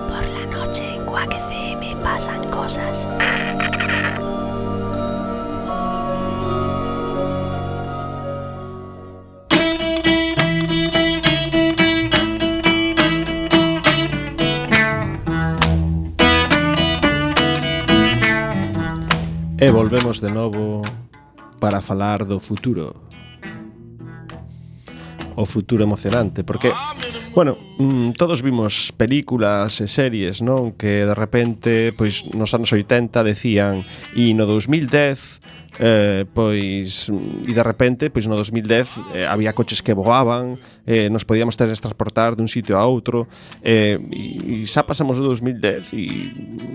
Por 0.09 0.27
la 0.27 0.45
noche 0.57 0.93
en 0.93 1.05
Quack 1.05 1.31
FM 1.31 1.95
pasan 2.03 2.43
cosas. 2.49 3.07
volvemos 19.95 20.19
de 20.19 20.29
novo 20.29 20.81
para 21.57 21.79
falar 21.79 22.27
do 22.27 22.43
futuro. 22.43 22.91
O 25.39 25.45
futuro 25.47 25.87
emocionante, 25.87 26.43
porque 26.43 26.67
Bueno, 27.31 27.55
mm, 27.79 28.11
todos 28.11 28.41
vimos 28.41 28.91
películas 28.95 29.79
e 29.79 29.87
series, 29.87 30.43
non? 30.43 30.75
Que 30.75 31.07
de 31.07 31.15
repente, 31.15 31.95
pois 31.95 32.27
nos 32.35 32.51
anos 32.51 32.75
80 32.75 33.23
decían 33.23 33.87
e 34.15 34.35
no 34.35 34.43
2010 34.43 35.39
eh, 35.79 36.25
pois 36.31 37.09
mm, 37.09 37.49
e 37.49 37.53
de 37.53 37.63
repente, 37.63 38.07
pois 38.09 38.27
no 38.27 38.35
2010 38.39 39.15
eh, 39.15 39.27
había 39.27 39.51
coches 39.51 39.83
que 39.83 39.91
voaban, 39.91 40.55
eh, 40.87 41.09
nos 41.11 41.27
podíamos 41.27 41.59
transportar 41.59 42.35
dun 42.35 42.47
sitio 42.47 42.79
a 42.79 42.87
outro, 42.87 43.27
eh, 43.63 43.99
e, 44.11 44.63
e 44.63 44.69
xa 44.69 44.87
pasamos 44.87 45.19
do 45.19 45.27
2010 45.27 45.91
e 45.95 46.05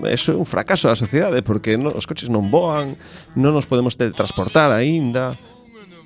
eso 0.09 0.33
é 0.33 0.37
un 0.37 0.45
fracaso 0.45 0.85
da 0.85 0.97
sociedade 0.97 1.41
porque 1.41 1.77
no, 1.77 1.93
os 1.93 2.05
coches 2.05 2.29
non 2.29 2.53
voan, 2.53 2.93
non 3.33 3.53
nos 3.55 3.65
podemos 3.65 3.97
teletransportar 3.97 4.69
aínda. 4.69 5.33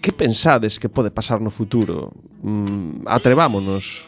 Que 0.06 0.14
pensades 0.14 0.78
que 0.78 0.86
pode 0.86 1.10
pasar 1.10 1.42
no 1.42 1.50
futuro? 1.50 2.14
Mm, 2.46 3.10
atrevámonos. 3.10 4.06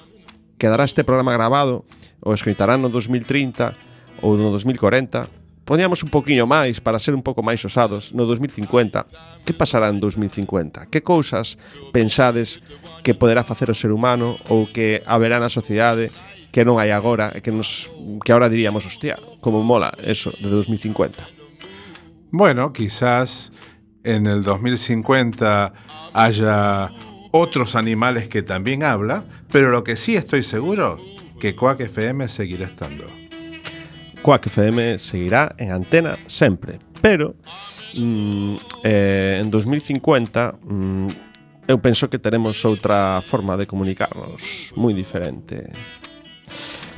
Quedará 0.61 0.85
este 0.85 1.01
programa 1.01 1.33
grabado 1.33 1.89
ou 2.21 2.37
escoitarán 2.37 2.85
no 2.85 2.93
2030 2.93 3.73
ou 4.21 4.37
no 4.37 4.53
2040 4.53 5.46
poñamos 5.67 5.99
un 6.01 6.09
poquinho 6.09 6.47
máis 6.47 6.79
para 6.79 6.95
ser 6.95 7.11
un 7.11 7.19
pouco 7.19 7.43
máis 7.43 7.59
osados 7.67 8.15
no 8.15 8.23
2050 8.23 9.43
que 9.43 9.51
pasará 9.51 9.91
en 9.91 9.99
2050? 9.99 10.87
Que 10.87 11.03
cousas 11.03 11.59
pensades 11.91 12.63
que 13.03 13.11
poderá 13.11 13.43
facer 13.43 13.67
o 13.67 13.75
ser 13.75 13.91
humano 13.91 14.39
ou 14.47 14.71
que 14.71 15.03
haberá 15.03 15.43
na 15.43 15.51
sociedade 15.51 16.07
que 16.55 16.63
non 16.63 16.79
hai 16.79 16.95
agora 16.95 17.35
e 17.35 17.43
que, 17.43 17.51
nos, 17.51 17.91
que 18.23 18.31
ahora 18.31 18.47
diríamos, 18.47 18.87
hostia, 18.87 19.19
como 19.43 19.59
mola 19.59 19.91
eso 20.07 20.31
de 20.39 20.47
2050? 20.47 21.19
Bueno, 22.31 22.71
quizás 22.71 23.51
en 24.07 24.25
el 24.25 24.47
2050 24.47 26.15
haya 26.15 26.89
otros 27.31 27.75
animales 27.75 28.31
que 28.31 28.41
también 28.41 28.87
hablan, 28.87 29.27
pero 29.51 29.69
lo 29.69 29.83
que 29.83 29.99
sí 29.99 30.15
estoy 30.15 30.43
seguro, 30.43 30.97
que 31.39 31.55
Quack 31.55 31.81
FM 31.81 32.27
seguirá 32.31 32.65
estando. 32.65 33.16
Quack 34.27 34.47
FM 34.47 34.99
seguirá 34.99 35.55
en 35.57 35.71
antena 35.71 36.17
sempre, 36.25 36.79
pero 37.01 37.35
mm, 37.95 38.55
eh, 38.83 39.39
en 39.39 39.49
2050 39.49 40.59
mm, 40.67 41.07
eu 41.63 41.79
penso 41.79 42.11
que 42.11 42.19
teremos 42.19 42.59
outra 42.67 43.23
forma 43.23 43.55
de 43.55 43.63
comunicarnos 43.63 44.75
moi 44.75 44.91
diferente. 44.91 45.71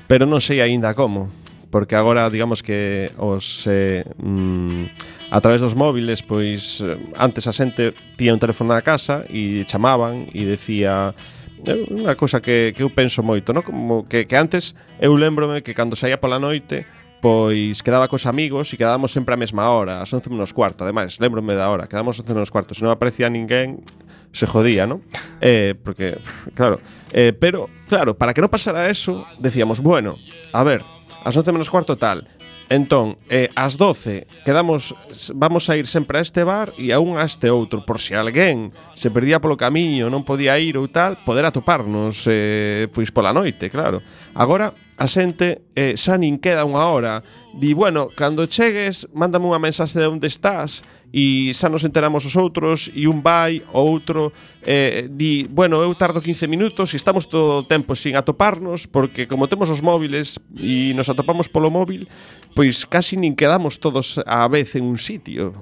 Pero 0.10 0.26
non 0.26 0.42
sei 0.42 0.66
aínda 0.66 0.98
como, 0.98 1.30
porque 1.70 1.94
agora 1.94 2.26
digamos 2.34 2.66
que 2.66 3.14
os 3.22 3.62
eh, 3.70 4.10
mm, 4.18 5.30
a 5.30 5.38
través 5.38 5.62
dos 5.62 5.78
móviles, 5.78 6.26
pois 6.26 6.82
eh, 6.82 6.98
antes 7.14 7.46
a 7.46 7.54
xente 7.54 7.94
tía 8.18 8.34
un 8.34 8.42
teléfono 8.42 8.74
na 8.74 8.82
casa 8.82 9.22
e 9.30 9.70
chamaban 9.70 10.34
e 10.34 10.50
decía 10.50 11.14
unha 11.62 12.18
cousa 12.18 12.42
que, 12.42 12.74
que 12.74 12.82
eu 12.82 12.90
penso 12.90 13.22
moito, 13.22 13.54
no? 13.54 13.62
Como 13.62 14.10
que, 14.10 14.26
que 14.26 14.34
antes 14.34 14.74
eu 14.98 15.14
lembrome 15.14 15.62
que 15.62 15.78
cando 15.78 15.94
saía 15.94 16.18
pola 16.18 16.42
noite 16.42 16.90
pois 17.22 17.84
quedaba 17.84 18.08
cos 18.08 18.26
amigos 18.26 18.72
e 18.72 18.80
quedábamos 18.80 19.12
sempre 19.12 19.36
a 19.36 19.40
mesma 19.40 19.68
hora, 19.70 20.00
ás 20.00 20.12
11 20.12 20.32
menos 20.32 20.56
cuarto, 20.56 20.88
ademais, 20.88 21.20
lembrome 21.20 21.56
da 21.56 21.68
hora, 21.68 21.88
quedábamos 21.88 22.20
11 22.20 22.32
menos 22.32 22.52
cuarto, 22.52 22.72
se 22.72 22.84
non 22.84 22.96
aparecía 22.96 23.28
ninguén, 23.28 23.84
se 24.32 24.48
jodía, 24.48 24.88
¿no? 24.88 25.04
Eh, 25.44 25.76
porque, 25.76 26.20
claro, 26.56 26.80
eh, 27.12 27.36
pero, 27.36 27.68
claro, 27.92 28.16
para 28.16 28.32
que 28.32 28.40
non 28.40 28.52
pasara 28.52 28.88
eso, 28.88 29.28
decíamos, 29.44 29.84
bueno, 29.84 30.16
a 30.56 30.64
ver, 30.64 30.80
ás 31.28 31.36
11 31.36 31.52
menos 31.52 31.68
cuarto 31.68 32.00
tal, 32.00 32.24
Entón, 32.70 33.18
eh, 33.34 33.50
ás 33.58 33.82
12 33.82 34.30
quedamos 34.46 34.94
vamos 35.34 35.74
a 35.74 35.76
ir 35.76 35.90
sempre 35.90 36.20
a 36.20 36.22
este 36.22 36.46
bar 36.46 36.70
e 36.78 36.94
a 36.94 37.02
un 37.02 37.18
a 37.18 37.26
este 37.26 37.50
outro 37.50 37.82
por 37.82 37.98
se 37.98 38.14
si 38.14 38.14
alguén 38.14 38.70
se 38.94 39.10
perdía 39.10 39.42
polo 39.42 39.58
camiño, 39.58 40.06
non 40.06 40.22
podía 40.22 40.54
ir 40.62 40.78
ou 40.78 40.86
tal, 40.86 41.18
poder 41.26 41.50
atoparnos 41.50 42.30
eh, 42.30 42.86
pois 42.94 43.10
pola 43.10 43.34
noite, 43.34 43.74
claro. 43.74 44.06
Agora 44.38 44.70
a 45.00 45.08
xente 45.08 45.64
eh, 45.80 45.96
xa 45.96 46.20
nin 46.20 46.36
queda 46.36 46.68
unha 46.68 46.84
hora. 46.92 47.24
Di, 47.56 47.72
bueno, 47.72 48.12
cando 48.12 48.44
chegues, 48.52 49.08
mándame 49.16 49.48
unha 49.48 49.64
mensaxe 49.64 49.96
de 49.96 50.12
onde 50.12 50.28
estás 50.28 50.84
e 51.10 51.56
xa 51.56 51.72
nos 51.72 51.88
enteramos 51.88 52.28
os 52.28 52.36
outros 52.38 52.92
e 52.94 53.10
un 53.10 53.24
vai 53.26 53.66
ou 53.74 53.90
outro 53.96 54.30
eh, 54.62 55.10
di, 55.10 55.48
bueno, 55.50 55.82
eu 55.82 55.90
tardo 55.98 56.22
15 56.22 56.46
minutos 56.46 56.94
e 56.94 57.00
estamos 57.00 57.26
todo 57.26 57.64
o 57.64 57.66
tempo 57.66 57.98
sin 57.98 58.14
atoparnos 58.14 58.86
porque 58.86 59.26
como 59.26 59.50
temos 59.50 59.74
os 59.74 59.82
móviles 59.82 60.38
e 60.54 60.94
nos 60.94 61.10
atopamos 61.10 61.50
polo 61.50 61.74
móvil 61.74 62.06
pois 62.54 62.86
casi 62.86 63.18
nin 63.18 63.34
quedamos 63.34 63.82
todos 63.82 64.22
á 64.22 64.46
vez 64.52 64.76
en 64.78 64.86
un 64.86 65.00
sitio. 65.02 65.56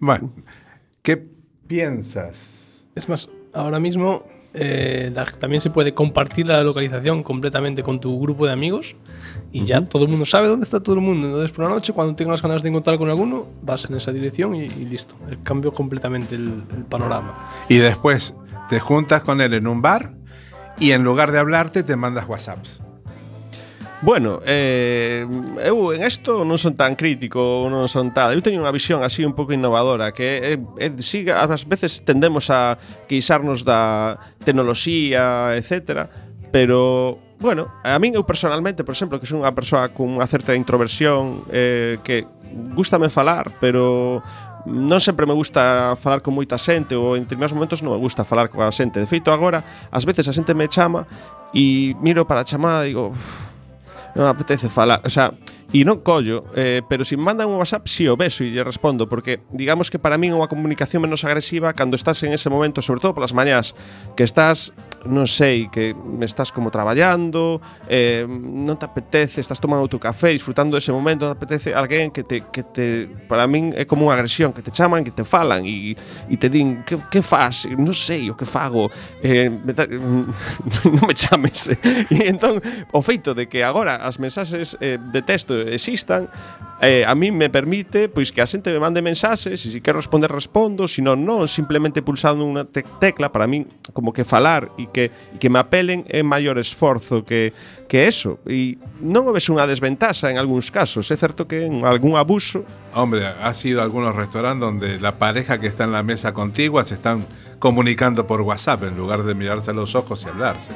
Bueno, 0.00 0.34
que 1.04 1.20
piensas? 1.68 2.88
Es 2.96 3.06
más, 3.06 3.30
ahora 3.52 3.78
mismo 3.78 4.24
eh, 4.54 5.10
la- 5.14 5.24
también 5.24 5.60
se 5.60 5.70
puede 5.70 5.94
compartir 5.94 6.46
la 6.46 6.62
localización 6.62 7.22
completamente 7.22 7.82
con 7.82 8.00
tu 8.00 8.20
grupo 8.20 8.46
de 8.46 8.52
amigos 8.52 8.94
y 9.50 9.64
ya 9.64 9.84
todo 9.84 10.04
el 10.04 10.10
mundo 10.10 10.24
sabe 10.26 10.48
dónde 10.48 10.64
está 10.64 10.80
todo 10.80 10.94
el 10.96 11.00
mundo. 11.00 11.26
Entonces, 11.28 11.50
por 11.52 11.64
la 11.64 11.70
noche, 11.70 11.92
cuando 11.92 12.14
tengas 12.14 12.42
ganas 12.42 12.62
de 12.62 12.68
encontrar 12.68 12.98
con 12.98 13.08
alguno, 13.08 13.46
vas 13.62 13.84
en 13.86 13.96
esa 13.96 14.12
dirección 14.12 14.54
y, 14.54 14.64
y 14.64 14.84
listo. 14.84 15.14
Eh, 15.30 15.38
Cambio 15.42 15.72
completamente 15.72 16.34
el, 16.34 16.62
el 16.76 16.84
panorama. 16.84 17.34
Y 17.68 17.78
después 17.78 18.34
te 18.68 18.78
juntas 18.80 19.22
con 19.22 19.40
él 19.40 19.54
en 19.54 19.66
un 19.66 19.80
bar 19.82 20.12
y 20.78 20.92
en 20.92 21.02
lugar 21.02 21.32
de 21.32 21.38
hablarte 21.38 21.82
te 21.82 21.96
mandas 21.96 22.28
WhatsApps. 22.28 22.80
Bueno, 24.02 24.40
eh, 24.44 25.24
eu 25.62 25.94
en 25.94 26.02
isto 26.02 26.42
non 26.42 26.58
son 26.58 26.74
tan 26.74 26.98
crítico, 26.98 27.70
non 27.70 27.86
son 27.86 28.10
tal. 28.10 28.34
Eu 28.34 28.42
teño 28.42 28.58
unha 28.58 28.74
visión 28.74 29.06
así 29.06 29.22
un 29.22 29.30
pouco 29.30 29.54
innovadora 29.54 30.10
que 30.10 30.42
é, 30.42 30.52
é 30.58 30.90
sí, 30.98 31.22
ás 31.30 31.62
veces 31.70 32.02
tendemos 32.02 32.50
a 32.50 32.82
queixarnos 33.06 33.62
da 33.62 34.18
tecnoloxía, 34.42 35.54
etcétera, 35.54 36.10
pero 36.50 37.14
bueno, 37.38 37.70
a 37.86 37.94
min 38.02 38.18
eu 38.18 38.26
personalmente, 38.26 38.82
por 38.82 38.98
exemplo, 38.98 39.22
que 39.22 39.30
son 39.30 39.46
unha 39.46 39.54
persoa 39.54 39.94
con 39.94 40.18
unha 40.18 40.26
certa 40.26 40.58
introversión 40.58 41.46
eh, 41.54 42.02
que 42.02 42.26
gustame 42.74 43.06
falar, 43.06 43.54
pero 43.62 44.18
non 44.66 44.98
sempre 44.98 45.30
me 45.30 45.34
gusta 45.34 45.94
falar 45.94 46.26
con 46.26 46.34
moita 46.34 46.58
xente 46.58 46.98
ou 46.98 47.14
en 47.14 47.22
determinados 47.22 47.54
momentos 47.54 47.86
non 47.86 47.94
me 47.94 48.02
gusta 48.02 48.26
falar 48.26 48.50
coa 48.50 48.66
xente. 48.74 48.98
De 48.98 49.06
feito, 49.06 49.30
agora, 49.30 49.62
ás 49.94 50.02
veces 50.02 50.26
a 50.26 50.34
xente 50.34 50.58
me 50.58 50.66
chama 50.66 51.06
e 51.54 51.94
miro 52.02 52.26
para 52.26 52.42
a 52.42 52.46
chamada 52.46 52.82
e 52.82 52.94
digo, 52.94 53.14
non 54.14 54.26
apetece 54.26 54.68
falar, 54.68 55.00
o 55.04 55.10
sea, 55.10 55.32
E 55.72 55.88
non 55.88 56.04
collo, 56.04 56.44
eh, 56.52 56.84
pero 56.84 57.00
se 57.00 57.16
mandan 57.16 57.48
un 57.48 57.56
WhatsApp 57.56 57.88
si 57.88 58.04
o 58.04 58.12
beso 58.12 58.44
e 58.44 58.52
lle 58.52 58.60
respondo 58.60 59.08
porque 59.08 59.40
digamos 59.56 59.88
que 59.88 59.96
para 59.96 60.20
min 60.20 60.36
é 60.36 60.36
unha 60.36 60.44
comunicación 60.44 61.00
menos 61.00 61.24
agresiva 61.24 61.72
cando 61.72 61.96
estás 61.96 62.20
en 62.28 62.36
ese 62.36 62.52
momento, 62.52 62.84
sobre 62.84 63.00
todo 63.00 63.16
polas 63.16 63.32
mañás, 63.32 63.72
que 64.12 64.20
estás, 64.20 64.76
non 65.08 65.24
sei, 65.24 65.72
que 65.72 65.96
me 65.96 66.28
estás 66.28 66.52
como 66.52 66.68
traballando, 66.68 67.64
eh, 67.88 68.28
non 68.28 68.76
te 68.76 68.84
apetece, 68.84 69.40
estás 69.40 69.64
tomando 69.64 69.88
tu 69.88 69.96
café, 69.96 70.36
disfrutando 70.36 70.76
ese 70.76 70.92
momento, 70.92 71.24
non 71.24 71.32
te 71.32 71.40
apetece 71.40 71.72
alguén 71.72 72.12
que 72.12 72.20
te, 72.20 72.44
que 72.52 72.60
te 72.68 73.08
para 73.24 73.48
min 73.48 73.72
é 73.72 73.88
como 73.88 74.12
unha 74.12 74.20
agresión, 74.20 74.52
que 74.52 74.60
te 74.60 74.76
chaman, 74.76 75.00
que 75.00 75.14
te 75.16 75.24
falan 75.24 75.64
e, 75.64 75.96
e 76.28 76.36
te 76.36 76.52
din, 76.52 76.84
que, 76.84 77.00
que 77.08 77.24
faz? 77.24 77.64
Non 77.64 77.96
sei 77.96 78.28
o 78.28 78.36
que 78.36 78.44
fago, 78.44 78.92
eh, 79.24 79.48
me 79.48 79.72
non 80.92 81.04
me 81.08 81.16
chames. 81.16 81.72
e 82.12 82.28
entón, 82.28 82.60
o 82.92 83.00
feito 83.00 83.32
de 83.32 83.48
que 83.48 83.64
agora 83.64 84.04
as 84.04 84.20
mensaxes 84.20 84.76
eh, 84.84 85.00
de 85.00 85.24
texto 85.24 85.61
existan, 85.68 86.28
eh, 86.82 87.04
a 87.06 87.14
mí 87.14 87.30
me 87.30 87.48
permite 87.48 88.08
pois 88.08 88.34
que 88.34 88.42
a 88.42 88.46
xente 88.46 88.74
me 88.74 88.82
mande 88.82 88.98
mensaxes 89.00 89.62
e 89.62 89.70
se 89.70 89.78
quero 89.78 90.02
responder 90.02 90.28
respondo, 90.28 90.90
se 90.90 90.98
non 90.98 91.22
non, 91.22 91.46
simplemente 91.46 92.02
pulsando 92.02 92.42
unha 92.42 92.66
te 92.66 92.82
tecla 92.98 93.30
para 93.30 93.46
min 93.46 93.70
como 93.94 94.10
que 94.10 94.26
falar 94.26 94.74
e 94.74 94.90
que 94.90 95.14
que 95.38 95.46
me 95.46 95.62
apelen 95.62 96.02
é 96.10 96.26
maior 96.26 96.58
esforzo 96.58 97.22
que 97.22 97.54
que 97.86 98.10
eso 98.10 98.42
e 98.50 98.82
non 98.98 99.30
o 99.30 99.32
ves 99.32 99.46
unha 99.46 99.62
desventaxa 99.70 100.26
en 100.28 100.42
algúns 100.42 100.74
casos, 100.74 101.06
é 101.08 101.16
certo 101.16 101.46
que 101.46 101.70
en 101.70 101.86
algún 101.86 102.18
abuso 102.18 102.66
Hombre, 102.98 103.24
ha 103.24 103.54
sido 103.54 103.80
algunos 103.80 104.14
restaurantes 104.14 104.60
donde 104.60 105.00
la 105.00 105.16
pareja 105.16 105.62
que 105.62 105.70
está 105.70 105.84
en 105.84 105.92
la 105.92 106.02
mesa 106.02 106.34
contigua 106.34 106.84
se 106.84 106.94
están 106.94 107.24
comunicando 107.62 108.26
por 108.26 108.42
WhatsApp 108.42 108.82
en 108.82 108.96
lugar 108.96 109.22
de 109.22 109.34
mirarse 109.34 109.70
a 109.70 109.74
los 109.74 109.94
ojos 109.94 110.24
y 110.24 110.28
hablarse. 110.28 110.72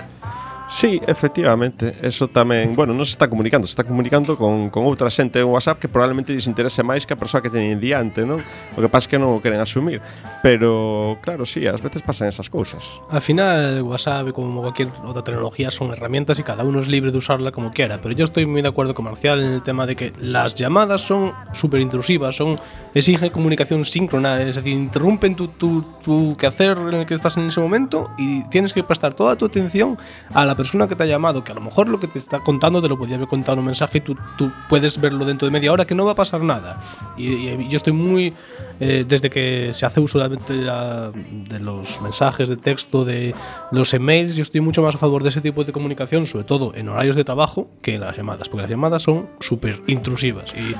Sí, 0.68 1.00
efectivamente, 1.06 1.94
eso 2.02 2.26
tamén, 2.26 2.74
bueno, 2.74 2.90
non 2.90 3.06
se 3.06 3.14
está 3.14 3.30
comunicando, 3.30 3.70
se 3.70 3.78
está 3.78 3.86
comunicando 3.86 4.34
con, 4.34 4.66
con 4.74 4.82
outra 4.82 5.06
xente 5.14 5.38
en 5.38 5.46
WhatsApp 5.46 5.78
que 5.78 5.86
probablemente 5.86 6.34
lles 6.34 6.50
interese 6.50 6.82
máis 6.82 7.06
que 7.06 7.14
a 7.14 7.18
persoa 7.18 7.38
que 7.38 7.54
teñen 7.54 7.78
diante, 7.78 8.26
non? 8.26 8.42
O 8.74 8.82
que 8.82 8.90
pasa 8.90 9.06
é 9.06 9.14
que 9.14 9.18
non 9.22 9.30
o 9.30 9.38
queren 9.38 9.62
asumir, 9.62 10.02
pero 10.42 11.22
claro, 11.22 11.46
sí, 11.46 11.62
ás 11.70 11.78
veces 11.78 12.02
pasan 12.02 12.26
esas 12.26 12.50
cousas. 12.50 12.98
Al 13.14 13.22
final, 13.22 13.78
WhatsApp, 13.86 14.34
como 14.34 14.58
cualquier 14.58 14.90
otra 15.06 15.22
tecnología, 15.22 15.70
son 15.70 15.94
herramientas 15.94 16.38
y 16.38 16.42
cada 16.42 16.66
uno 16.66 16.82
es 16.82 16.90
libre 16.90 17.14
de 17.14 17.18
usarla 17.22 17.54
como 17.54 17.70
quiera. 17.70 18.02
Pero 18.02 18.18
yo 18.18 18.26
estoy 18.26 18.42
muy 18.42 18.58
de 18.58 18.66
acuerdo 18.66 18.90
con 18.90 19.06
Marcial 19.06 19.38
en 19.38 19.52
el 19.54 19.62
tema 19.62 19.86
de 19.86 19.94
que 19.94 20.12
las 20.18 20.58
llamadas 20.58 21.00
son 21.00 21.30
súper 21.54 21.78
intrusivas, 21.78 22.34
son, 22.34 22.58
exigen 22.92 23.30
comunicación 23.30 23.84
síncrona, 23.84 24.42
es 24.42 24.56
decir, 24.56 24.72
interrumpen 24.72 25.36
tu, 25.36 25.46
tu, 25.48 25.84
tu 26.02 26.36
quehacer 26.36 26.76
en 26.78 26.94
el 26.94 27.06
que 27.06 27.14
estás 27.14 27.36
en 27.36 27.46
ese 27.46 27.60
momento 27.60 28.10
y 28.18 28.42
tienes 28.48 28.72
que 28.72 28.82
prestar 28.82 29.14
toda 29.14 29.36
tu 29.36 29.44
atención 29.44 29.96
a 30.34 30.44
la 30.44 30.55
persona 30.56 30.88
que 30.88 30.96
te 30.96 31.02
ha 31.04 31.06
llamado, 31.06 31.44
que 31.44 31.52
a 31.52 31.54
lo 31.54 31.60
mejor 31.60 31.88
lo 31.88 32.00
que 32.00 32.08
te 32.08 32.18
está 32.18 32.40
contando 32.40 32.80
te 32.82 32.88
lo 32.88 32.98
podía 32.98 33.16
haber 33.16 33.28
contado 33.28 33.52
en 33.54 33.58
un 33.60 33.66
mensaje 33.66 33.98
y 33.98 34.00
tú, 34.00 34.16
tú 34.36 34.50
puedes 34.68 35.00
verlo 35.00 35.24
dentro 35.24 35.46
de 35.46 35.52
media 35.52 35.70
hora 35.72 35.84
que 35.84 35.94
no 35.94 36.04
va 36.04 36.12
a 36.12 36.14
pasar 36.16 36.40
nada. 36.42 36.80
Y, 37.16 37.26
y 37.48 37.68
yo 37.68 37.76
estoy 37.76 37.92
muy, 37.92 38.32
eh, 38.80 39.04
desde 39.06 39.30
que 39.30 39.72
se 39.74 39.86
hace 39.86 40.00
uso 40.00 40.18
de, 40.18 40.54
la- 40.56 41.10
de 41.12 41.58
los 41.60 42.00
mensajes 42.00 42.48
de 42.48 42.56
texto, 42.56 43.04
de 43.04 43.34
los 43.70 43.92
emails, 43.94 44.34
yo 44.36 44.42
estoy 44.42 44.60
mucho 44.60 44.82
más 44.82 44.94
a 44.94 44.98
favor 44.98 45.22
de 45.22 45.28
ese 45.28 45.40
tipo 45.40 45.62
de 45.64 45.72
comunicación, 45.72 46.26
sobre 46.26 46.44
todo 46.44 46.72
en 46.74 46.88
horarios 46.88 47.14
de 47.16 47.24
trabajo, 47.24 47.68
que 47.82 47.98
las 47.98 48.16
llamadas, 48.16 48.48
porque 48.48 48.62
las 48.62 48.70
llamadas 48.70 49.02
son 49.02 49.28
súper 49.40 49.82
intrusivas 49.86 50.54
y, 50.54 50.74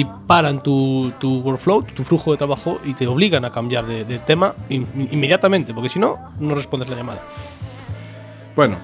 y 0.00 0.06
paran 0.26 0.62
tu, 0.62 1.12
tu 1.18 1.40
workflow, 1.40 1.82
tu 1.82 2.04
flujo 2.04 2.32
de 2.32 2.38
trabajo 2.38 2.78
y 2.84 2.94
te 2.94 3.06
obligan 3.06 3.44
a 3.44 3.50
cambiar 3.52 3.86
de, 3.86 4.04
de 4.04 4.18
tema 4.18 4.54
in- 4.68 4.86
inmediatamente, 5.10 5.72
porque 5.74 5.88
si 5.88 5.98
no, 5.98 6.16
no 6.40 6.54
respondes 6.54 6.88
la 6.88 6.96
llamada. 6.96 7.20
Bueno, 8.54 8.76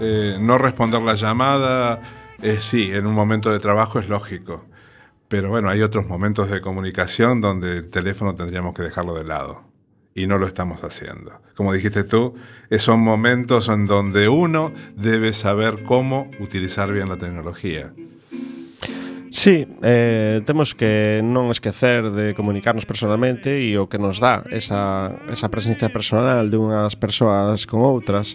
eh, 0.00 0.36
no 0.40 0.58
responder 0.58 1.02
la 1.02 1.14
llamada, 1.14 2.00
eh, 2.42 2.58
sí, 2.60 2.90
en 2.92 3.06
un 3.06 3.14
momento 3.14 3.50
de 3.50 3.58
trabajo 3.58 3.98
es 3.98 4.08
lógico. 4.08 4.64
Pero 5.28 5.50
bueno, 5.50 5.68
hay 5.68 5.82
otros 5.82 6.06
momentos 6.06 6.50
de 6.50 6.60
comunicación 6.60 7.40
donde 7.40 7.78
el 7.78 7.90
teléfono 7.90 8.34
tendríamos 8.34 8.74
que 8.74 8.82
dejarlo 8.82 9.14
de 9.14 9.24
lado. 9.24 9.62
Y 10.14 10.26
no 10.26 10.38
lo 10.38 10.46
estamos 10.46 10.82
haciendo. 10.82 11.40
Como 11.54 11.72
dijiste 11.72 12.02
tú, 12.02 12.34
eh, 12.68 12.78
son 12.78 13.00
momentos 13.00 13.68
en 13.68 13.86
donde 13.86 14.28
uno 14.28 14.72
debe 14.96 15.32
saber 15.32 15.84
cómo 15.84 16.30
utilizar 16.40 16.92
bien 16.92 17.08
la 17.08 17.16
tecnología. 17.16 17.92
Sí, 19.30 19.64
eh, 19.82 20.42
temos 20.44 20.74
que 20.74 21.22
non 21.22 21.54
esquecer 21.54 22.10
de 22.10 22.34
comunicarnos 22.34 22.82
personalmente 22.82 23.62
e 23.62 23.78
o 23.78 23.86
que 23.86 23.94
nos 23.94 24.18
dá 24.18 24.42
esa, 24.50 25.14
presencia 25.46 25.86
personal 25.86 26.50
de 26.50 26.58
unhas 26.58 26.98
persoas 26.98 27.62
con 27.62 27.86
outras 27.86 28.34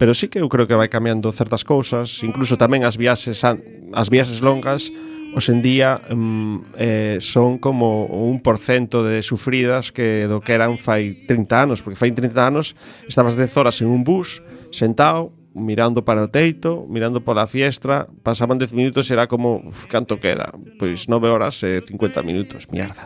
pero 0.00 0.16
sí 0.16 0.32
que 0.32 0.40
eu 0.40 0.48
creo 0.48 0.64
que 0.64 0.72
vai 0.72 0.88
cambiando 0.88 1.28
certas 1.28 1.60
cousas, 1.60 2.24
incluso 2.24 2.56
tamén 2.56 2.88
as 2.88 2.96
viaxes 2.96 3.44
as 3.44 4.08
viaxes 4.08 4.40
longas 4.40 4.88
hoxendía 5.36 6.00
mm, 6.08 6.56
eh, 6.80 7.16
son 7.20 7.60
como 7.60 8.08
un 8.08 8.40
porcento 8.40 9.04
de 9.04 9.20
sufridas 9.20 9.92
que 9.92 10.24
do 10.24 10.40
que 10.40 10.56
eran 10.56 10.80
fai 10.80 11.28
30 11.28 11.52
anos, 11.52 11.84
porque 11.84 12.00
fai 12.00 12.16
30 12.16 12.32
anos 12.40 12.72
estabas 13.04 13.36
10 13.36 13.52
horas 13.60 13.76
en 13.84 13.92
un 13.92 14.00
bus, 14.00 14.40
sentado, 14.72 15.36
mirando 15.52 16.00
para 16.00 16.24
o 16.24 16.32
teito, 16.32 16.88
mirando 16.88 17.20
pola 17.20 17.44
fiestra, 17.44 18.08
pasaban 18.24 18.56
10 18.56 18.72
minutos 18.72 19.04
e 19.10 19.12
era 19.12 19.28
como, 19.28 19.68
uf, 19.68 19.84
canto 19.84 20.16
queda? 20.16 20.48
Pois 20.80 21.12
9 21.12 21.28
horas 21.28 21.60
e 21.60 21.84
50 21.84 22.24
minutos, 22.24 22.72
mierda, 22.72 23.04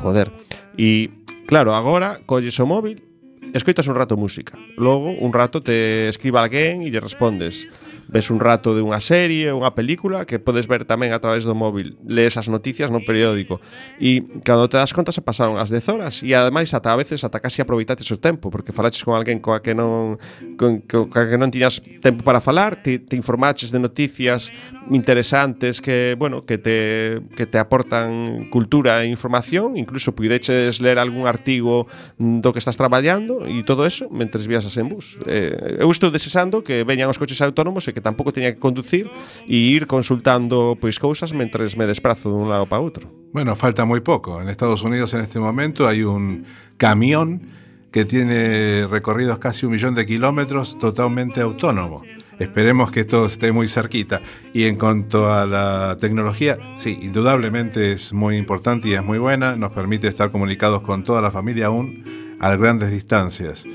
joder. 0.00 0.32
E, 0.80 1.12
claro, 1.44 1.76
agora 1.76 2.24
colles 2.24 2.56
o 2.56 2.64
móvil, 2.64 3.09
escoitas 3.52 3.86
un 3.88 3.96
rato 3.96 4.16
música, 4.16 4.58
logo 4.76 5.10
un 5.10 5.32
rato 5.32 5.62
te 5.62 6.08
escriba 6.08 6.42
alguén 6.42 6.82
e 6.82 6.90
lle 6.90 7.00
respondes 7.00 7.66
ves 8.10 8.30
un 8.30 8.42
rato 8.42 8.74
de 8.74 8.82
unha 8.82 8.98
serie, 8.98 9.54
unha 9.54 9.70
película 9.72 10.26
que 10.26 10.42
podes 10.42 10.66
ver 10.66 10.82
tamén 10.82 11.14
a 11.14 11.22
través 11.22 11.46
do 11.46 11.54
móvil, 11.54 11.94
lees 12.02 12.34
as 12.34 12.50
noticias 12.50 12.90
no 12.90 13.06
periódico 13.06 13.62
e 14.02 14.26
cando 14.42 14.66
te 14.66 14.76
das 14.76 14.90
conta 14.90 15.14
se 15.14 15.22
pasaron 15.22 15.62
as 15.62 15.70
10 15.70 15.86
horas 15.94 16.14
e 16.26 16.34
ademais 16.34 16.74
ata 16.74 16.90
a 16.90 16.98
veces 16.98 17.22
ata 17.22 17.38
casi 17.38 17.62
aproveitates 17.62 18.10
o 18.10 18.18
tempo 18.18 18.50
porque 18.50 18.74
falaches 18.74 19.06
con 19.06 19.14
alguén 19.14 19.38
coa 19.38 19.62
que 19.62 19.78
non 19.78 20.18
con, 20.58 20.82
coa 20.82 21.26
que 21.30 21.38
non 21.38 21.54
tiñas 21.54 21.78
tempo 22.02 22.26
para 22.26 22.42
falar, 22.42 22.82
te, 22.82 22.98
te 22.98 23.14
informaches 23.14 23.70
de 23.70 23.78
noticias 23.78 24.50
interesantes 24.90 25.80
que, 25.80 26.16
bueno, 26.18 26.44
que 26.44 26.58
te 26.58 27.22
que 27.36 27.46
te 27.46 27.58
aportan 27.58 28.50
cultura 28.50 29.04
e 29.04 29.06
información, 29.06 29.76
incluso 29.76 30.12
puideches 30.18 30.80
ler 30.82 30.98
algún 30.98 31.30
artigo 31.30 31.86
do 32.18 32.50
que 32.50 32.58
estás 32.58 32.74
traballando 32.74 33.46
e 33.46 33.62
todo 33.62 33.86
eso 33.86 34.10
mentres 34.10 34.50
viaxas 34.50 34.74
en 34.76 34.90
bus. 34.90 35.14
Eh, 35.30 35.78
eu 35.78 35.90
estou 35.92 36.10
desexando 36.10 36.66
que 36.66 36.82
veñan 36.82 37.06
os 37.06 37.18
coches 37.20 37.38
autónomos 37.38 37.86
e 37.86 37.94
que 37.94 37.99
tampouco 38.00 38.32
teña 38.32 38.52
que 38.52 38.58
conducir 38.58 39.08
e 39.46 39.56
ir 39.56 39.86
consultando 39.86 40.76
pois 40.80 40.98
cousas 40.98 41.32
mentres 41.32 41.76
me 41.76 41.86
desprazo 41.86 42.28
dun 42.32 42.48
lado 42.48 42.66
para 42.66 42.82
outro. 42.82 43.08
Bueno, 43.32 43.54
falta 43.54 43.84
muy 43.84 44.00
poco. 44.00 44.42
En 44.42 44.48
Estados 44.48 44.82
Unidos 44.82 45.14
en 45.14 45.20
este 45.20 45.38
momento 45.38 45.86
hay 45.86 46.02
un 46.02 46.44
camión 46.76 47.60
que 47.90 48.04
tiene 48.04 48.86
recorridos 48.86 49.38
casi 49.38 49.66
un 49.66 49.72
millón 49.72 49.94
de 49.94 50.06
kilómetros 50.06 50.78
totalmente 50.78 51.40
autónomo. 51.40 52.02
Esperemos 52.38 52.90
que 52.90 53.04
todo 53.04 53.26
esté 53.26 53.52
muy 53.52 53.68
cerquita. 53.68 54.22
Y 54.54 54.64
en 54.64 54.76
cuanto 54.76 55.32
a 55.32 55.44
la 55.44 55.98
tecnología, 56.00 56.56
sí, 56.76 56.98
indudablemente 57.02 57.92
es 57.92 58.14
muy 58.14 58.38
importante 58.38 58.88
y 58.88 58.94
es 58.94 59.04
muy 59.04 59.18
buena. 59.18 59.56
Nos 59.56 59.72
permite 59.72 60.08
estar 60.08 60.30
comunicados 60.30 60.80
con 60.80 61.04
toda 61.04 61.20
la 61.20 61.30
familia 61.30 61.66
aún 61.66 62.36
a 62.40 62.56
grandes 62.56 62.90
distancias. 62.90 63.66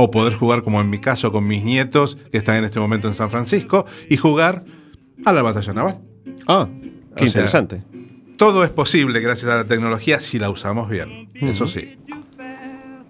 O 0.00 0.12
poder 0.12 0.34
jugar, 0.34 0.62
como 0.62 0.80
en 0.80 0.88
mi 0.88 0.98
caso, 0.98 1.32
con 1.32 1.44
mis 1.48 1.64
nietos 1.64 2.16
que 2.30 2.38
están 2.38 2.54
en 2.56 2.64
este 2.64 2.78
momento 2.78 3.08
en 3.08 3.14
San 3.14 3.30
Francisco 3.30 3.84
y 4.08 4.16
jugar 4.16 4.64
a 5.24 5.32
la 5.32 5.42
batalla 5.42 5.72
naval. 5.72 5.98
Ah, 6.46 6.68
qué 7.16 7.24
O 7.24 7.26
sea, 7.26 7.26
interesante. 7.26 7.82
Todo 8.36 8.62
es 8.62 8.70
posible 8.70 9.18
gracias 9.18 9.50
a 9.50 9.56
la 9.56 9.64
tecnología 9.64 10.20
si 10.20 10.38
la 10.38 10.50
usamos 10.50 10.88
bien. 10.88 11.30
Eso 11.34 11.66
sí. 11.66 11.96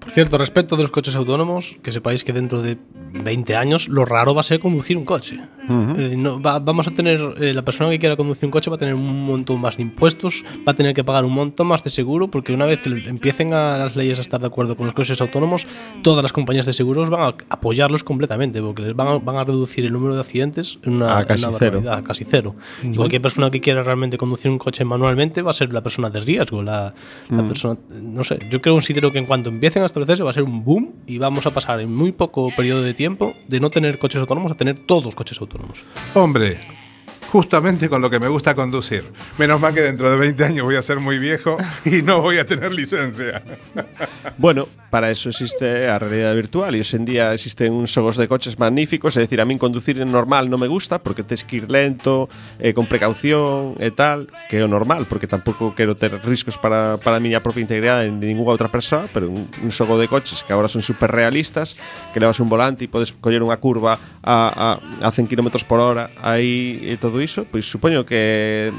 Por 0.09 0.15
cierto, 0.15 0.39
respecto 0.39 0.75
de 0.75 0.83
los 0.83 0.91
coches 0.91 1.15
autónomos, 1.17 1.77
que 1.83 1.93
sepáis 1.93 2.25
que 2.25 2.33
dentro 2.33 2.63
de 2.63 2.79
20 3.13 3.57
años 3.57 3.89
lo 3.91 4.07
raro 4.07 4.35
va 4.35 4.41
a 4.41 4.43
ser 4.43 4.59
conducir 4.59 4.97
un 4.97 5.05
coche. 5.05 5.39
Eh, 5.71 6.15
no, 6.17 6.41
va- 6.41 6.59
vamos 6.61 6.89
a 6.89 6.91
tener, 6.93 7.21
eh, 7.39 7.53
la 7.53 7.61
persona 7.63 7.91
que 7.91 7.99
quiera 7.99 8.17
conducir 8.17 8.47
un 8.47 8.51
coche 8.51 8.71
va 8.71 8.77
a 8.77 8.79
tener 8.79 8.95
un 8.95 9.27
montón 9.27 9.61
más 9.61 9.77
de 9.77 9.83
impuestos, 9.83 10.43
va 10.67 10.73
a 10.73 10.75
tener 10.75 10.95
que 10.95 11.05
pagar 11.05 11.27
un 11.27 11.33
montón 11.33 11.67
más 11.67 11.85
de 11.85 11.91
seguro, 11.91 12.29
porque 12.31 12.55
una 12.55 12.65
vez 12.65 12.81
que 12.81 12.89
empiecen 12.89 13.53
a 13.53 13.77
las 13.77 13.97
leyes 13.97 14.17
a 14.17 14.23
estar 14.23 14.41
de 14.41 14.47
acuerdo 14.47 14.77
con 14.79 14.87
los 14.87 14.95
coches 14.95 15.21
autónomos, 15.21 15.67
todas 16.03 16.23
las 16.23 16.33
compañías 16.33 16.65
de 16.65 16.73
seguros 16.73 17.11
van 17.11 17.21
a 17.21 17.35
apoyarlos 17.51 18.03
completamente, 18.03 18.63
porque 18.63 18.81
les 18.81 18.97
van 18.97 19.09
a, 19.09 19.19
van 19.19 19.37
a 19.37 19.45
reducir 19.45 19.85
el 19.85 19.93
número 19.93 20.15
de 20.15 20.21
accidentes 20.21 20.79
en 20.85 20.95
una, 20.95 21.19
A 21.19 21.25
casi 21.27 21.43
en 21.45 21.51
una 21.51 21.59
cero. 21.59 21.83
a 21.91 22.03
casi 22.03 22.25
cero. 22.25 22.55
Y 22.83 22.87
Ujú. 22.89 22.97
cualquier 22.97 23.21
persona 23.21 23.51
que 23.51 23.61
quiera 23.61 23.83
realmente 23.83 24.17
conducir 24.17 24.51
un 24.51 24.57
coche 24.59 24.87
manualmente 24.87 25.43
va 25.43 25.51
a 25.51 25.55
ser 25.55 25.71
la 25.75 25.83
persona 25.83 26.09
de 26.09 26.21
riesgo, 26.21 26.63
la, 26.63 26.95
la 27.29 27.43
Mm. 27.43 27.49
persona, 27.49 27.79
no 28.03 28.25
sé, 28.25 28.39
yo 28.51 28.63
creo 28.63 28.75
considero 28.75 29.13
que 29.13 29.19
en 29.19 29.27
cuanto 29.27 29.51
empiecen 29.51 29.83
a 29.83 29.87
establecerse 29.99 30.25
va 30.25 30.31
a 30.31 30.35
ser 30.35 30.43
un 30.43 30.65
boom 30.65 30.95
y 31.07 31.19
vamos 31.19 31.47
a 31.47 31.51
pasar 31.51 31.81
en 31.81 31.95
muy 31.95 32.13
poco 32.13 32.51
periodo 32.57 32.83
de 32.83 32.95
tiempo 32.95 33.35
de 33.47 33.61
no 33.61 33.71
tener 33.71 33.99
coches 33.99 34.21
autónomos 34.21 34.53
a 34.53 34.55
tener 34.55 34.79
todos 34.79 35.15
coches 35.15 35.41
autónomos. 35.41 35.85
Hombre, 36.15 36.59
justamente 37.33 37.89
con 37.89 38.01
lo 38.01 38.11
que 38.11 38.19
me 38.19 38.29
gusta 38.29 38.55
conducir. 38.55 39.05
Menos 39.39 39.61
mal 39.61 39.75
que 39.75 39.83
dentro 39.83 40.11
de 40.11 40.17
20 40.17 40.45
años 40.45 40.65
voy 40.65 40.77
a 40.77 40.83
ser 40.83 41.01
muy 41.01 41.19
viejo 41.19 41.57
y 41.85 42.03
no 42.03 42.23
voy 42.23 42.39
a 42.39 42.47
tener 42.47 42.73
licencia. 42.73 43.43
Bueno, 44.39 44.67
para 44.91 45.11
eso 45.11 45.29
existe 45.29 45.89
a 45.89 45.99
realidade 45.99 46.35
virtual 46.35 46.75
e 46.75 46.81
hoxe 46.81 46.97
en 46.97 47.05
día 47.05 47.37
existen 47.37 47.77
uns 47.77 47.93
xogos 47.93 48.17
de 48.17 48.25
coches 48.25 48.57
magníficos, 48.57 49.21
é 49.21 49.21
dicir, 49.21 49.37
a 49.41 49.45
min 49.45 49.61
conducir 49.61 50.01
en 50.01 50.09
normal 50.09 50.49
non 50.49 50.57
me 50.57 50.71
gusta 50.71 51.05
porque 51.05 51.21
tes 51.21 51.45
que 51.45 51.61
ir 51.61 51.67
lento, 51.69 52.33
eh, 52.57 52.73
con 52.73 52.89
precaución 52.89 53.77
e 53.77 53.93
tal, 53.93 54.33
que 54.49 54.65
o 54.65 54.69
normal, 54.71 55.05
porque 55.05 55.29
tampouco 55.29 55.77
quero 55.77 55.93
ter 55.93 56.17
riscos 56.25 56.57
para, 56.57 56.97
para 56.97 57.21
miña 57.21 57.45
propia 57.45 57.61
integridade 57.61 58.09
en 58.09 58.17
ninguna 58.17 58.57
outra 58.57 58.73
persoa, 58.73 59.05
pero 59.13 59.29
un, 59.29 59.45
un 59.45 59.73
de 59.73 60.09
coches 60.09 60.41
que 60.41 60.57
agora 60.57 60.73
son 60.73 60.81
super 60.81 61.13
realistas, 61.13 61.77
que 62.17 62.21
levas 62.21 62.41
un 62.41 62.49
volante 62.49 62.87
e 62.87 62.89
podes 62.89 63.13
coller 63.13 63.45
unha 63.45 63.61
curva 63.61 64.01
a, 64.25 64.37
a, 64.49 64.69
a 65.05 65.09
100 65.13 65.29
km 65.29 65.53
por 65.69 65.85
hora 65.85 66.09
aí 66.25 66.81
e 66.89 66.97
todo 66.97 67.18
todo 67.19 67.27
iso, 67.27 67.43
pois 67.51 67.67
supoño 67.67 68.07
que 68.07 68.71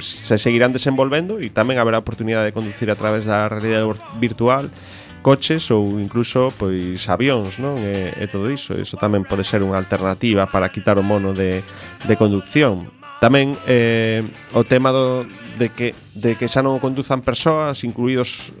se 0.00 0.36
seguirán 0.36 0.76
desenvolvendo 0.76 1.40
e 1.40 1.48
tamén 1.48 1.80
haberá 1.80 1.96
oportunidade 1.96 2.52
de 2.52 2.56
conducir 2.56 2.92
a 2.92 2.96
través 3.00 3.24
da 3.24 3.48
realidade 3.48 3.88
virtual 4.20 4.68
coches 5.24 5.72
ou 5.72 5.98
incluso 5.98 6.52
pois 6.60 7.00
avións, 7.08 7.56
non? 7.56 7.80
E, 7.80 8.12
e 8.20 8.24
todo 8.28 8.52
iso, 8.52 8.76
iso 8.76 9.00
tamén 9.00 9.24
pode 9.24 9.48
ser 9.48 9.64
unha 9.64 9.80
alternativa 9.80 10.44
para 10.44 10.68
quitar 10.68 11.00
o 11.00 11.04
mono 11.04 11.32
de, 11.32 11.64
de 12.04 12.14
conducción. 12.20 12.92
Tamén 13.16 13.56
eh, 13.64 14.20
o 14.52 14.60
tema 14.68 14.92
do, 14.92 15.24
de, 15.56 15.72
que, 15.72 15.96
de 16.12 16.36
que 16.36 16.52
xa 16.52 16.60
non 16.60 16.76
o 16.76 16.82
conduzan 16.84 17.24
persoas, 17.24 17.80
incluídos 17.80 18.52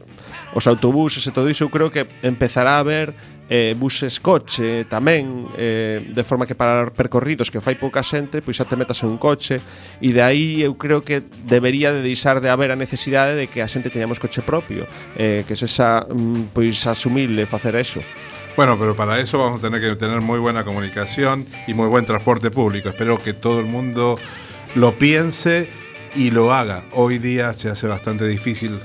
os 0.56 0.64
autobuses 0.64 1.20
e 1.28 1.30
todo 1.30 1.52
iso, 1.52 1.68
eu 1.68 1.72
creo 1.72 1.92
que 1.92 2.08
empezará 2.24 2.80
a 2.80 2.80
haber 2.80 3.12
eh, 3.52 3.76
buses 3.76 4.18
coche 4.18 4.88
tamén, 4.88 5.46
eh, 5.60 6.00
de 6.00 6.24
forma 6.24 6.48
que 6.48 6.56
para 6.56 6.90
percorridos 6.90 7.52
que 7.52 7.60
fai 7.60 7.76
pouca 7.76 8.00
xente, 8.00 8.40
pois 8.40 8.56
xa 8.56 8.64
te 8.64 8.80
metas 8.80 9.04
en 9.04 9.12
un 9.12 9.20
coche, 9.20 9.60
e 10.00 10.10
de 10.10 10.22
aí 10.24 10.64
eu 10.64 10.74
creo 10.80 11.04
que 11.04 11.20
debería 11.44 11.92
de 11.92 12.00
deixar 12.00 12.40
de 12.40 12.48
haber 12.48 12.72
a 12.72 12.78
necesidade 12.80 13.36
de 13.36 13.46
que 13.52 13.60
a 13.60 13.68
xente 13.68 13.92
teñamos 13.92 14.16
coche 14.16 14.40
propio, 14.40 14.88
eh, 15.14 15.44
que 15.44 15.54
se 15.54 15.68
xa, 15.68 16.08
mm, 16.08 16.56
pois 16.56 16.80
asumible 16.88 17.44
facer 17.44 17.76
eso. 17.76 18.00
Bueno, 18.56 18.80
pero 18.80 18.96
para 18.96 19.20
eso 19.20 19.36
vamos 19.36 19.60
a 19.60 19.68
tener 19.68 19.84
que 19.84 19.94
tener 20.00 20.24
muy 20.24 20.40
buena 20.40 20.64
comunicación 20.64 21.44
y 21.68 21.74
muy 21.74 21.88
buen 21.88 22.06
transporte 22.06 22.50
público. 22.50 22.88
Espero 22.88 23.18
que 23.18 23.34
todo 23.34 23.60
el 23.60 23.66
mundo 23.66 24.16
lo 24.76 24.96
piense 24.98 25.68
y 26.14 26.30
lo 26.30 26.52
haga. 26.52 26.84
Hoy 26.92 27.18
día 27.18 27.54
se 27.54 27.70
hace 27.70 27.86
bastante 27.86 28.26
difícil 28.28 28.78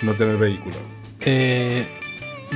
no 0.00 0.14
tener 0.14 0.36
vehículo. 0.36 0.76
Eh, 1.20 1.84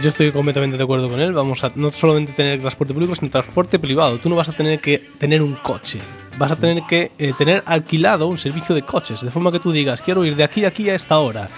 yo 0.01 0.09
estoy 0.09 0.31
completamente 0.31 0.77
de 0.77 0.85
acuerdo 0.85 1.09
con 1.09 1.21
él. 1.21 1.33
Vamos 1.33 1.65
a 1.65 1.73
no 1.75 1.91
solamente 1.91 2.33
tener 2.33 2.61
transporte 2.61 2.95
público, 2.95 3.15
sino 3.17 3.29
transporte 3.29 3.81
privado. 3.81 4.19
Tú 4.19 4.29
no 4.29 4.37
vas 4.37 4.49
a 4.49 4.53
tener 4.53 4.79
que 4.79 5.03
tener 5.19 5.43
un 5.43 5.55
coche. 5.55 5.99
Vas 6.39 6.53
a 6.53 6.57
tener 6.57 6.85
que 6.85 7.11
eh, 7.19 7.33
tener 7.37 7.65
alquilado 7.67 8.29
un 8.29 8.39
servicio 8.39 8.73
de 8.73 8.83
coches. 8.83 9.21
De 9.21 9.33
forma 9.33 9.51
que 9.51 9.59
tú 9.59 9.73
digas, 9.73 10.01
quiero 10.01 10.25
ir 10.25 10.37
de 10.37 10.45
aquí 10.45 10.65
a 10.65 10.69
aquí 10.69 10.89
a 10.89 10.95
esta 10.95 11.19
hora. 11.19 11.49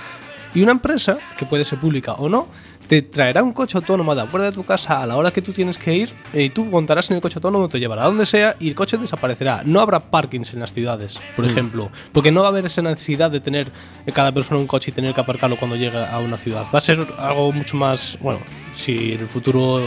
Y 0.54 0.62
una 0.62 0.72
empresa, 0.72 1.18
que 1.36 1.44
puede 1.44 1.66
ser 1.66 1.78
pública 1.78 2.14
o 2.14 2.30
no, 2.30 2.48
te 2.88 3.02
traerá 3.02 3.42
un 3.42 3.52
coche 3.52 3.76
autónomo 3.76 4.12
a 4.12 4.14
la 4.14 4.24
puerta 4.26 4.46
de 4.50 4.52
tu 4.54 4.64
casa 4.64 5.02
a 5.02 5.06
la 5.06 5.16
hora 5.16 5.30
que 5.30 5.42
tú 5.42 5.52
tienes 5.52 5.76
que 5.78 5.94
ir 5.94 6.10
eh, 6.32 6.44
y 6.44 6.50
tú 6.50 6.64
montarás 6.64 7.10
en 7.10 7.16
el 7.16 7.22
coche 7.22 7.36
autónomo, 7.36 7.68
te 7.68 7.78
llevará 7.78 8.02
a 8.02 8.06
donde 8.06 8.24
sea 8.26 8.56
y 8.58 8.68
el 8.68 8.74
coche 8.74 8.96
desaparecerá. 8.96 9.62
No 9.64 9.80
habrá 9.80 10.00
parkings 10.00 10.54
en 10.54 10.60
las 10.60 10.72
ciudades, 10.72 11.18
por 11.36 11.44
Mm. 11.44 11.48
ejemplo, 11.48 11.90
porque 12.12 12.32
no 12.32 12.40
va 12.40 12.46
a 12.46 12.50
haber 12.50 12.64
esa 12.66 12.80
necesidad 12.82 13.30
de 13.30 13.40
tener 13.40 13.66
eh, 14.06 14.12
cada 14.12 14.32
persona 14.32 14.58
un 14.58 14.66
coche 14.66 14.90
y 14.90 14.94
tener 14.94 15.14
que 15.14 15.20
aparcarlo 15.20 15.56
cuando 15.56 15.76
llegue 15.76 15.98
a 15.98 16.18
una 16.18 16.36
ciudad. 16.38 16.64
Va 16.74 16.78
a 16.78 16.80
ser 16.80 17.06
algo 17.18 17.52
mucho 17.52 17.76
más, 17.76 18.18
bueno, 18.22 18.40
si 18.72 19.12
el 19.12 19.28
futuro 19.28 19.82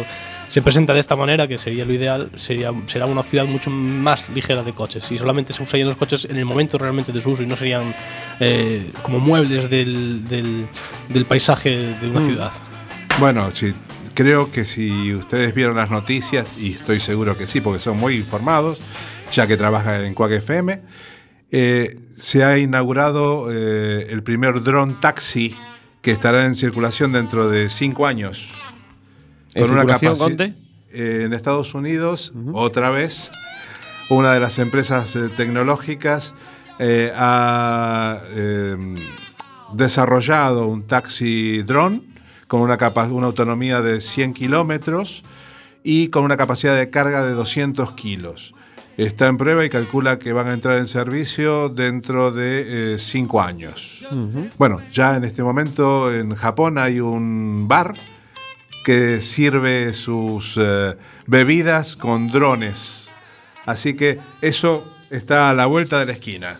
se 0.47 0.61
presenta 0.61 0.93
de 0.93 0.99
esta 0.99 1.15
manera, 1.15 1.47
que 1.47 1.57
sería 1.57 1.85
lo 1.85 1.93
ideal, 1.93 2.29
sería, 2.35 2.71
será 2.85 3.05
una 3.05 3.23
ciudad 3.23 3.45
mucho 3.45 3.69
más 3.71 4.29
ligera 4.29 4.61
de 4.63 4.73
coches 4.73 5.09
y 5.11 5.17
solamente 5.17 5.53
se 5.53 5.63
usarían 5.63 5.87
los 5.87 5.97
coches 5.97 6.25
en 6.29 6.35
el 6.35 6.43
momento 6.45 6.77
realmente 6.77 7.11
de 7.13 7.21
su 7.21 7.29
uso 7.31 7.41
y 7.41 7.45
no 7.47 7.55
serían 7.55 7.95
eh, 8.39 8.85
como 9.01 9.19
muebles 9.19 9.69
del, 9.69 10.27
del- 10.27 10.67
del 11.09 11.25
paisaje 11.25 11.69
de 11.99 12.09
una 12.09 12.19
Mm. 12.19 12.25
ciudad. 12.27 12.51
Bueno, 13.19 13.51
sí, 13.51 13.73
creo 14.15 14.51
que 14.51 14.65
si 14.65 15.13
ustedes 15.13 15.53
vieron 15.53 15.77
las 15.77 15.89
noticias, 15.91 16.47
y 16.57 16.73
estoy 16.73 16.99
seguro 16.99 17.37
que 17.37 17.45
sí, 17.45 17.61
porque 17.61 17.79
son 17.79 17.97
muy 17.97 18.15
informados, 18.15 18.81
ya 19.31 19.45
que 19.47 19.57
trabajan 19.57 20.03
en 20.03 20.13
Quack 20.15 20.31
FM, 20.33 20.81
eh, 21.51 21.99
se 22.15 22.43
ha 22.43 22.57
inaugurado 22.57 23.47
eh, 23.51 24.07
el 24.09 24.23
primer 24.23 24.63
dron 24.63 24.99
taxi 24.99 25.55
que 26.01 26.11
estará 26.11 26.45
en 26.45 26.55
circulación 26.55 27.11
dentro 27.11 27.47
de 27.49 27.69
cinco 27.69 28.07
años. 28.07 28.49
¿En 29.53 29.67
circulación 29.67 30.15
capaci- 30.15 30.17
dónde? 30.17 30.53
Eh, 30.93 31.23
en 31.25 31.33
Estados 31.33 31.73
Unidos, 31.75 32.33
otra 32.53 32.89
vez, 32.89 33.31
una 34.09 34.33
de 34.33 34.39
las 34.39 34.57
empresas 34.59 35.15
tecnológicas 35.37 36.33
ha 37.15 38.19
eh, 38.33 38.75
desarrollado 39.73 40.65
un 40.67 40.87
taxi 40.87 41.61
dron 41.61 42.10
con 42.51 42.59
una, 42.59 42.75
capa- 42.77 43.07
una 43.07 43.27
autonomía 43.27 43.81
de 43.81 44.01
100 44.01 44.33
kilómetros 44.33 45.23
y 45.85 46.09
con 46.09 46.25
una 46.25 46.35
capacidad 46.35 46.75
de 46.75 46.89
carga 46.89 47.23
de 47.23 47.31
200 47.31 47.93
kilos. 47.93 48.53
Está 48.97 49.27
en 49.27 49.37
prueba 49.37 49.63
y 49.63 49.69
calcula 49.69 50.19
que 50.19 50.33
van 50.33 50.47
a 50.49 50.53
entrar 50.53 50.77
en 50.77 50.85
servicio 50.85 51.69
dentro 51.69 52.29
de 52.33 52.97
5 52.99 53.41
años. 53.41 54.05
Bueno, 54.57 54.81
ya 54.91 55.15
en 55.15 55.23
este 55.23 55.43
momento 55.43 56.13
en 56.13 56.35
Japón 56.35 56.77
hay 56.77 56.99
un 56.99 57.69
bar 57.69 57.93
que 58.83 59.21
sirve 59.21 59.93
sus 59.93 60.59
eh, 60.61 60.97
bebidas 61.27 61.95
con 61.95 62.27
drones. 62.31 63.09
Así 63.65 63.93
que 63.93 64.19
eso 64.41 64.93
está 65.09 65.49
a 65.49 65.53
la 65.53 65.67
vuelta 65.67 65.99
de 65.99 66.07
la 66.07 66.11
esquina. 66.11 66.59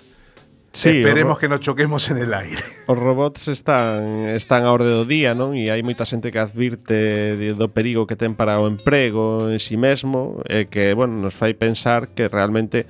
Sí, 0.74 1.04
Esperemos 1.04 1.36
que 1.36 1.52
non 1.52 1.60
choquemos 1.60 2.08
en 2.16 2.24
el 2.24 2.32
aire. 2.32 2.64
Os 2.88 2.96
robots 2.96 3.52
están 3.52 4.32
están 4.32 4.64
a 4.64 4.72
orde 4.72 4.88
do 4.88 5.04
día, 5.04 5.36
non? 5.36 5.52
E 5.52 5.68
hai 5.68 5.84
moita 5.84 6.08
xente 6.08 6.32
que 6.32 6.40
advirte 6.40 7.36
do 7.60 7.68
perigo 7.76 8.08
que 8.08 8.16
ten 8.16 8.40
para 8.40 8.56
o 8.56 8.72
emprego 8.72 9.52
en 9.52 9.60
si 9.60 9.76
sí 9.76 9.78
mesmo, 9.78 10.40
e 10.48 10.72
que, 10.72 10.96
bueno, 10.96 11.20
nos 11.20 11.36
fai 11.36 11.52
pensar 11.60 12.16
que 12.16 12.32
realmente 12.32 12.88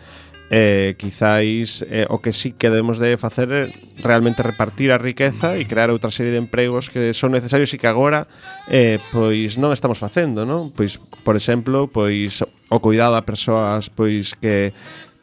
eh, 0.53 0.95
quizáis 0.97 1.81
eh, 1.89 2.05
o 2.09 2.21
que 2.21 2.33
sí 2.33 2.51
que 2.51 2.69
debemos 2.69 2.99
de 2.99 3.17
facer 3.17 3.49
é 3.49 3.73
realmente 4.03 4.43
repartir 4.43 4.91
a 4.91 4.99
riqueza 4.99 5.55
e 5.55 5.63
crear 5.63 5.89
outra 5.89 6.11
serie 6.11 6.35
de 6.35 6.43
empregos 6.43 6.91
que 6.91 7.15
son 7.15 7.31
necesarios 7.31 7.71
e 7.71 7.79
que 7.79 7.87
agora 7.87 8.27
eh, 8.67 8.99
pois 9.15 9.55
non 9.55 9.71
estamos 9.71 9.95
facendo, 9.95 10.43
non? 10.43 10.69
Pois, 10.69 10.99
por 11.23 11.39
exemplo, 11.39 11.87
pois 11.87 12.43
o 12.67 12.77
cuidado 12.83 13.15
a 13.15 13.23
persoas 13.23 13.87
pois 13.87 14.35
que 14.35 14.75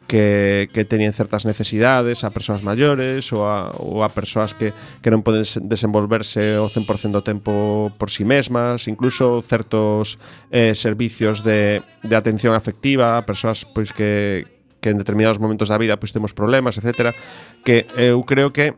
que, 0.09 0.73
que 0.73 0.89
teñen 0.89 1.13
certas 1.13 1.45
necesidades 1.45 2.25
a 2.25 2.33
persoas 2.33 2.65
maiores 2.65 3.29
ou 3.29 3.45
a, 3.45 3.69
ou 3.77 4.01
a 4.01 4.09
persoas 4.09 4.57
que, 4.57 4.73
que 5.05 5.13
non 5.13 5.21
poden 5.21 5.45
desenvolverse 5.69 6.57
o 6.57 6.65
100% 6.65 7.13
do 7.13 7.21
tempo 7.21 7.93
por 8.01 8.09
si 8.09 8.21
sí 8.21 8.23
mesmas, 8.25 8.89
incluso 8.89 9.45
certos 9.45 10.17
eh, 10.49 10.73
servicios 10.73 11.45
de, 11.45 11.85
de 12.01 12.15
atención 12.17 12.57
afectiva 12.57 13.21
a 13.21 13.23
persoas 13.29 13.69
pois 13.69 13.93
que, 13.93 14.49
que 14.81 14.89
en 14.89 14.97
determinados 14.97 15.37
momentos 15.37 15.69
da 15.69 15.77
vida 15.77 16.01
pois 16.01 16.09
temos 16.09 16.33
problemas, 16.33 16.81
etc. 16.81 17.13
Que 17.61 17.85
eh, 17.93 18.17
eu 18.17 18.25
creo 18.25 18.49
que 18.49 18.73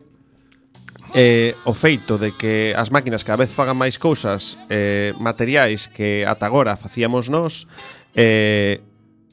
eh, 1.16 1.56
o 1.64 1.72
feito 1.72 2.20
de 2.20 2.36
que 2.36 2.76
as 2.76 2.92
máquinas 2.92 3.24
cada 3.24 3.40
vez 3.40 3.48
fagan 3.48 3.80
máis 3.80 3.96
cousas 3.96 4.60
eh, 4.68 5.16
materiais 5.16 5.88
que 5.88 6.28
ata 6.28 6.44
agora 6.44 6.76
facíamos 6.76 7.32
nós 7.32 7.64
eh, 8.12 8.84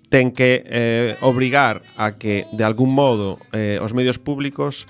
ten 0.10 0.34
que 0.34 0.66
eh, 0.66 1.16
obrigar 1.22 1.86
a 1.96 2.18
que, 2.18 2.46
de 2.52 2.64
algún 2.66 2.94
modo, 2.94 3.38
eh, 3.54 3.78
os 3.82 3.94
medios 3.94 4.18
públicos 4.18 4.90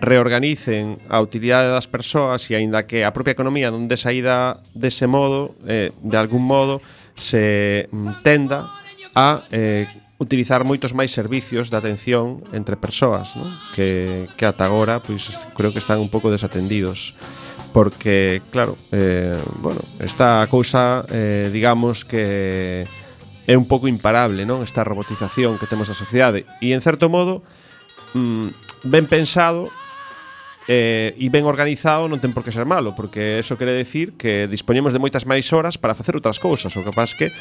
reorganicen 0.00 1.02
a 1.10 1.18
utilidade 1.18 1.72
das 1.72 1.90
persoas 1.90 2.46
e 2.46 2.54
aínda 2.54 2.86
que 2.86 3.02
a 3.02 3.10
propia 3.10 3.34
economía 3.34 3.74
donde 3.74 3.98
saída 3.98 4.62
dese 4.76 5.10
modo, 5.10 5.58
eh, 5.66 5.90
de 5.90 6.16
algún 6.16 6.46
modo, 6.46 6.78
se 7.18 7.88
mm, 7.90 8.22
tenda 8.22 8.70
a 9.16 9.42
eh, 9.50 9.90
utilizar 10.22 10.62
moitos 10.62 10.94
máis 10.94 11.10
servicios 11.10 11.70
de 11.70 11.76
atención 11.78 12.46
entre 12.54 12.78
persoas, 12.78 13.34
non? 13.34 13.50
Que, 13.74 14.26
que 14.38 14.46
ata 14.46 14.66
agora, 14.66 15.02
pois, 15.02 15.26
creo 15.54 15.74
que 15.74 15.82
están 15.82 15.98
un 15.98 16.10
pouco 16.10 16.30
desatendidos 16.30 17.18
porque, 17.72 18.42
claro, 18.50 18.78
eh, 18.92 19.38
bueno, 19.58 19.80
esta 20.00 20.46
cousa, 20.50 21.04
eh, 21.10 21.50
digamos 21.52 22.04
que 22.04 22.86
é 23.48 23.56
un 23.56 23.64
pouco 23.64 23.88
imparable, 23.88 24.44
non? 24.44 24.60
Esta 24.60 24.84
robotización 24.84 25.56
que 25.56 25.64
temos 25.64 25.88
na 25.88 25.96
sociedade 25.96 26.44
e 26.60 26.76
en 26.76 26.84
certo 26.84 27.08
modo 27.08 27.40
mm, 28.12 28.84
ben 28.84 29.08
pensado 29.08 29.72
eh, 30.68 31.16
e 31.16 31.32
ben 31.32 31.48
organizado 31.48 32.12
non 32.12 32.20
ten 32.20 32.36
por 32.36 32.44
que 32.44 32.52
ser 32.52 32.68
malo, 32.68 32.92
porque 32.92 33.40
eso 33.40 33.56
quere 33.56 33.72
decir 33.72 34.20
que 34.20 34.44
dispoñemos 34.52 34.92
de 34.92 35.00
moitas 35.00 35.24
máis 35.24 35.48
horas 35.56 35.80
para 35.80 35.96
facer 35.96 36.12
outras 36.12 36.36
cousas, 36.36 36.76
o 36.76 36.84
capaz 36.84 37.16
que 37.16 37.32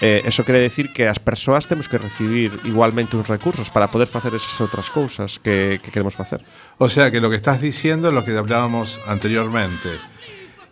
eh, 0.00 0.24
eso 0.24 0.40
quere 0.48 0.64
decir 0.64 0.88
que 0.96 1.04
as 1.04 1.20
persoas 1.20 1.68
temos 1.68 1.84
que 1.84 2.00
recibir 2.00 2.56
igualmente 2.64 3.12
uns 3.12 3.28
recursos 3.28 3.68
para 3.68 3.92
poder 3.92 4.08
facer 4.08 4.32
esas 4.32 4.56
outras 4.56 4.88
cousas 4.88 5.36
que, 5.36 5.84
que 5.84 5.92
queremos 5.92 6.16
facer. 6.16 6.40
O 6.80 6.88
sea 6.88 7.12
que 7.12 7.20
lo 7.20 7.28
que 7.28 7.36
estás 7.36 7.60
diciendo 7.60 8.08
es 8.08 8.16
lo 8.16 8.24
que 8.24 8.32
hablábamos 8.32 9.04
anteriormente, 9.04 10.00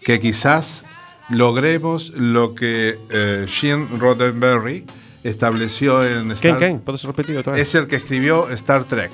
que 0.00 0.16
quizás 0.24 0.88
logremos 1.31 2.11
lo 2.11 2.55
que 2.55 2.99
eh, 3.11 3.47
Gene 3.49 3.87
Roddenberry 3.99 4.85
estableció 5.22 6.05
en 6.05 6.35
¿Quién, 6.35 6.57
Star 6.57 7.14
vez? 7.55 7.61
Es 7.61 7.75
el 7.75 7.87
que 7.87 7.97
escribió 7.97 8.51
Star 8.51 8.85
Trek. 8.85 9.11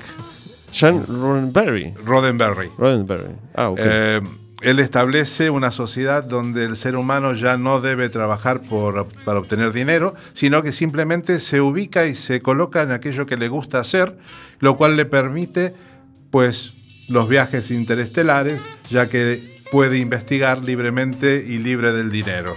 Sean 0.69 1.05
Roddenberry. 1.05 1.93
Roddenberry. 2.05 2.71
Roddenberry. 2.77 3.35
Ah, 3.55 3.69
ok. 3.69 3.79
Eh, 3.81 4.21
él 4.61 4.79
establece 4.79 5.49
una 5.49 5.71
sociedad 5.71 6.23
donde 6.23 6.65
el 6.65 6.77
ser 6.77 6.95
humano 6.95 7.33
ya 7.33 7.57
no 7.57 7.81
debe 7.81 8.09
trabajar 8.09 8.61
por, 8.61 9.07
para 9.25 9.39
obtener 9.39 9.73
dinero, 9.73 10.13
sino 10.33 10.61
que 10.61 10.71
simplemente 10.71 11.39
se 11.39 11.61
ubica 11.61 12.05
y 12.05 12.15
se 12.15 12.41
coloca 12.41 12.81
en 12.83 12.91
aquello 12.91 13.25
que 13.25 13.37
le 13.37 13.47
gusta 13.47 13.79
hacer, 13.79 14.17
lo 14.59 14.77
cual 14.77 14.97
le 14.97 15.05
permite 15.05 15.73
pues 16.29 16.73
los 17.09 17.27
viajes 17.27 17.71
interestelares, 17.71 18.67
ya 18.89 19.09
que 19.09 19.50
puede 19.71 19.97
investigar 19.97 20.63
libremente 20.63 21.43
y 21.47 21.57
libre 21.57 21.91
del 21.93 22.11
dinero. 22.11 22.55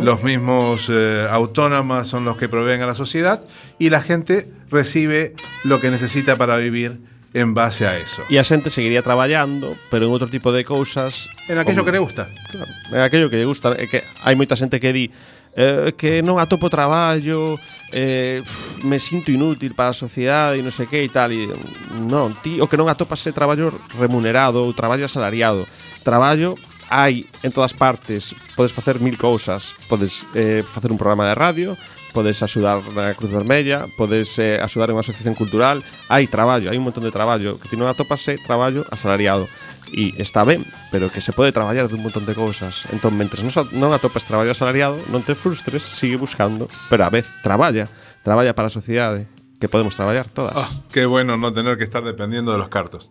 Los 0.00 0.22
mismos 0.24 0.88
eh, 0.90 1.26
autónomas 1.30 2.08
son 2.08 2.24
los 2.24 2.36
que 2.36 2.48
proveen 2.48 2.82
a 2.82 2.86
la 2.86 2.94
sociedad 2.96 3.44
y 3.78 3.90
la 3.90 4.00
gente 4.00 4.48
recibe 4.70 5.34
lo 5.62 5.80
que 5.80 5.90
necesita 5.90 6.36
para 6.36 6.56
vivir 6.56 6.98
en 7.34 7.54
base 7.54 7.86
a 7.86 7.96
eso. 7.98 8.22
E 8.32 8.40
a 8.40 8.44
xente 8.44 8.72
seguiría 8.74 9.04
traballando, 9.04 9.76
pero 9.92 10.08
en 10.08 10.10
outro 10.10 10.26
tipo 10.32 10.50
de 10.50 10.64
cousas 10.64 11.28
En 11.46 11.60
aquello 11.60 11.84
como- 11.84 11.86
que 11.86 11.92
le 11.94 12.02
gusta. 12.02 12.26
Claro, 12.50 12.72
é 12.90 13.04
aquello 13.04 13.28
que 13.30 13.36
lle 13.38 13.44
gusta, 13.46 13.76
é 13.76 13.86
que 13.86 14.02
hai 14.24 14.34
moita 14.34 14.56
xente 14.56 14.80
que 14.80 14.90
di 14.90 15.12
eh, 15.54 15.94
que 15.96 16.20
non 16.20 16.36
atopo 16.36 16.68
traballo, 16.68 17.56
eh, 17.92 18.42
me 18.84 18.98
sinto 18.98 19.30
inútil 19.30 19.72
para 19.72 19.92
a 19.92 19.96
sociedade 19.96 20.58
e 20.58 20.64
non 20.64 20.74
sei 20.74 20.88
que 20.90 21.04
e 21.04 21.10
tal. 21.10 21.30
E, 21.32 21.48
non, 21.96 22.36
ti, 22.40 22.60
o 22.60 22.68
que 22.68 22.78
non 22.80 22.88
atopas 22.88 23.24
é 23.28 23.32
traballo 23.32 23.72
remunerado 23.96 24.60
ou 24.64 24.76
traballo 24.76 25.06
asalariado. 25.06 25.64
Traballo 26.04 26.56
hai 26.88 27.28
en 27.44 27.52
todas 27.52 27.76
partes, 27.76 28.32
podes 28.56 28.72
facer 28.72 28.96
mil 29.00 29.16
cousas, 29.20 29.76
podes 29.92 30.24
eh, 30.32 30.64
facer 30.64 30.90
un 30.90 30.96
programa 30.96 31.28
de 31.28 31.36
radio, 31.36 31.76
podes 32.12 32.42
axudar 32.42 32.80
na 32.94 33.14
Cruz 33.14 33.30
Vermella, 33.30 33.86
podes 33.96 34.38
eh, 34.38 34.58
axudar 34.58 34.90
en 34.90 34.96
unha 34.98 35.04
asociación 35.04 35.36
cultural, 35.36 35.84
hai 36.08 36.26
traballo, 36.26 36.72
hai 36.72 36.78
un 36.80 36.86
montón 36.86 37.04
de 37.04 37.12
traballo, 37.12 37.60
que 37.60 37.68
ti 37.68 37.76
non 37.76 37.90
atopas 37.90 38.24
é 38.28 38.40
traballo 38.40 38.86
asalariado 38.88 39.46
e 39.92 40.12
está 40.20 40.44
ben, 40.44 40.64
pero 40.92 41.08
que 41.08 41.24
se 41.24 41.32
pode 41.32 41.52
traballar 41.52 41.88
dun 41.88 42.04
montón 42.04 42.28
de 42.28 42.36
cousas. 42.36 42.84
Entón, 42.92 43.16
mentres 43.16 43.44
non, 43.44 43.52
non 43.72 43.90
atopas 43.96 44.28
traballo 44.28 44.52
asalariado, 44.52 45.00
non 45.08 45.24
te 45.24 45.32
frustres, 45.32 45.84
sigue 45.84 46.20
buscando, 46.20 46.68
pero 46.92 47.04
a 47.04 47.10
vez 47.12 47.28
traballa, 47.40 47.88
traballa 48.20 48.52
para 48.52 48.68
a 48.68 48.74
sociedade, 48.74 49.28
que 49.60 49.68
podemos 49.68 49.96
traballar 49.96 50.28
todas. 50.28 50.56
Ah, 50.56 50.68
qué 50.92 51.06
bueno 51.06 51.36
no 51.36 51.52
tener 51.52 51.76
que 51.76 51.84
estar 51.84 52.04
dependiendo 52.04 52.52
de 52.52 52.58
los 52.58 52.68
cartos. 52.68 53.10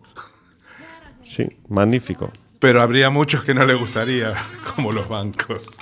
Sí, 1.22 1.46
magnífico. 1.68 2.32
Pero 2.58 2.82
habría 2.82 3.10
muchos 3.10 3.44
que 3.44 3.54
no 3.54 3.64
le 3.64 3.74
gustaría, 3.74 4.34
como 4.74 4.92
los 4.92 5.08
bancos. 5.08 5.78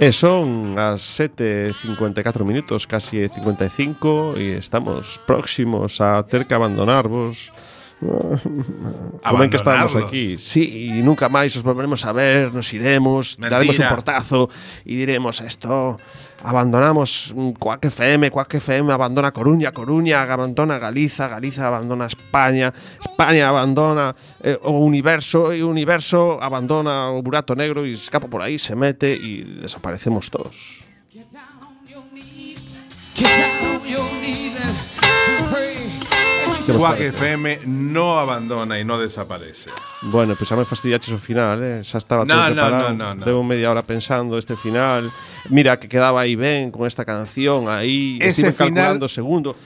E 0.00 0.12
son 0.16 0.80
as 0.80 1.04
7.54 1.20 2.40
minutos, 2.40 2.88
casi 2.88 3.28
55, 3.28 4.32
e 4.40 4.56
estamos 4.56 5.20
próximos 5.28 6.00
a 6.00 6.22
ter 6.24 6.48
que 6.48 6.56
abandonarvos. 6.56 7.52
Como 8.00 9.44
en 9.44 9.50
que 9.50 9.56
estamos 9.56 9.94
aquí. 9.94 10.38
Sí, 10.38 10.88
y 10.96 11.02
nunca 11.02 11.28
máis 11.28 11.52
os 11.52 11.60
volveremos 11.60 12.08
a 12.08 12.12
ver, 12.16 12.48
nos 12.48 12.72
iremos, 12.72 13.36
Mentira. 13.36 13.60
daremos 13.60 13.76
un 13.76 13.88
portazo 13.92 14.48
y 14.88 14.96
diremos 14.96 15.44
esto, 15.44 16.00
abandonamos 16.40 17.36
mm, 17.36 17.60
Cuac 17.60 17.84
FM, 17.84 18.30
Cuac 18.32 18.54
FM 18.56 18.88
abandona 18.88 19.36
Coruña, 19.36 19.72
Coruña 19.76 20.24
abandona 20.24 20.80
Galiza, 20.80 21.28
Galiza 21.28 21.68
abandona 21.68 22.08
España, 22.08 22.72
España 23.04 23.52
abandona 23.52 24.16
eh, 24.40 24.56
o 24.64 24.80
Universo 24.80 25.52
y 25.52 25.60
Universo 25.60 26.40
abandona 26.40 27.12
o 27.12 27.20
Burato 27.20 27.54
Negro 27.54 27.84
y 27.84 27.92
escapa 27.92 28.28
por 28.28 28.40
ahí, 28.40 28.58
se 28.58 28.74
mete 28.74 29.12
y 29.12 29.44
desaparecemos 29.60 30.30
todos. 30.30 30.88
Get 31.12 31.28
down 31.28 31.60
on 31.60 31.86
your 31.86 32.04
knees 32.12 32.64
and 32.72 32.88
pray. 33.14 34.49
Quack 36.78 37.00
FM 37.00 37.60
no 37.66 38.18
abandona 38.18 38.78
y 38.78 38.84
no 38.84 38.98
desaparece. 38.98 39.70
Bueno, 40.02 40.34
pues 40.36 40.48
xa 40.48 40.56
me 40.56 40.64
fastidiaches 40.64 41.12
o 41.14 41.18
final, 41.18 41.62
eh? 41.62 41.80
xa 41.84 41.98
estaba 41.98 42.24
No, 42.24 42.34
todo 42.34 42.48
no, 42.48 42.54
preparado. 42.54 42.88
no, 42.94 43.04
no, 43.04 43.14
no. 43.16 43.26
Levo 43.26 43.42
media 43.44 43.70
hora 43.70 43.82
pensando 43.86 44.38
este 44.38 44.56
final. 44.56 45.10
Mira 45.48 45.78
que 45.78 45.88
quedaba 45.88 46.20
aí 46.22 46.36
ben 46.36 46.70
con 46.70 46.86
esta 46.86 47.04
canción 47.04 47.68
aí, 47.68 48.18
Ese 48.20 48.52
final- 48.52 48.56
calculando 48.56 49.08
segundo. 49.08 49.56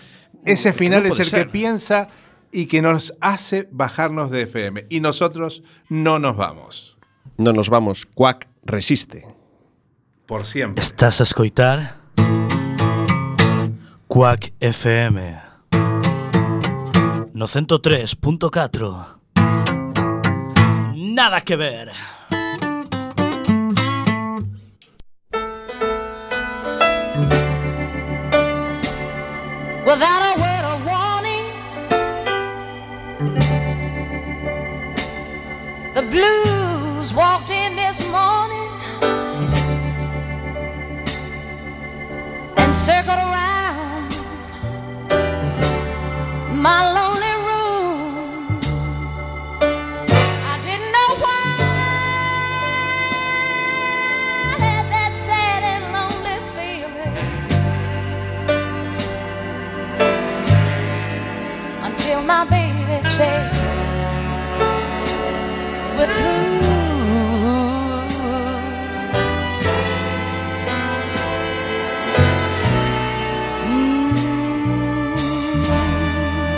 Ese 0.44 0.72
Que 0.72 0.78
final 0.78 1.02
no 1.02 1.08
es 1.08 1.18
el 1.20 1.26
ser. 1.26 1.46
que 1.46 1.50
piensa 1.52 2.08
y 2.52 2.66
que 2.66 2.82
nos 2.82 3.14
hace 3.20 3.68
bajarnos 3.72 4.30
de 4.30 4.42
FM. 4.42 4.86
Y 4.90 5.00
nosotros 5.00 5.62
no 5.88 6.18
nos 6.18 6.36
vamos. 6.36 6.96
No 7.36 7.52
nos 7.52 7.68
vamos, 7.68 8.06
Quack 8.06 8.46
resiste. 8.64 9.26
Por 10.26 10.44
siempre. 10.46 10.82
Estás 10.82 11.20
a 11.20 11.24
escoitar 11.24 11.96
Quack 14.08 14.52
FM 14.60 15.40
No 17.36 17.46
103.4 17.48 19.18
Nada 20.94 21.40
que 21.40 21.56
ver 21.56 21.92
without 29.84 30.22
a 30.30 30.34
word 30.44 30.64
of 30.72 30.78
warning. 30.86 31.46
The 35.94 36.02
blues 36.02 37.12
walked 37.12 37.50
in 37.50 37.74
this 37.74 38.08
morning 38.10 38.70
and 42.56 42.74
circled 42.74 43.18
around 43.18 44.14
my 46.62 46.93
baby 63.18 63.54
said 63.54 63.94
we're 65.96 66.06
through. 66.06 66.54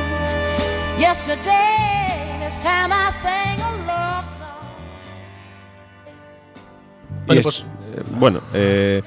Mm. 0.06 1.00
Yesterday, 1.00 2.38
this 2.40 2.58
time 2.58 2.92
I 2.92 3.10
sang 3.10 3.60
a 3.60 3.70
love 3.86 4.28
song. 4.28 4.46
Bueno, 7.26 7.26
Bueno, 7.26 7.42
pues, 7.42 7.64
bueno 8.18 8.40
eh, 8.54 9.02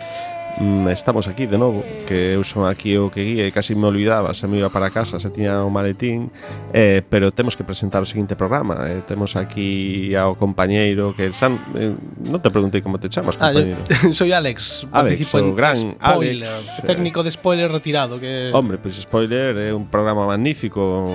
mm, 0.60 0.88
estamos 0.90 1.28
aquí 1.28 1.46
de 1.46 1.58
novo 1.58 1.84
Que 2.08 2.36
eu 2.36 2.44
son 2.44 2.68
aquí 2.68 2.98
o 2.98 3.10
que 3.10 3.24
guía 3.24 3.48
e 3.48 3.52
casi 3.52 3.76
me 3.76 3.88
olvidaba 3.88 4.34
Se 4.34 4.46
me 4.48 4.60
iba 4.60 4.70
para 4.70 4.90
casa, 4.92 5.20
se 5.20 5.30
tiña 5.32 5.64
o 5.64 5.70
maletín 5.72 6.32
eh, 6.74 7.02
Pero 7.10 7.32
temos 7.32 7.56
que 7.56 7.64
presentar 7.64 8.04
o 8.04 8.08
seguinte 8.08 8.36
programa 8.36 8.86
eh, 8.88 9.02
Temos 9.08 9.36
aquí 9.36 10.14
ao 10.16 10.36
compañeiro 10.36 11.16
que 11.16 11.32
Sam, 11.32 11.58
eh, 11.76 11.96
Non 12.28 12.40
te 12.44 12.52
preguntei 12.52 12.84
como 12.84 13.00
te 13.00 13.08
chamas, 13.08 13.40
compañeiro 13.40 13.80
ah, 13.80 14.06
yo, 14.06 14.12
Soy 14.20 14.32
Alex, 14.36 14.86
Alex 14.92 15.34
o 15.34 15.56
gran 15.56 15.76
spoiler, 15.96 16.44
Alex 16.44 16.84
eh. 16.84 16.88
Técnico 16.88 17.24
de 17.24 17.32
spoiler 17.32 17.72
retirado 17.72 18.20
que... 18.20 18.52
Hombre, 18.54 18.78
pois 18.78 18.96
pues, 18.96 19.08
spoiler 19.08 19.56
é 19.58 19.70
eh, 19.70 19.74
un 19.74 19.88
programa 19.88 20.26
magnífico 20.28 21.08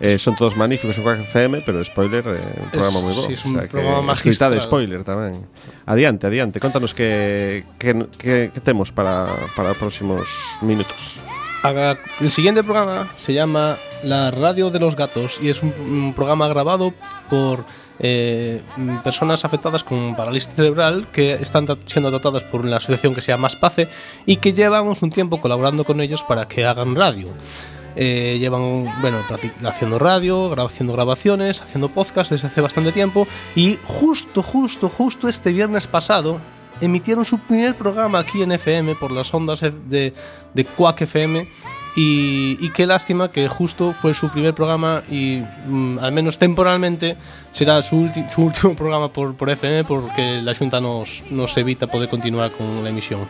eh, 0.00 0.18
Son 0.18 0.36
todos 0.36 0.56
magníficos 0.56 0.96
en 0.98 1.04
Quack 1.04 1.20
FM 1.28 1.62
Pero 1.64 1.82
Spoiler 1.84 2.24
é 2.36 2.40
un 2.62 2.70
programa 2.70 2.98
Es- 3.00 3.04
moi 3.04 3.14
bo 3.16 3.22
sí, 3.26 3.32
es 3.34 3.44
un 3.44 3.56
o 3.56 3.60
sea, 3.60 3.68
programa 3.68 4.02
magistral. 4.12 4.52
Spoiler 4.60 5.00
tamén 5.04 5.34
Adiante, 5.88 6.26
adiante, 6.28 6.60
contanos 6.60 6.92
que, 6.92 7.64
que, 7.80 7.94
que, 8.18 8.50
que 8.52 8.60
temos 8.60 8.92
para, 8.92 9.26
para 9.56 9.72
os 9.72 9.78
próximos 9.78 10.28
minutos 10.60 11.22
El 12.20 12.30
siguiente 12.30 12.62
programa 12.62 13.10
se 13.16 13.32
llama 13.34 13.74
La 14.04 14.30
Radio 14.30 14.70
de 14.70 14.78
los 14.78 14.94
Gatos 14.94 15.40
y 15.42 15.48
es 15.50 15.62
un, 15.66 15.74
un 15.80 16.14
programa 16.14 16.46
grabado 16.46 16.94
por 17.28 17.64
eh, 17.98 18.60
personas 19.02 19.42
afectadas 19.44 19.82
con 19.82 20.14
parálisis 20.14 20.52
cerebral 20.54 21.08
que 21.10 21.32
están 21.32 21.66
tra- 21.66 21.78
siendo 21.84 22.10
tratadas 22.10 22.44
por 22.44 22.60
una 22.60 22.76
asociación 22.76 23.14
que 23.16 23.22
se 23.22 23.32
llama 23.32 23.48
Space 23.48 23.88
y 24.26 24.36
que 24.36 24.52
llevamos 24.52 25.02
un 25.02 25.10
tiempo 25.10 25.40
colaborando 25.40 25.82
con 25.82 25.98
ellos 26.00 26.22
para 26.22 26.46
que 26.46 26.62
hagan 26.64 26.94
radio. 26.94 27.26
Eh, 27.98 28.36
llevan, 28.38 28.84
bueno, 29.00 29.18
haciendo 29.64 29.98
radio, 29.98 30.52
haciendo 30.62 30.92
grabaciones, 30.92 31.62
haciendo 31.62 31.88
podcast 31.88 32.30
desde 32.30 32.48
hace 32.48 32.60
bastante 32.60 32.92
tiempo 32.92 33.26
y 33.54 33.78
justo, 33.84 34.42
justo, 34.42 34.90
justo 34.90 35.28
este 35.28 35.50
viernes 35.50 35.86
pasado 35.86 36.38
emitieron 36.82 37.24
su 37.24 37.38
primer 37.38 37.74
programa 37.74 38.18
aquí 38.18 38.42
en 38.42 38.52
FM 38.52 38.96
por 38.96 39.10
las 39.10 39.32
ondas 39.32 39.60
de, 39.60 40.12
de 40.52 40.64
Quack 40.64 41.00
FM 41.02 41.48
y, 41.96 42.58
y 42.60 42.70
qué 42.70 42.86
lástima 42.86 43.30
que 43.30 43.48
justo 43.48 43.94
fue 43.94 44.12
su 44.12 44.28
primer 44.28 44.54
programa 44.54 45.02
y 45.08 45.42
mm, 45.66 45.98
al 45.98 46.12
menos 46.12 46.38
temporalmente 46.38 47.16
será 47.50 47.80
su, 47.80 48.10
su 48.28 48.42
último 48.42 48.76
programa 48.76 49.08
por, 49.08 49.34
por 49.34 49.48
FM 49.48 49.84
porque 49.84 50.42
la 50.42 50.54
Junta 50.54 50.82
nos, 50.82 51.24
nos 51.30 51.56
evita 51.56 51.86
poder 51.86 52.10
continuar 52.10 52.50
con 52.50 52.84
la 52.84 52.90
emisión. 52.90 53.26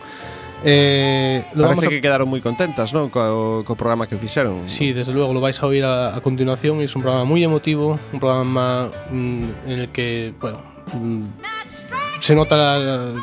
Eh, 0.64 1.44
lo 1.52 1.64
Parece 1.64 1.68
vamos 1.68 1.86
a... 1.86 1.88
que 1.90 2.00
quedaron 2.00 2.28
moi 2.28 2.40
contentas, 2.40 2.96
non? 2.96 3.12
Co, 3.12 3.62
co 3.66 3.72
programa 3.76 4.08
que 4.08 4.16
fixeron. 4.16 4.64
Sí, 4.70 4.96
desde 4.96 5.12
luego, 5.12 5.36
lo 5.36 5.40
vais 5.44 5.58
a 5.60 5.66
oír 5.68 5.84
a, 5.84 6.16
a 6.16 6.20
continuación. 6.24 6.80
Es 6.80 6.96
un 6.96 7.04
programa 7.04 7.28
moi 7.28 7.42
emotivo, 7.44 8.00
un 8.12 8.20
programa 8.20 8.88
mm, 9.12 9.68
en 9.68 9.76
el 9.84 9.88
que, 9.92 10.32
bueno, 10.40 10.64
mm, 10.96 12.20
se 12.20 12.32
nota... 12.34 12.56
La, 12.56 13.14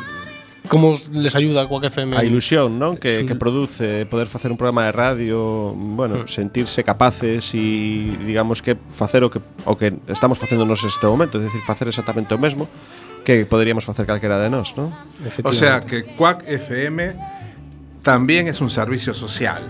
como 0.68 0.94
les 1.12 1.36
ayuda 1.36 1.62
a 1.62 1.68
Quack 1.68 1.84
FM. 1.84 2.16
A 2.16 2.24
ilusión, 2.24 2.78
non? 2.78 2.96
Que, 2.96 3.20
sí. 3.20 3.26
que 3.28 3.36
produce 3.36 4.06
poder 4.08 4.32
facer 4.32 4.48
un 4.48 4.56
programa 4.56 4.88
de 4.88 4.92
radio, 4.92 5.74
bueno, 5.76 6.24
mm. 6.24 6.28
sentirse 6.28 6.80
capaces 6.80 7.52
e 7.52 8.16
digamos 8.24 8.64
que 8.64 8.72
facer 8.88 9.24
o 9.24 9.28
que 9.28 9.44
o 9.68 9.76
que 9.76 9.92
estamos 10.08 10.40
facendo 10.40 10.64
nos 10.64 10.80
este 10.80 11.04
momento, 11.04 11.36
é 11.36 11.44
dicir, 11.44 11.60
facer 11.68 11.88
exactamente 11.92 12.32
o 12.32 12.40
mesmo 12.40 12.64
que 13.24 13.46
poderíamos 13.46 13.84
facer 13.84 14.04
calquera 14.06 14.38
de 14.38 14.48
nós, 14.52 14.76
non? 14.76 14.92
O 15.42 15.52
sea 15.56 15.80
que 15.80 16.04
Quack 16.14 16.44
FM 16.46 17.16
también 18.04 18.46
es 18.48 18.60
un 18.60 18.68
servicio 18.70 19.14
social, 19.14 19.64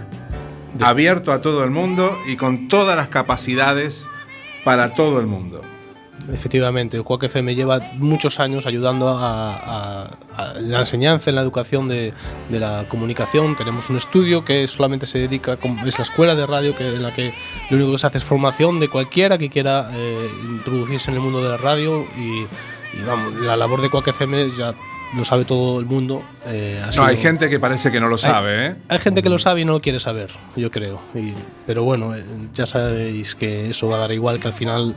abierto 0.83 1.31
a 1.33 1.41
todo 1.41 1.63
el 1.65 1.71
mundo 1.71 2.11
y 2.27 2.35
con 2.37 2.67
todas 2.69 2.97
las 2.97 3.09
capacidades 3.09 4.07
para 4.65 4.95
todo 4.95 5.21
el 5.21 5.27
mundo. 5.27 5.63
Efectivamente, 6.33 6.97
el 6.97 7.05
Quack 7.05 7.25
FM 7.25 7.55
lleva 7.55 7.81
muchos 7.99 8.41
años 8.41 8.65
ayudando 8.67 9.09
a, 9.09 9.53
a- 9.53 10.11
a 10.37 10.55
la 10.59 10.81
enseñanza, 10.81 11.29
en 11.29 11.37
la 11.37 11.43
educación 11.43 11.87
de, 11.87 12.15
de 12.49 12.59
la 12.59 12.87
comunicación. 12.89 13.55
Tenemos 13.57 13.91
un 13.91 13.99
estudio 13.99 14.43
que 14.43 14.67
solamente 14.67 15.05
se 15.05 15.19
dedica, 15.19 15.59
es 15.85 15.99
la 15.99 16.03
escuela 16.05 16.35
de 16.35 16.47
radio, 16.47 16.75
que, 16.75 16.89
en 16.89 17.03
la 17.03 17.13
que 17.13 17.35
lo 17.69 17.77
único 17.77 17.93
que 17.93 17.99
se 17.99 18.07
hace 18.07 18.19
es 18.19 18.25
formación 18.25 18.81
de 18.81 18.89
cualquiera 18.89 19.37
que 19.37 19.51
quiera 19.51 19.91
eh, 19.93 20.29
introducirse 20.49 21.11
en 21.11 21.17
el 21.19 21.23
mundo 21.23 21.43
de 21.43 21.51
la 21.51 21.57
radio. 21.59 22.07
Y, 22.17 22.47
y 22.99 23.03
vamos, 23.07 23.35
la 23.41 23.57
labor 23.57 23.81
de 23.83 23.91
Quack 23.91 24.09
FM 24.09 24.51
ya 24.57 24.75
lo 25.17 25.25
sabe 25.25 25.45
todo 25.45 25.79
el 25.81 25.87
mundo. 25.87 26.23
eh, 26.47 26.81
No, 26.87 26.93
sido- 26.93 27.05
hay 27.05 27.17
gente 27.17 27.49
que 27.49 27.61
parece 27.61 27.93
que 27.93 28.01
no 28.01 28.09
lo 28.09 28.17
Hay- 28.17 28.21
sabe, 28.23 28.67
¿eh? 28.67 28.75
Hay 28.89 28.99
gente 28.99 29.23
que 29.23 29.29
lo 29.29 29.39
sabe 29.39 29.61
y 29.61 29.65
no 29.65 29.73
lo 29.73 29.81
quiere 29.81 30.01
saber, 30.01 30.31
yo 30.57 30.71
creo. 30.71 31.01
Y- 31.15 31.35
pero 31.67 31.85
bueno, 31.85 32.15
eh, 32.17 32.25
ya 32.53 32.67
sabéis 32.67 33.35
que 33.35 33.71
eso 33.71 33.89
va 33.89 33.97
a 33.97 34.01
dar 34.01 34.13
igual, 34.13 34.41
que 34.41 34.49
al 34.49 34.55
final 34.55 34.95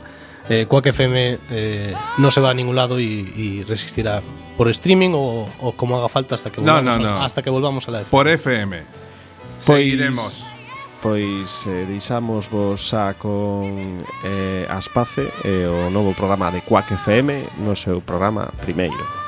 eh, 0.50 0.64
Quack 0.66 0.86
FM 0.86 1.38
eh, 1.50 1.94
no 2.16 2.30
se 2.30 2.40
va 2.40 2.50
a 2.50 2.54
ningún 2.54 2.74
lado 2.74 2.98
y, 2.98 3.04
y 3.36 3.64
resistirá 3.64 4.22
por 4.56 4.68
streaming 4.70 5.10
o, 5.12 5.46
o 5.60 5.72
como 5.72 5.98
haga 5.98 6.08
falta 6.08 6.34
hasta 6.36 6.50
que 6.50 6.60
No, 6.62 6.74
volvamos, 6.74 7.00
no, 7.02 7.08
a, 7.08 7.10
no. 7.18 7.22
hasta 7.22 7.42
que 7.42 7.50
volvamos 7.50 7.86
a 7.86 7.90
la 7.90 7.98
FM. 8.00 8.10
Por 8.10 8.28
FM. 8.28 8.82
Seguiremos. 9.58 10.44
pois 11.00 11.66
eh, 11.66 11.84
deixamos 11.86 12.48
vos 12.48 12.80
xa 12.80 13.14
con 13.14 14.02
eh, 14.24 14.66
Aspace 14.68 15.30
e 15.44 15.62
eh, 15.62 15.68
o 15.68 15.90
novo 15.90 16.14
programa 16.14 16.50
de 16.50 16.60
Quack 16.60 16.96
FM 16.96 17.62
no 17.62 17.74
seu 17.76 18.00
programa 18.00 18.50
primeiro. 18.60 19.27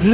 M 0.00 0.12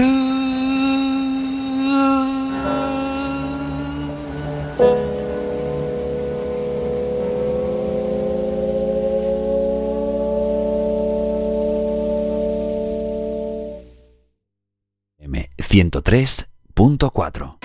ciento 15.58 16.00
tres, 16.00 16.46
punto 16.72 17.10
cuatro. 17.10 17.58